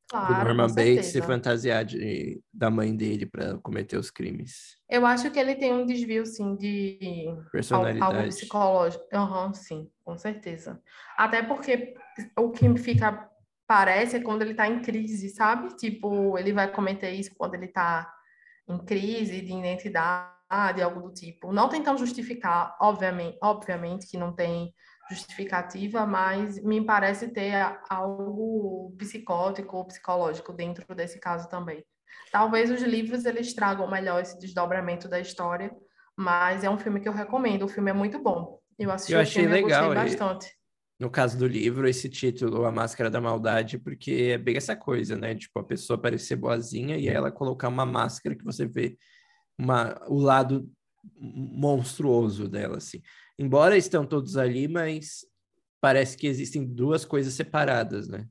claro, 0.09 0.33
do 0.33 0.45
Norman 0.45 0.73
Bates 0.73 1.07
se 1.07 1.21
fantasiar 1.21 1.85
de, 1.85 2.41
da 2.55 2.71
mãe 2.71 2.95
dele 2.95 3.27
para 3.27 3.59
cometer 3.59 3.97
os 3.97 4.13
crimes. 4.13 4.77
Eu 4.89 5.05
acho 5.05 5.29
que 5.33 5.41
ele 5.41 5.57
tem 5.57 5.75
um 5.75 5.85
desvio, 5.85 6.25
sim, 6.25 6.55
de 6.55 7.35
personalidade. 7.51 8.17
algo 8.17 8.29
psicológico. 8.29 9.05
Uhum, 9.13 9.53
sim, 9.53 9.91
com 10.05 10.17
certeza. 10.17 10.81
Até 11.19 11.43
porque 11.43 11.95
o 12.39 12.53
que 12.53 12.73
fica 12.79 13.29
parece 13.67 14.19
é 14.19 14.23
quando 14.23 14.43
ele 14.43 14.53
está 14.53 14.69
em 14.69 14.81
crise, 14.81 15.31
sabe? 15.31 15.75
Tipo, 15.75 16.39
ele 16.39 16.53
vai 16.53 16.71
cometer 16.71 17.11
isso 17.11 17.35
quando 17.37 17.55
ele 17.55 17.67
está 17.67 18.09
em 18.69 18.79
crise 18.79 19.41
de 19.41 19.53
identidade 19.53 20.36
de 20.75 20.83
algo 20.83 21.01
do 21.01 21.13
tipo. 21.13 21.53
Não 21.53 21.69
tentando 21.69 21.99
justificar, 21.99 22.77
obviamente, 22.81 23.37
obviamente 23.43 24.07
que 24.07 24.17
não 24.17 24.33
tem 24.33 24.73
justificativa, 25.11 26.07
mas 26.07 26.63
me 26.63 26.85
parece 26.85 27.29
ter 27.29 27.55
algo 27.89 28.95
psicótico 28.99 29.77
ou 29.77 29.85
psicológico 29.85 30.53
dentro 30.53 30.95
desse 30.95 31.19
caso 31.19 31.49
também. 31.49 31.85
Talvez 32.31 32.71
os 32.71 32.83
livros 32.83 33.25
eles 33.25 33.55
tragam 33.55 33.89
melhor 33.91 34.21
esse 34.21 34.39
desdobramento 34.39 35.09
da 35.09 35.21
história, 35.21 35.75
mas 36.17 36.65
é 36.65 36.71
um 36.71 36.79
filme 36.79 37.01
que 37.01 37.09
eu 37.09 37.13
recomendo. 37.13 37.65
O 37.65 37.69
filme 37.69 37.91
é 37.91 37.95
muito 37.95 38.19
bom. 38.19 38.59
Eu 38.79 38.91
assisti 38.91 39.13
eu 39.13 39.21
achei 39.21 39.47
o 39.47 39.49
filme, 39.49 39.63
legal. 39.63 39.85
Eu 39.85 39.95
gostei 39.95 40.19
bastante. 40.19 40.53
no 40.99 41.11
caso 41.11 41.39
do 41.39 41.47
livro, 41.47 41.89
esse 41.89 42.09
título, 42.09 42.65
A 42.65 42.73
Máscara 42.73 43.11
da 43.11 43.21
Maldade, 43.21 43.79
porque 43.79 44.31
é 44.35 44.39
bem 44.39 44.57
essa 44.57 44.75
coisa, 44.75 45.17
né? 45.17 45.35
Tipo, 45.35 45.61
a 45.61 45.65
pessoa 45.65 46.01
parecer 46.01 46.37
boazinha 46.37 46.97
e 46.97 47.09
ela 47.09 47.31
colocar 47.31 47.69
uma 47.69 47.87
máscara 47.87 48.35
que 48.35 48.45
você 48.45 48.67
vê 48.67 48.99
uma, 49.59 50.01
o 50.09 50.19
lado 50.19 50.71
monstruoso 51.19 52.49
dela, 52.49 52.79
assim. 52.79 53.03
Embora 53.39 53.77
estão 53.77 54.07
todos 54.07 54.37
ali, 54.37 54.67
mas 54.69 55.25
parece 55.81 56.17
que 56.17 56.27
existem 56.27 56.65
duas 56.65 57.05
coisas 57.05 57.35
separadas, 57.35 58.09
né? 58.09 58.27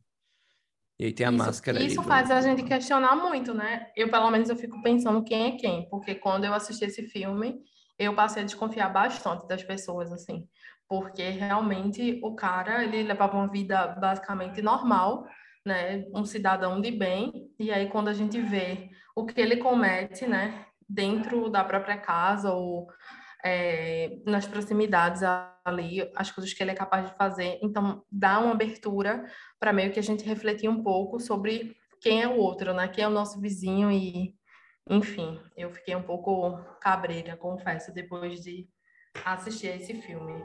E 1.00 1.06
aí 1.06 1.14
tem 1.14 1.28
a 1.28 1.30
isso, 1.30 1.38
máscara 1.38 1.84
Isso 1.84 2.00
ali, 2.00 2.08
faz 2.08 2.32
a 2.32 2.42
gente 2.42 2.64
questionar 2.64 3.16
muito, 3.16 3.54
né? 3.54 3.92
Eu, 3.96 4.10
pelo 4.10 4.30
menos, 4.32 4.50
eu 4.50 4.56
fico 4.56 4.82
pensando 4.82 5.24
quem 5.24 5.48
é 5.48 5.58
quem, 5.58 5.90
porque 5.90 6.16
quando 6.16 6.46
eu 6.46 6.54
assisti 6.54 6.86
esse 6.86 7.04
filme, 7.04 7.60
eu 8.00 8.16
passei 8.16 8.44
a 8.44 8.46
desconfiar 8.46 8.90
bastante 8.90 9.48
das 9.48 9.64
pessoas, 9.64 10.12
assim 10.12 10.48
porque 10.88 11.30
realmente 11.30 12.20
o 12.24 12.36
cara 12.36 12.84
ele 12.84 13.04
levava 13.04 13.38
uma 13.38 13.48
vida 13.48 13.88
basicamente 13.88 14.62
normal, 14.62 15.28
né, 15.66 16.06
um 16.14 16.26
cidadão 16.26 16.80
de 16.80 16.92
bem, 16.92 17.50
e 17.60 17.72
aí 17.72 17.90
quando 17.90 18.08
a 18.08 18.14
gente 18.14 18.40
vê 18.40 18.90
o 19.16 19.26
que 19.26 19.40
ele 19.40 19.58
comete, 19.58 20.28
né, 20.28 20.66
dentro 20.88 21.50
da 21.50 21.64
própria 21.64 21.98
casa 21.98 22.52
ou 22.52 22.88
é, 23.44 24.18
nas 24.26 24.48
proximidades 24.48 25.22
ali, 25.64 26.10
as 26.16 26.32
coisas 26.32 26.52
que 26.54 26.64
ele 26.64 26.72
é 26.72 26.76
capaz 26.76 27.10
de 27.10 27.16
fazer, 27.16 27.60
então 27.62 28.04
dá 28.12 28.40
uma 28.40 28.52
abertura 28.52 29.24
para 29.60 29.72
meio 29.72 29.92
que 29.92 30.00
a 30.00 30.04
gente 30.04 30.26
refletir 30.26 30.68
um 30.68 30.82
pouco 30.82 31.20
sobre 31.20 31.76
quem 32.02 32.22
é 32.22 32.28
o 32.28 32.38
outro, 32.38 32.74
né, 32.74 32.88
quem 32.88 33.04
é 33.04 33.08
o 33.08 33.12
nosso 33.12 33.40
vizinho 33.40 33.92
e 33.92 34.36
enfim, 34.88 35.40
eu 35.58 35.72
fiquei 35.72 35.96
um 35.96 36.04
pouco 36.04 36.60
cabreira, 36.80 37.36
confesso, 37.36 37.92
depois 37.92 38.42
de 38.42 38.68
assistir 39.24 39.70
a 39.70 39.76
esse 39.76 39.94
filme. 40.02 40.44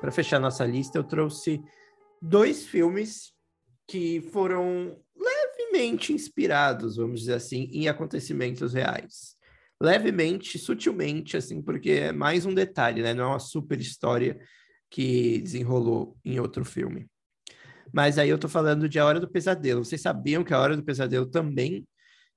Para 0.00 0.10
fechar 0.10 0.38
nossa 0.38 0.64
lista, 0.64 0.96
eu 0.96 1.04
trouxe 1.04 1.62
dois 2.22 2.66
filmes 2.66 3.34
que 3.88 4.20
foram 4.20 4.96
levemente 5.16 6.12
inspirados, 6.12 6.96
vamos 6.96 7.20
dizer 7.20 7.34
assim, 7.34 7.68
em 7.72 7.88
acontecimentos 7.88 8.74
reais. 8.74 9.34
Levemente, 9.80 10.58
sutilmente, 10.58 11.36
assim, 11.36 11.62
porque 11.62 11.90
é 11.90 12.12
mais 12.12 12.44
um 12.44 12.52
detalhe, 12.52 13.02
né? 13.02 13.14
Não 13.14 13.24
é 13.24 13.26
uma 13.28 13.38
super 13.38 13.80
história 13.80 14.38
que 14.90 15.40
desenrolou 15.40 16.16
em 16.24 16.38
outro 16.38 16.64
filme. 16.64 17.08
Mas 17.92 18.18
aí 18.18 18.28
eu 18.28 18.38
tô 18.38 18.48
falando 18.48 18.88
de 18.88 18.98
A 18.98 19.06
Hora 19.06 19.20
do 19.20 19.30
Pesadelo. 19.30 19.84
Vocês 19.84 20.02
sabiam 20.02 20.44
que 20.44 20.52
A 20.52 20.60
Hora 20.60 20.76
do 20.76 20.84
Pesadelo 20.84 21.26
também 21.26 21.86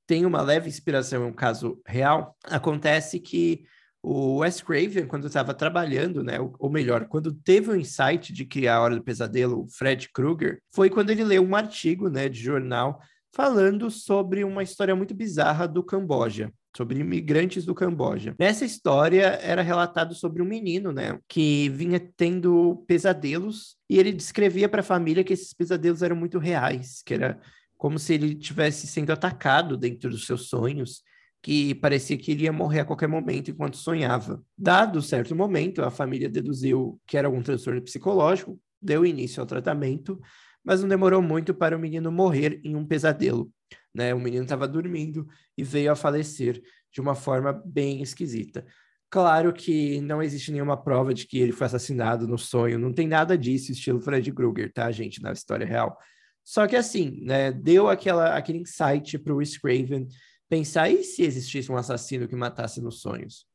tem 0.07 0.25
uma 0.25 0.41
leve 0.41 0.69
inspiração 0.69 1.25
em 1.25 1.29
um 1.29 1.33
caso 1.33 1.81
real. 1.85 2.37
Acontece 2.45 3.19
que 3.19 3.65
o 4.03 4.37
Wes 4.37 4.61
Craven, 4.61 5.05
quando 5.05 5.27
estava 5.27 5.53
trabalhando, 5.53 6.23
né, 6.23 6.37
ou 6.57 6.69
melhor, 6.69 7.05
quando 7.07 7.31
teve 7.31 7.69
o 7.69 7.75
insight 7.75 8.33
de 8.33 8.45
criar 8.45 8.77
a 8.77 8.81
Hora 8.81 8.95
do 8.95 9.03
Pesadelo, 9.03 9.61
o 9.61 9.67
Fred 9.67 10.09
Krueger, 10.11 10.59
foi 10.73 10.89
quando 10.89 11.11
ele 11.11 11.23
leu 11.23 11.43
um 11.43 11.55
artigo, 11.55 12.09
né, 12.09 12.27
de 12.27 12.39
jornal 12.39 12.99
falando 13.33 13.89
sobre 13.89 14.43
uma 14.43 14.63
história 14.63 14.95
muito 14.95 15.13
bizarra 15.13 15.67
do 15.67 15.83
Camboja, 15.83 16.51
sobre 16.75 16.99
imigrantes 16.99 17.63
do 17.63 17.73
Camboja. 17.73 18.35
Nessa 18.37 18.65
história 18.65 19.39
era 19.41 19.61
relatado 19.61 20.13
sobre 20.13 20.41
um 20.41 20.45
menino, 20.45 20.91
né, 20.91 21.17
que 21.27 21.69
vinha 21.69 21.99
tendo 22.17 22.83
pesadelos 22.87 23.77
e 23.89 23.99
ele 23.99 24.11
descrevia 24.11 24.67
para 24.67 24.81
a 24.81 24.83
família 24.83 25.23
que 25.23 25.33
esses 25.33 25.53
pesadelos 25.53 26.01
eram 26.01 26.15
muito 26.15 26.39
reais, 26.39 27.01
que 27.05 27.13
era 27.13 27.39
como 27.77 27.97
se 27.97 28.13
ele 28.13 28.35
tivesse 28.35 28.85
sendo 28.85 29.11
atacado 29.11 29.77
dentro 29.77 30.09
dos 30.09 30.25
seus 30.25 30.49
sonhos, 30.49 31.01
que 31.41 31.73
parecia 31.75 32.17
que 32.17 32.31
ele 32.31 32.43
ia 32.43 32.53
morrer 32.53 32.81
a 32.81 32.85
qualquer 32.85 33.07
momento 33.07 33.49
enquanto 33.49 33.77
sonhava. 33.77 34.43
Dado 34.57 35.01
certo 35.01 35.35
momento, 35.35 35.81
a 35.81 35.89
família 35.89 36.29
deduziu 36.29 36.99
que 37.07 37.17
era 37.17 37.27
algum 37.27 37.41
transtorno 37.41 37.81
psicológico, 37.81 38.59
deu 38.81 39.05
início 39.05 39.41
ao 39.41 39.47
tratamento, 39.47 40.19
mas 40.63 40.81
não 40.81 40.87
demorou 40.89 41.21
muito 41.21 41.53
para 41.53 41.75
o 41.75 41.79
menino 41.79 42.11
morrer 42.11 42.61
em 42.63 42.75
um 42.75 42.85
pesadelo. 42.85 43.51
Né? 43.93 44.13
O 44.13 44.19
menino 44.19 44.43
estava 44.43 44.67
dormindo 44.67 45.27
e 45.57 45.63
veio 45.63 45.91
a 45.91 45.95
falecer 45.95 46.61
de 46.93 47.01
uma 47.01 47.15
forma 47.15 47.51
bem 47.65 48.01
esquisita. 48.01 48.65
Claro 49.09 49.51
que 49.51 49.99
não 49.99 50.21
existe 50.21 50.51
nenhuma 50.51 50.81
prova 50.81 51.13
de 51.13 51.27
que 51.27 51.39
ele 51.39 51.51
foi 51.51 51.67
assassinado 51.67 52.27
no 52.27 52.37
sonho, 52.37 52.79
não 52.79 52.93
tem 52.93 53.07
nada 53.07 53.37
disso, 53.37 53.71
estilo 53.71 53.99
Fred 53.99 54.31
Krueger, 54.31 54.71
tá, 54.71 54.89
gente, 54.91 55.21
na 55.21 55.33
história 55.33 55.65
real. 55.65 55.97
Só 56.43 56.65
que 56.65 56.75
assim, 56.75 57.19
né, 57.23 57.51
deu 57.51 57.89
aquela, 57.89 58.37
aquele 58.37 58.59
insight 58.59 59.17
para 59.19 59.33
o 59.33 59.37
Wes 59.37 59.57
Craven 59.57 60.07
pensar, 60.51 60.89
e 60.89 61.01
se 61.01 61.23
existisse 61.23 61.71
um 61.71 61.77
assassino 61.77 62.27
que 62.27 62.35
matasse 62.35 62.81
nos 62.81 62.99
sonhos? 62.99 63.45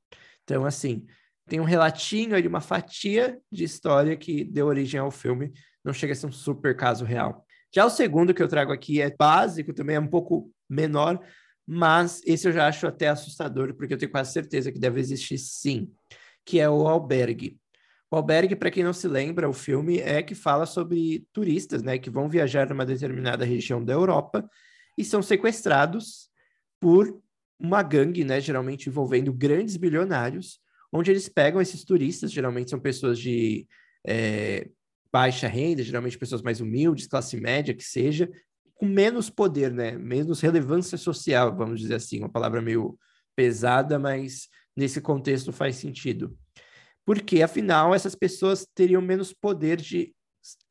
Então, 0.44 0.64
assim, 0.64 1.04
tem 1.46 1.60
um 1.60 1.64
relatinho 1.64 2.34
ali, 2.34 2.48
uma 2.48 2.62
fatia 2.62 3.38
de 3.52 3.64
história 3.64 4.16
que 4.16 4.42
deu 4.42 4.66
origem 4.66 4.98
ao 4.98 5.10
filme, 5.10 5.52
não 5.84 5.92
chega 5.92 6.14
a 6.14 6.16
ser 6.16 6.26
um 6.26 6.32
super 6.32 6.74
caso 6.74 7.04
real. 7.04 7.44
Já 7.74 7.84
o 7.84 7.90
segundo 7.90 8.32
que 8.32 8.42
eu 8.42 8.48
trago 8.48 8.72
aqui 8.72 9.02
é 9.02 9.14
básico, 9.14 9.74
também 9.74 9.96
é 9.96 10.00
um 10.00 10.06
pouco 10.06 10.50
menor, 10.70 11.20
mas 11.66 12.22
esse 12.24 12.48
eu 12.48 12.52
já 12.52 12.66
acho 12.66 12.86
até 12.86 13.08
assustador, 13.08 13.74
porque 13.74 13.92
eu 13.92 13.98
tenho 13.98 14.10
quase 14.10 14.32
certeza 14.32 14.72
que 14.72 14.78
deve 14.78 14.98
existir 14.98 15.36
sim, 15.36 15.92
que 16.46 16.58
é 16.58 16.70
o 16.70 16.88
albergue. 16.88 17.60
O 18.10 18.16
Albergue, 18.16 18.56
para 18.56 18.70
quem 18.70 18.84
não 18.84 18.92
se 18.94 19.06
lembra, 19.06 19.50
o 19.50 19.52
filme 19.52 19.98
é 19.98 20.22
que 20.22 20.34
fala 20.34 20.64
sobre 20.64 21.26
turistas, 21.30 21.82
né, 21.82 21.98
que 21.98 22.08
vão 22.08 22.26
viajar 22.26 22.68
numa 22.68 22.86
determinada 22.86 23.44
região 23.44 23.84
da 23.84 23.92
Europa 23.92 24.48
e 24.96 25.04
são 25.04 25.20
sequestrados 25.20 26.30
por 26.86 27.20
uma 27.58 27.82
gangue, 27.82 28.22
né, 28.22 28.40
geralmente 28.40 28.88
envolvendo 28.88 29.32
grandes 29.32 29.76
bilionários, 29.76 30.60
onde 30.92 31.10
eles 31.10 31.28
pegam 31.28 31.60
esses 31.60 31.82
turistas, 31.84 32.30
geralmente 32.30 32.70
são 32.70 32.78
pessoas 32.78 33.18
de 33.18 33.66
é, 34.06 34.68
baixa 35.12 35.48
renda, 35.48 35.82
geralmente 35.82 36.16
pessoas 36.16 36.42
mais 36.42 36.60
humildes, 36.60 37.08
classe 37.08 37.36
média, 37.36 37.74
que 37.74 37.82
seja, 37.82 38.30
com 38.76 38.86
menos 38.86 39.28
poder, 39.28 39.72
né, 39.72 39.98
menos 39.98 40.40
relevância 40.40 40.96
social, 40.96 41.56
vamos 41.56 41.80
dizer 41.80 41.94
assim, 41.96 42.20
uma 42.20 42.28
palavra 42.28 42.62
meio 42.62 42.96
pesada, 43.34 43.98
mas 43.98 44.48
nesse 44.76 45.00
contexto 45.00 45.52
faz 45.52 45.74
sentido 45.74 46.38
porque 47.04 47.40
afinal 47.40 47.94
essas 47.94 48.16
pessoas 48.16 48.66
teriam 48.74 49.00
menos 49.00 49.32
poder 49.32 49.80
de 49.80 50.12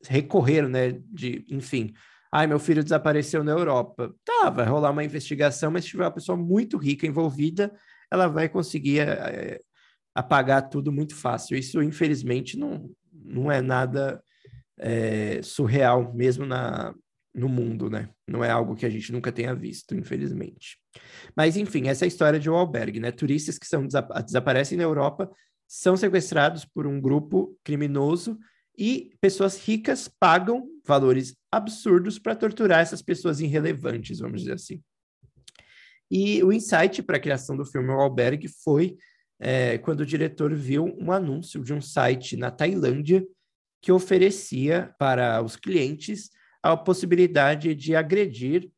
recorrer, 0.06 0.68
né? 0.68 0.92
De, 1.06 1.44
enfim, 1.48 1.94
ai, 2.36 2.46
meu 2.46 2.58
filho 2.58 2.82
desapareceu 2.82 3.42
na 3.42 3.52
Europa. 3.52 4.14
Tá, 4.24 4.50
vai 4.50 4.66
rolar 4.66 4.90
uma 4.90 5.04
investigação, 5.04 5.70
mas 5.70 5.84
se 5.84 5.90
tiver 5.90 6.04
uma 6.04 6.10
pessoa 6.10 6.36
muito 6.36 6.76
rica 6.76 7.06
envolvida, 7.06 7.74
ela 8.10 8.28
vai 8.28 8.46
conseguir 8.46 9.00
é, 9.00 9.58
apagar 10.14 10.68
tudo 10.68 10.92
muito 10.92 11.14
fácil. 11.14 11.56
Isso, 11.56 11.82
infelizmente, 11.82 12.58
não, 12.58 12.90
não 13.10 13.50
é 13.50 13.62
nada 13.62 14.22
é, 14.78 15.40
surreal, 15.42 16.12
mesmo 16.12 16.44
na, 16.44 16.94
no 17.34 17.48
mundo, 17.48 17.88
né? 17.88 18.10
Não 18.28 18.44
é 18.44 18.50
algo 18.50 18.76
que 18.76 18.84
a 18.84 18.90
gente 18.90 19.10
nunca 19.12 19.32
tenha 19.32 19.54
visto, 19.54 19.94
infelizmente. 19.94 20.78
Mas, 21.34 21.56
enfim, 21.56 21.88
essa 21.88 22.04
é 22.04 22.06
a 22.06 22.08
história 22.08 22.38
de 22.38 22.50
albergue, 22.50 23.00
né? 23.00 23.10
Turistas 23.10 23.58
que 23.58 23.66
são, 23.66 23.86
desaparecem 24.24 24.76
na 24.76 24.84
Europa 24.84 25.30
são 25.66 25.96
sequestrados 25.96 26.66
por 26.66 26.86
um 26.86 27.00
grupo 27.00 27.58
criminoso 27.64 28.38
e 28.76 29.12
pessoas 29.20 29.58
ricas 29.58 30.08
pagam 30.08 30.68
valores 30.86 31.34
absurdos 31.50 32.18
para 32.18 32.36
torturar 32.36 32.80
essas 32.80 33.02
pessoas 33.02 33.40
irrelevantes, 33.40 34.18
vamos 34.18 34.40
dizer 34.40 34.54
assim. 34.54 34.82
E 36.10 36.42
o 36.44 36.52
insight 36.52 37.02
para 37.02 37.16
a 37.16 37.20
criação 37.20 37.56
do 37.56 37.64
filme 37.64 37.88
O 37.88 38.00
Albergue 38.00 38.48
foi 38.62 38.96
é, 39.38 39.78
quando 39.78 40.00
o 40.00 40.06
diretor 40.06 40.54
viu 40.54 40.96
um 40.98 41.10
anúncio 41.10 41.62
de 41.62 41.74
um 41.74 41.80
site 41.80 42.36
na 42.36 42.50
Tailândia 42.50 43.26
que 43.82 43.92
oferecia 43.92 44.94
para 44.98 45.42
os 45.42 45.56
clientes 45.56 46.30
a 46.62 46.76
possibilidade 46.76 47.74
de 47.74 47.94
agredir 47.94 48.70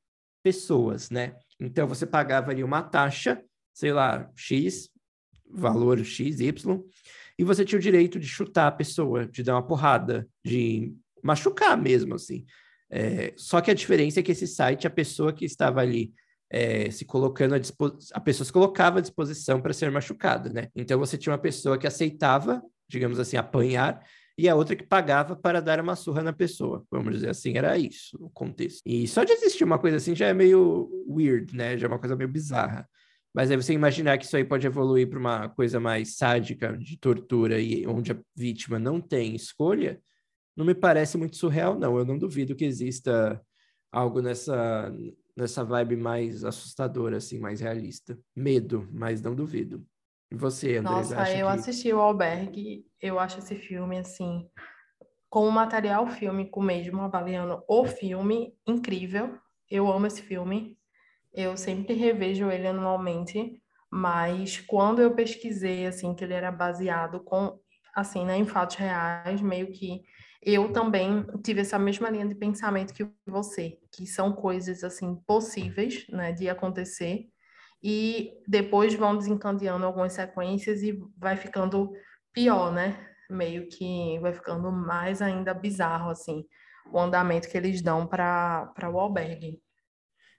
pessoas, 0.42 1.10
né? 1.10 1.34
Então 1.60 1.86
você 1.86 2.06
pagava 2.06 2.50
ali 2.50 2.62
uma 2.62 2.82
taxa, 2.82 3.42
sei 3.72 3.92
lá, 3.92 4.30
X 4.34 4.90
valor 5.50 6.04
X, 6.04 6.40
Y, 6.40 6.82
e 7.38 7.44
você 7.44 7.64
tinha 7.64 7.78
o 7.78 7.82
direito 7.82 8.18
de 8.18 8.26
chutar 8.26 8.66
a 8.66 8.72
pessoa, 8.72 9.26
de 9.26 9.42
dar 9.42 9.54
uma 9.54 9.66
porrada, 9.66 10.28
de 10.44 10.92
machucar 11.22 11.80
mesmo, 11.80 12.14
assim. 12.14 12.44
É, 12.90 13.32
só 13.36 13.60
que 13.60 13.70
a 13.70 13.74
diferença 13.74 14.20
é 14.20 14.22
que 14.22 14.32
esse 14.32 14.46
site, 14.46 14.86
a 14.86 14.90
pessoa 14.90 15.32
que 15.32 15.44
estava 15.44 15.80
ali 15.80 16.12
é, 16.50 16.90
se 16.90 17.04
colocando 17.04 17.54
à 17.54 17.58
disposição, 17.58 18.16
a 18.16 18.20
pessoa 18.20 18.44
se 18.44 18.52
colocava 18.52 18.98
à 18.98 19.02
disposição 19.02 19.60
para 19.60 19.72
ser 19.72 19.90
machucada, 19.90 20.50
né? 20.50 20.68
Então 20.74 20.98
você 20.98 21.16
tinha 21.16 21.32
uma 21.32 21.38
pessoa 21.38 21.78
que 21.78 21.86
aceitava, 21.86 22.62
digamos 22.88 23.20
assim, 23.20 23.36
apanhar, 23.36 24.02
e 24.36 24.48
a 24.48 24.54
outra 24.54 24.76
que 24.76 24.86
pagava 24.86 25.34
para 25.34 25.60
dar 25.60 25.80
uma 25.80 25.96
surra 25.96 26.22
na 26.22 26.32
pessoa. 26.32 26.84
Vamos 26.90 27.12
dizer 27.12 27.28
assim, 27.28 27.56
era 27.58 27.76
isso 27.76 28.16
o 28.20 28.30
contexto. 28.30 28.80
E 28.86 29.06
só 29.06 29.24
de 29.24 29.32
existir 29.32 29.64
uma 29.64 29.78
coisa 29.78 29.96
assim 29.96 30.14
já 30.14 30.26
é 30.26 30.32
meio 30.32 30.88
weird, 31.08 31.54
né? 31.54 31.76
Já 31.76 31.86
é 31.86 31.88
uma 31.88 31.98
coisa 31.98 32.14
meio 32.14 32.30
bizarra. 32.30 32.88
Mas 33.34 33.50
aí 33.50 33.56
você 33.56 33.72
imaginar 33.72 34.18
que 34.18 34.24
isso 34.24 34.36
aí 34.36 34.44
pode 34.44 34.66
evoluir 34.66 35.08
para 35.08 35.18
uma 35.18 35.48
coisa 35.48 35.78
mais 35.78 36.16
sádica, 36.16 36.76
de 36.76 36.98
tortura, 36.98 37.60
e 37.60 37.86
onde 37.86 38.12
a 38.12 38.18
vítima 38.34 38.78
não 38.78 39.00
tem 39.00 39.34
escolha, 39.34 40.00
não 40.56 40.64
me 40.64 40.74
parece 40.74 41.16
muito 41.16 41.36
surreal, 41.36 41.78
não. 41.78 41.96
Eu 41.98 42.04
não 42.04 42.18
duvido 42.18 42.56
que 42.56 42.64
exista 42.64 43.40
algo 43.92 44.20
nessa, 44.20 44.92
nessa 45.36 45.64
vibe 45.64 45.96
mais 45.96 46.44
assustadora, 46.44 47.18
assim, 47.18 47.38
mais 47.38 47.60
realista. 47.60 48.18
Medo, 48.34 48.88
mas 48.92 49.22
não 49.22 49.34
duvido. 49.34 49.86
E 50.30 50.34
você, 50.34 50.76
André? 50.76 50.90
Nossa, 50.90 51.30
eu 51.30 51.46
que... 51.46 51.52
assisti 51.52 51.92
o 51.92 52.00
Albergue, 52.00 52.84
eu 53.00 53.18
acho 53.18 53.38
esse 53.38 53.56
filme, 53.56 53.98
assim, 53.98 54.48
com 55.30 55.46
o 55.46 55.52
material 55.52 56.06
fílmico 56.06 56.62
mesmo, 56.62 57.02
avaliando 57.02 57.62
o 57.68 57.84
filme, 57.84 58.54
incrível. 58.66 59.38
Eu 59.70 59.90
amo 59.90 60.06
esse 60.06 60.22
filme. 60.22 60.77
Eu 61.32 61.56
sempre 61.56 61.94
revejo 61.94 62.50
ele 62.50 62.66
anualmente, 62.66 63.60
mas 63.90 64.60
quando 64.60 65.00
eu 65.00 65.14
pesquisei, 65.14 65.86
assim, 65.86 66.14
que 66.14 66.24
ele 66.24 66.34
era 66.34 66.50
baseado 66.50 67.20
com, 67.20 67.58
assim, 67.94 68.24
né, 68.24 68.36
em 68.36 68.46
fatos 68.46 68.76
reais, 68.76 69.40
meio 69.40 69.70
que 69.72 70.02
eu 70.42 70.72
também 70.72 71.24
tive 71.42 71.60
essa 71.60 71.78
mesma 71.78 72.08
linha 72.10 72.26
de 72.26 72.34
pensamento 72.34 72.94
que 72.94 73.06
você, 73.26 73.78
que 73.92 74.06
são 74.06 74.32
coisas, 74.32 74.84
assim, 74.84 75.16
possíveis, 75.26 76.06
né, 76.08 76.32
de 76.32 76.48
acontecer, 76.48 77.26
e 77.82 78.32
depois 78.46 78.94
vão 78.94 79.16
desencadeando 79.16 79.86
algumas 79.86 80.12
sequências 80.12 80.82
e 80.82 80.98
vai 81.16 81.36
ficando 81.36 81.92
pior, 82.32 82.72
né? 82.72 83.06
Meio 83.30 83.68
que 83.68 84.18
vai 84.20 84.32
ficando 84.32 84.72
mais 84.72 85.22
ainda 85.22 85.54
bizarro, 85.54 86.10
assim, 86.10 86.44
o 86.92 86.98
andamento 86.98 87.48
que 87.48 87.56
eles 87.56 87.82
dão 87.82 88.06
para 88.06 88.72
o 88.92 88.98
albergue. 88.98 89.60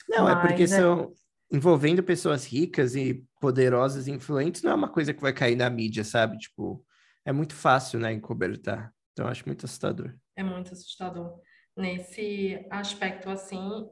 Não, 0.10 0.24
Mas, 0.24 0.38
é 0.38 0.48
porque 0.48 0.64
é... 0.64 0.68
são 0.68 1.14
envolvendo 1.52 2.04
pessoas 2.04 2.46
ricas 2.46 2.96
e 2.96 3.26
poderosas 3.40 4.08
e 4.08 4.12
influentes, 4.12 4.62
não 4.62 4.72
é 4.72 4.76
uma 4.76 4.90
coisa 4.90 5.14
que 5.14 5.22
vai 5.22 5.34
cair 5.34 5.56
na 5.56 5.70
mídia, 5.70 6.04
sabe? 6.04 6.38
Tipo, 6.38 6.84
é 7.26 7.32
muito 7.32 7.56
fácil, 7.56 8.00
né, 8.00 8.12
encobertar. 8.12 8.94
Então, 9.14 9.28
acho 9.28 9.46
muito 9.46 9.66
assustador. 9.66 10.14
É 10.36 10.44
muito 10.44 10.74
assustador 10.74 11.40
nesse 11.76 12.66
aspecto, 12.70 13.30
assim, 13.30 13.88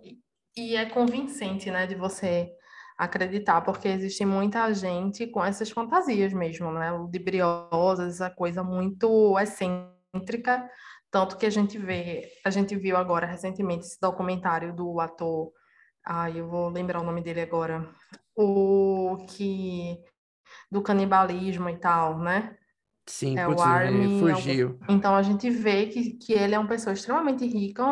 e 0.56 0.76
é 0.76 0.86
convincente, 0.86 1.72
né, 1.72 1.88
de 1.88 1.96
você 1.96 2.52
acreditar, 2.98 3.62
porque 3.62 3.88
existe 3.88 4.26
muita 4.26 4.74
gente 4.74 5.28
com 5.28 5.44
essas 5.44 5.70
fantasias 5.70 6.34
mesmo, 6.34 6.72
né? 6.72 6.92
Ludibriosas, 6.92 8.16
essa 8.16 8.30
coisa 8.30 8.64
muito 8.64 9.38
excêntrica, 9.38 10.68
tanto 11.12 11.38
que 11.38 11.46
a 11.46 11.50
gente 11.50 11.78
vê, 11.78 12.28
a 12.44 12.50
gente 12.50 12.76
viu 12.76 12.98
agora 12.98 13.28
recentemente 13.28 13.86
esse 13.86 14.00
documentário 14.02 14.76
do 14.76 15.00
ator, 15.00 15.52
ai, 16.08 16.40
eu 16.40 16.48
vou 16.48 16.70
lembrar 16.70 17.02
o 17.02 17.04
nome 17.04 17.22
dele 17.22 17.42
agora, 17.42 17.88
o 18.36 19.18
que 19.30 19.98
do 20.72 20.82
canibalismo 20.82 21.70
e 21.70 21.78
tal, 21.78 22.18
né? 22.18 22.56
Sim, 23.06 23.38
é 23.38 23.46
putz, 23.46 23.62
o 23.62 23.64
Armin, 23.64 24.20
fugiu. 24.20 24.80
Então 24.90 25.16
a 25.16 25.22
gente 25.22 25.50
vê 25.50 25.86
que, 25.86 26.18
que 26.18 26.34
ele 26.34 26.56
é 26.56 26.60
uma 26.60 26.68
pessoa 26.68 26.94
extremamente 26.94 27.46
rica, 27.46 27.84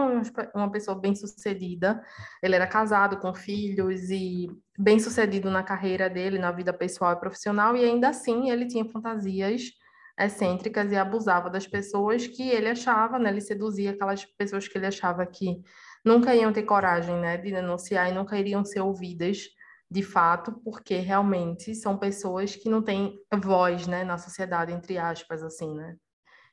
uma 0.53 0.69
pessoa 0.69 0.99
bem 0.99 1.15
sucedida. 1.15 2.03
Ele 2.43 2.55
era 2.55 2.67
casado 2.67 3.17
com 3.17 3.33
filhos 3.33 4.09
e 4.09 4.47
bem 4.77 4.99
sucedido 4.99 5.49
na 5.49 5.63
carreira 5.63 6.09
dele, 6.09 6.37
na 6.37 6.51
vida 6.51 6.73
pessoal 6.73 7.13
e 7.13 7.19
profissional, 7.19 7.77
e 7.77 7.83
ainda 7.85 8.09
assim 8.09 8.49
ele 8.49 8.67
tinha 8.67 8.85
fantasias 8.85 9.71
excêntricas 10.19 10.91
e 10.91 10.97
abusava 10.97 11.49
das 11.49 11.67
pessoas 11.67 12.27
que 12.27 12.49
ele 12.49 12.69
achava, 12.69 13.17
né? 13.17 13.29
Ele 13.29 13.41
seduzia 13.41 13.91
aquelas 13.91 14.25
pessoas 14.25 14.67
que 14.67 14.77
ele 14.77 14.87
achava 14.87 15.25
que 15.25 15.61
nunca 16.05 16.35
iam 16.35 16.53
ter 16.53 16.63
coragem, 16.63 17.19
né, 17.19 17.35
de 17.37 17.51
denunciar 17.51 18.09
e 18.09 18.13
nunca 18.13 18.37
iriam 18.37 18.63
ser 18.63 18.81
ouvidas 18.81 19.49
de 19.89 20.03
fato, 20.03 20.53
porque 20.63 20.95
realmente 20.95 21.73
são 21.75 21.97
pessoas 21.97 22.55
que 22.55 22.69
não 22.69 22.81
têm 22.81 23.19
voz, 23.41 23.87
né, 23.87 24.03
na 24.03 24.17
sociedade, 24.17 24.71
entre 24.71 24.97
aspas, 24.97 25.43
assim, 25.43 25.73
né? 25.75 25.95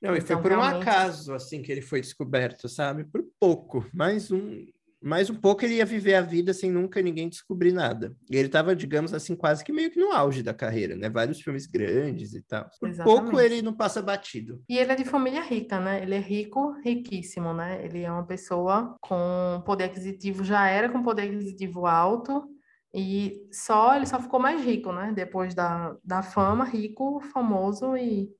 Não, 0.00 0.16
e 0.16 0.20
foi 0.20 0.34
então, 0.34 0.42
por 0.42 0.50
realmente... 0.50 0.76
um 0.76 0.80
acaso, 0.80 1.32
assim, 1.32 1.62
que 1.62 1.70
ele 1.70 1.80
foi 1.80 2.00
descoberto, 2.00 2.68
sabe? 2.68 3.04
Por 3.04 3.24
pouco, 3.38 3.86
mais 3.94 4.30
um, 4.32 4.66
mais 5.02 5.28
um 5.28 5.34
pouco 5.34 5.64
ele 5.64 5.74
ia 5.74 5.84
viver 5.84 6.14
a 6.14 6.20
vida 6.20 6.52
sem 6.52 6.70
nunca 6.70 7.02
ninguém 7.02 7.28
descobrir 7.28 7.72
nada. 7.72 8.14
E 8.30 8.36
ele 8.36 8.46
estava, 8.46 8.74
digamos 8.74 9.12
assim, 9.12 9.34
quase 9.34 9.64
que 9.64 9.72
meio 9.72 9.90
que 9.90 9.98
no 9.98 10.12
auge 10.12 10.42
da 10.42 10.54
carreira, 10.54 10.96
né? 10.96 11.10
Vários 11.10 11.40
filmes 11.40 11.66
grandes 11.66 12.34
e 12.34 12.42
tal. 12.42 12.68
Por 12.78 12.88
Exatamente. 12.88 13.22
pouco 13.22 13.40
ele 13.40 13.62
não 13.62 13.72
passa 13.72 14.00
batido. 14.00 14.62
E 14.68 14.78
ele 14.78 14.92
é 14.92 14.96
de 14.96 15.04
família 15.04 15.42
rica, 15.42 15.80
né? 15.80 16.02
Ele 16.02 16.14
é 16.14 16.20
rico, 16.20 16.72
riquíssimo, 16.84 17.52
né? 17.52 17.84
Ele 17.84 18.02
é 18.02 18.10
uma 18.10 18.26
pessoa 18.26 18.96
com 19.00 19.62
poder 19.66 19.84
aquisitivo, 19.84 20.44
já 20.44 20.68
era 20.68 20.88
com 20.88 21.02
poder 21.02 21.22
aquisitivo 21.22 21.86
alto, 21.86 22.48
e 22.94 23.48
só 23.50 23.96
ele 23.96 24.06
só 24.06 24.20
ficou 24.20 24.38
mais 24.38 24.62
rico, 24.62 24.92
né? 24.92 25.12
Depois 25.14 25.54
da, 25.54 25.96
da 26.04 26.22
fama, 26.22 26.64
rico, 26.64 27.20
famoso 27.32 27.96
e. 27.96 28.30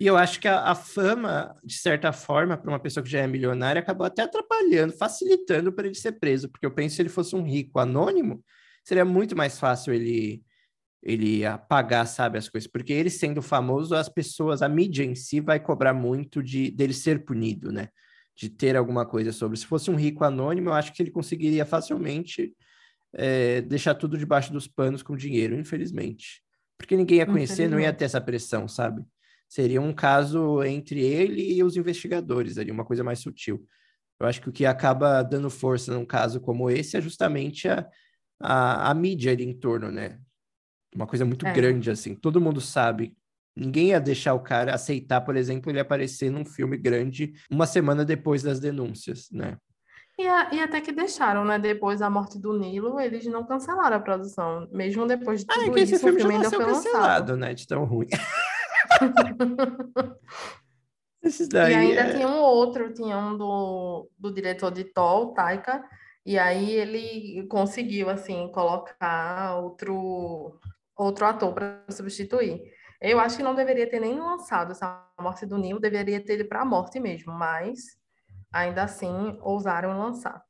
E 0.00 0.06
eu 0.06 0.16
acho 0.16 0.38
que 0.38 0.46
a, 0.46 0.70
a 0.70 0.74
fama, 0.74 1.54
de 1.64 1.74
certa 1.74 2.12
forma, 2.12 2.56
para 2.56 2.70
uma 2.70 2.78
pessoa 2.78 3.02
que 3.02 3.10
já 3.10 3.20
é 3.20 3.26
milionária, 3.26 3.80
acabou 3.80 4.06
até 4.06 4.22
atrapalhando, 4.22 4.92
facilitando 4.92 5.72
para 5.72 5.86
ele 5.86 5.94
ser 5.96 6.12
preso, 6.12 6.48
porque 6.48 6.64
eu 6.64 6.70
penso 6.70 6.90
que 6.92 6.96
se 6.96 7.02
ele 7.02 7.08
fosse 7.08 7.34
um 7.34 7.42
rico 7.42 7.78
anônimo, 7.80 8.44
seria 8.84 9.04
muito 9.04 9.36
mais 9.36 9.58
fácil 9.58 9.92
ele 9.92 10.42
ele 11.00 11.46
apagar, 11.46 12.06
sabe, 12.06 12.38
as 12.38 12.48
coisas, 12.48 12.68
porque 12.68 12.92
ele 12.92 13.08
sendo 13.08 13.40
famoso, 13.40 13.94
as 13.94 14.08
pessoas, 14.08 14.62
a 14.62 14.68
mídia 14.68 15.04
em 15.04 15.14
si 15.14 15.40
vai 15.40 15.60
cobrar 15.60 15.94
muito 15.94 16.42
de 16.42 16.70
dele 16.72 16.92
ser 16.92 17.24
punido, 17.24 17.70
né? 17.70 17.88
De 18.36 18.48
ter 18.48 18.76
alguma 18.76 19.06
coisa 19.06 19.32
sobre. 19.32 19.56
Se 19.56 19.64
fosse 19.64 19.90
um 19.90 19.94
rico 19.94 20.24
anônimo, 20.24 20.70
eu 20.70 20.74
acho 20.74 20.92
que 20.92 21.00
ele 21.00 21.10
conseguiria 21.10 21.64
facilmente 21.64 22.52
é, 23.12 23.60
deixar 23.62 23.94
tudo 23.94 24.18
debaixo 24.18 24.52
dos 24.52 24.66
panos 24.66 25.02
com 25.02 25.16
dinheiro, 25.16 25.54
infelizmente. 25.58 26.42
Porque 26.76 26.96
ninguém 26.96 27.18
ia 27.18 27.26
conhecer, 27.26 27.68
não 27.68 27.80
ia 27.80 27.92
ter 27.92 28.04
essa 28.04 28.20
pressão, 28.20 28.68
sabe? 28.68 29.04
Seria 29.48 29.80
um 29.80 29.94
caso 29.94 30.62
entre 30.62 31.00
ele 31.00 31.54
e 31.54 31.62
os 31.64 31.76
investigadores 31.76 32.58
ali, 32.58 32.70
uma 32.70 32.84
coisa 32.84 33.02
mais 33.02 33.20
sutil. 33.20 33.66
Eu 34.20 34.26
acho 34.26 34.42
que 34.42 34.48
o 34.48 34.52
que 34.52 34.66
acaba 34.66 35.22
dando 35.22 35.48
força 35.48 35.94
num 35.94 36.04
caso 36.04 36.40
como 36.40 36.70
esse 36.70 36.96
é 36.96 37.00
justamente 37.00 37.68
a, 37.68 37.88
a, 38.40 38.90
a 38.90 38.94
mídia 38.94 39.32
ali 39.32 39.44
em 39.44 39.58
torno, 39.58 39.90
né? 39.90 40.18
Uma 40.94 41.06
coisa 41.06 41.24
muito 41.24 41.46
é. 41.46 41.52
grande, 41.52 41.90
assim. 41.90 42.14
Todo 42.14 42.40
mundo 42.40 42.60
sabe. 42.60 43.16
Ninguém 43.56 43.88
ia 43.88 44.00
deixar 44.00 44.34
o 44.34 44.40
cara 44.40 44.74
aceitar, 44.74 45.20
por 45.20 45.36
exemplo, 45.36 45.70
ele 45.70 45.80
aparecer 45.80 46.30
num 46.30 46.44
filme 46.44 46.76
grande 46.76 47.32
uma 47.50 47.66
semana 47.66 48.04
depois 48.04 48.42
das 48.42 48.60
denúncias, 48.60 49.28
né? 49.30 49.56
E, 50.18 50.26
a, 50.26 50.52
e, 50.52 50.60
até 50.60 50.80
que 50.80 50.90
deixaram, 50.90 51.44
né? 51.44 51.58
Depois 51.58 52.00
da 52.00 52.10
morte 52.10 52.40
do 52.40 52.58
Nilo, 52.58 52.98
eles 52.98 53.24
não 53.26 53.46
cancelaram 53.46 53.96
a 53.96 54.00
produção. 54.00 54.68
Mesmo 54.72 55.06
depois 55.06 55.40
de 55.40 55.46
tudo 55.46 55.60
ah, 55.60 55.66
é 55.66 55.70
que 55.70 55.80
isso, 55.80 55.94
esse 55.94 56.04
filme, 56.04 56.16
o 56.16 56.20
filme 56.20 56.34
ainda 56.34 56.50
foi 56.50 56.64
cancelado, 56.64 57.32
lançado. 57.32 57.36
né? 57.36 57.54
De 57.54 57.66
tão 57.66 57.84
ruim. 57.84 58.08
E 61.70 61.74
ainda 61.74 62.00
é... 62.00 62.14
tinha 62.14 62.28
um 62.28 62.38
outro, 62.38 62.92
tinha 62.92 63.18
um 63.18 63.36
do, 63.36 64.08
do 64.16 64.32
diretor 64.32 64.70
de 64.70 64.84
Tol, 64.84 65.34
Taika, 65.34 65.84
e 66.24 66.38
aí 66.38 66.70
ele 66.72 67.46
conseguiu, 67.48 68.08
assim, 68.08 68.50
colocar 68.52 69.56
outro, 69.56 70.58
outro 70.96 71.26
ator 71.26 71.52
para 71.52 71.84
substituir. 71.90 72.62
Eu 73.00 73.20
acho 73.20 73.36
que 73.36 73.42
não 73.42 73.54
deveria 73.54 73.88
ter 73.88 74.00
nem 74.00 74.18
lançado 74.18 74.72
essa 74.72 75.06
morte 75.20 75.46
do 75.46 75.58
Nilo, 75.58 75.80
deveria 75.80 76.24
ter 76.24 76.34
ido 76.38 76.48
para 76.48 76.62
a 76.62 76.64
morte 76.64 77.00
mesmo, 77.00 77.32
mas 77.32 77.96
ainda 78.52 78.84
assim 78.84 79.38
ousaram 79.40 79.98
lançar. 79.98 80.42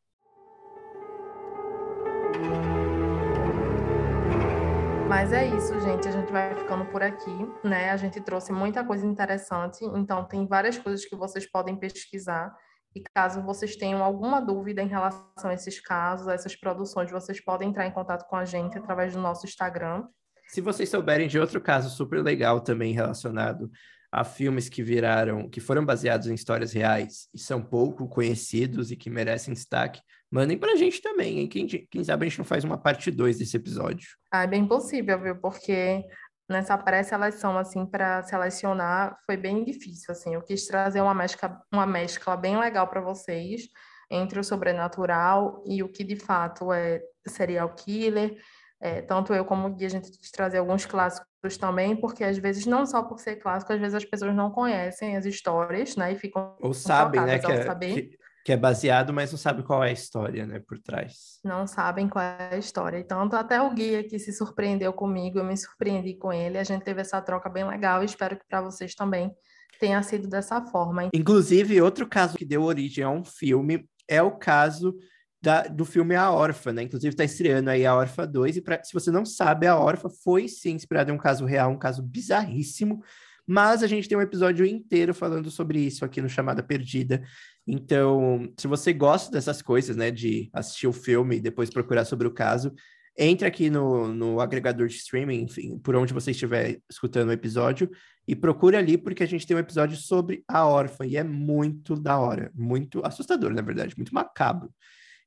Mas 5.09 5.33
é 5.33 5.47
isso, 5.47 5.73
gente. 5.81 6.07
A 6.07 6.11
gente 6.11 6.31
vai 6.31 6.55
ficando 6.55 6.85
por 6.85 7.03
aqui, 7.03 7.31
né? 7.65 7.91
A 7.91 7.97
gente 7.97 8.21
trouxe 8.21 8.53
muita 8.53 8.85
coisa 8.85 9.07
interessante, 9.07 9.83
então 9.97 10.23
tem 10.23 10.47
várias 10.47 10.77
coisas 10.77 11.03
que 11.07 11.17
vocês 11.17 11.51
podem 11.51 11.75
pesquisar. 11.75 12.55
E 12.95 13.03
caso 13.15 13.43
vocês 13.43 13.75
tenham 13.75 14.05
alguma 14.05 14.39
dúvida 14.39 14.83
em 14.83 14.87
relação 14.87 15.51
a 15.51 15.55
esses 15.55 15.81
casos, 15.81 16.29
a 16.29 16.35
essas 16.35 16.55
produções, 16.55 17.11
vocês 17.11 17.43
podem 17.43 17.71
entrar 17.71 17.87
em 17.87 17.91
contato 17.91 18.29
com 18.29 18.37
a 18.37 18.45
gente 18.45 18.77
através 18.77 19.15
do 19.15 19.21
nosso 19.21 19.47
Instagram. 19.47 20.05
Se 20.49 20.61
vocês 20.61 20.91
souberem 20.91 21.27
de 21.27 21.39
outro 21.39 21.59
caso 21.59 21.89
super 21.89 22.23
legal 22.23 22.61
também 22.61 22.93
relacionado 22.93 23.71
a 24.13 24.25
filmes 24.25 24.69
que 24.69 24.83
viraram, 24.83 25.49
que 25.49 25.61
foram 25.61 25.87
baseados 25.87 26.27
em 26.27 26.35
histórias 26.35 26.73
reais 26.73 27.29
e 27.35 27.39
são 27.39 27.63
pouco 27.63 28.07
conhecidos 28.09 28.91
e 28.91 28.97
que 28.97 29.09
merecem 29.09 29.55
destaque, 29.55 30.03
mandem 30.31 30.59
pra 30.59 30.77
gente 30.77 31.01
também, 31.01 31.41
hein? 31.41 31.49
Quem, 31.49 31.67
quem 31.67 32.05
sabe 32.05 32.27
a 32.27 32.29
gente 32.29 32.39
não 32.39 32.45
faz 32.45 32.65
uma 32.65 32.79
parte 32.79 33.11
2 33.11 33.39
desse 33.39 33.57
episódio. 33.57 34.09
Ah, 34.31 34.45
é 34.45 34.47
bem 34.47 34.67
possível, 34.67 35.21
viu? 35.21 35.37
Porque 35.37 36.05
nessa 36.49 36.77
pré-seleção, 36.77 37.59
assim, 37.59 37.85
para 37.87 38.23
selecionar, 38.23 39.17
foi 39.27 39.37
bem 39.37 39.65
difícil, 39.65 40.13
assim. 40.13 40.35
Eu 40.35 40.43
quis 40.43 40.67
trazer 40.67 41.01
uma 41.01 41.15
mescla, 41.15 41.61
uma 41.73 41.87
mescla 41.87 42.37
bem 42.37 42.59
legal 42.59 42.87
para 42.89 43.01
vocês 43.01 43.69
entre 44.11 44.41
o 44.41 44.45
sobrenatural 44.45 45.63
e 45.67 45.83
o 45.83 45.89
que 45.89 46.03
de 46.03 46.17
fato 46.17 46.73
é 46.73 47.03
serial 47.27 47.75
killer 47.75 48.39
é, 48.81 49.03
tanto 49.03 49.35
eu 49.35 49.45
como 49.45 49.67
o 49.67 49.75
Gui, 49.75 49.87
a 49.87 49.91
gente 49.91 50.11
quis 50.11 50.31
trazer 50.31 50.59
alguns 50.59 50.87
clássicos 50.87 51.57
também, 51.59 51.97
porque 51.97 52.23
às 52.23 52.39
vezes, 52.39 52.65
não 52.65 52.87
só 52.87 53.03
por 53.03 53.19
ser 53.19 53.37
clássico, 53.37 53.73
às 53.73 53.81
vezes 53.81 53.95
as 53.95 54.05
pessoas 54.05 54.35
não 54.35 54.51
conhecem 54.51 55.17
as 55.17 55.27
histórias, 55.27 55.97
né? 55.97 56.13
E 56.13 56.17
ficam. 56.17 56.57
Ou 56.61 56.73
sabem, 56.73 57.21
né? 57.21 57.39
Que 57.41 57.51
é, 57.51 57.75
que, 57.95 58.19
que, 58.49 58.53
é 58.53 58.57
baseado, 58.57 59.13
mas 59.13 59.31
não 59.31 59.39
sabe 59.39 59.63
qual 59.63 59.85
é 59.85 59.91
a 59.91 59.93
história, 59.93 60.47
né? 60.47 60.59
Por 60.59 60.79
trás. 60.79 61.39
Não 61.45 61.67
sabem 61.67 62.09
qual 62.09 62.25
é 62.25 62.55
a 62.55 62.57
história. 62.57 63.05
Tanto 63.05 63.37
até 63.37 63.61
o 63.61 63.71
Gui 63.75 63.97
aqui 63.97 64.19
se 64.19 64.33
surpreendeu 64.33 64.91
comigo, 64.93 65.39
eu 65.39 65.45
me 65.45 65.55
surpreendi 65.55 66.15
com 66.15 66.33
ele. 66.33 66.57
A 66.57 66.65
gente 66.65 66.83
teve 66.83 67.03
essa 67.03 67.21
troca 67.21 67.51
bem 67.51 67.67
legal 67.67 68.03
e 68.03 68.07
espero 68.07 68.39
que 68.39 68.47
para 68.49 68.63
vocês 68.63 68.95
também 68.95 69.31
tenha 69.79 70.03
sido 70.03 70.29
dessa 70.29 70.63
forma. 70.63 71.11
Inclusive, 71.13 71.81
outro 71.83 72.07
caso 72.09 72.39
que 72.39 72.45
deu 72.45 72.63
origem 72.63 73.05
a 73.05 73.11
um 73.11 73.23
filme 73.23 73.87
é 74.09 74.23
o 74.23 74.31
caso 74.31 74.97
da, 75.43 75.65
do 75.65 75.85
filme 75.85 76.15
A 76.15 76.31
Órfã, 76.33 76.73
né? 76.73 76.83
Inclusive 76.83 77.13
está 77.13 77.25
estreando 77.25 77.69
aí 77.69 77.85
A 77.85 77.95
Órfã 77.95 78.27
2, 78.27 78.57
e 78.57 78.61
pra, 78.63 78.83
se 78.83 78.95
você 78.95 79.11
não 79.11 79.27
sabe, 79.27 79.67
A 79.67 79.79
Órfã 79.79 80.09
foi 80.09 80.49
sim 80.49 80.73
inspirada 80.73 81.11
em 81.11 81.15
um 81.15 81.19
caso 81.19 81.45
real, 81.45 81.71
um 81.71 81.79
caso 81.79 82.03
bizarríssimo, 82.03 83.03
mas 83.47 83.83
a 83.83 83.87
gente 83.87 84.07
tem 84.07 84.19
um 84.19 84.21
episódio 84.21 84.67
inteiro 84.67 85.15
falando 85.15 85.51
sobre 85.51 85.81
isso 85.81 86.05
aqui 86.05 86.21
no 86.21 86.29
Chamada 86.29 86.63
Perdida. 86.63 87.23
Então, 87.71 88.51
se 88.57 88.67
você 88.67 88.95
gosta 88.95 89.31
dessas 89.31 89.61
coisas, 89.61 89.95
né, 89.95 90.11
de 90.11 90.49
assistir 90.55 90.87
o 90.87 90.93
filme 90.93 91.37
e 91.37 91.41
depois 91.41 91.69
procurar 91.69 92.07
sobre 92.07 92.27
o 92.27 92.31
caso, 92.31 92.73
entre 93.15 93.47
aqui 93.47 93.69
no, 93.69 94.09
no 94.09 94.41
agregador 94.41 94.89
de 94.89 94.95
streaming, 94.95 95.43
enfim, 95.43 95.79
por 95.79 95.95
onde 95.95 96.15
você 96.15 96.31
estiver 96.31 96.81
escutando 96.91 97.29
o 97.29 97.33
episódio, 97.33 97.91
e 98.27 98.35
procure 98.35 98.75
ali, 98.75 98.97
porque 98.97 99.23
a 99.23 99.27
gente 99.27 99.47
tem 99.47 99.55
um 99.55 99.61
episódio 99.61 99.99
sobre 99.99 100.43
a 100.49 100.67
órfã, 100.67 101.05
e 101.05 101.19
é 101.19 101.23
muito 101.23 101.95
da 101.95 102.17
hora, 102.19 102.51
muito 102.55 103.05
assustador, 103.05 103.53
na 103.53 103.61
verdade, 103.61 103.95
muito 103.99 104.15
macabro. 104.15 104.73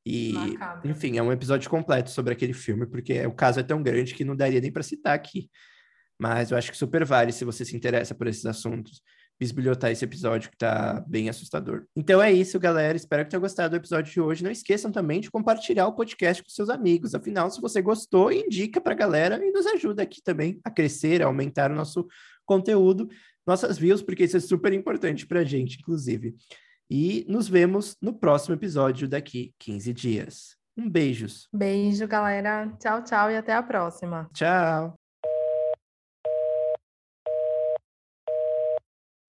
E, 0.04 0.34
macabro. 0.34 0.90
enfim, 0.90 1.20
é 1.20 1.22
um 1.22 1.32
episódio 1.32 1.70
completo 1.70 2.10
sobre 2.10 2.34
aquele 2.34 2.54
filme, 2.54 2.88
porque 2.88 3.24
o 3.28 3.34
caso 3.34 3.60
é 3.60 3.64
tão 3.64 3.84
grande 3.84 4.16
que 4.16 4.26
não 4.26 4.36
daria 4.36 4.60
nem 4.60 4.72
para 4.72 4.82
citar 4.82 5.14
aqui. 5.14 5.48
Mas 6.20 6.50
eu 6.50 6.58
acho 6.58 6.72
que 6.72 6.78
super 6.78 7.06
vale 7.06 7.32
se 7.32 7.46
você 7.46 7.64
se 7.64 7.76
interessa 7.76 8.16
por 8.16 8.26
esses 8.26 8.46
assuntos, 8.48 9.02
bisbilhotar 9.42 9.90
esse 9.90 10.06
episódio 10.06 10.52
que 10.52 10.58
tá 10.58 11.04
bem 11.08 11.28
assustador. 11.28 11.88
Então 11.96 12.22
é 12.22 12.32
isso, 12.32 12.60
galera. 12.60 12.96
Espero 12.96 13.24
que 13.24 13.32
tenham 13.32 13.42
gostado 13.42 13.72
do 13.72 13.76
episódio 13.76 14.14
de 14.14 14.22
hoje. 14.22 14.44
Não 14.44 14.52
esqueçam 14.52 14.92
também 14.92 15.20
de 15.20 15.32
compartilhar 15.32 15.88
o 15.88 15.94
podcast 15.94 16.44
com 16.44 16.50
seus 16.52 16.70
amigos. 16.70 17.16
Afinal, 17.16 17.50
se 17.50 17.60
você 17.60 17.82
gostou, 17.82 18.32
indica 18.32 18.80
pra 18.80 18.94
galera 18.94 19.44
e 19.44 19.50
nos 19.52 19.66
ajuda 19.66 20.04
aqui 20.04 20.22
também 20.22 20.60
a 20.64 20.70
crescer, 20.70 21.24
a 21.24 21.26
aumentar 21.26 21.72
o 21.72 21.76
nosso 21.76 22.08
conteúdo, 22.46 23.10
nossas 23.44 23.80
views, 23.80 24.04
porque 24.04 24.26
isso 24.26 24.38
é 24.38 24.40
super 24.40 24.74
importante 24.74 25.26
pra 25.26 25.44
gente, 25.44 25.80
inclusive. 25.80 26.36
E 26.88 27.26
nos 27.28 27.48
vemos 27.48 27.98
no 28.00 28.14
próximo 28.14 28.54
episódio 28.54 29.10
daqui 29.10 29.56
15 29.58 29.92
dias. 29.92 30.56
Um 30.78 30.88
beijos. 30.88 31.48
Beijo, 31.52 32.08
galera. 32.08 32.72
Tchau, 32.80 33.04
tchau 33.04 33.32
e 33.32 33.38
até 33.38 33.54
a 33.56 33.64
próxima. 33.64 34.30
Tchau. 34.36 35.01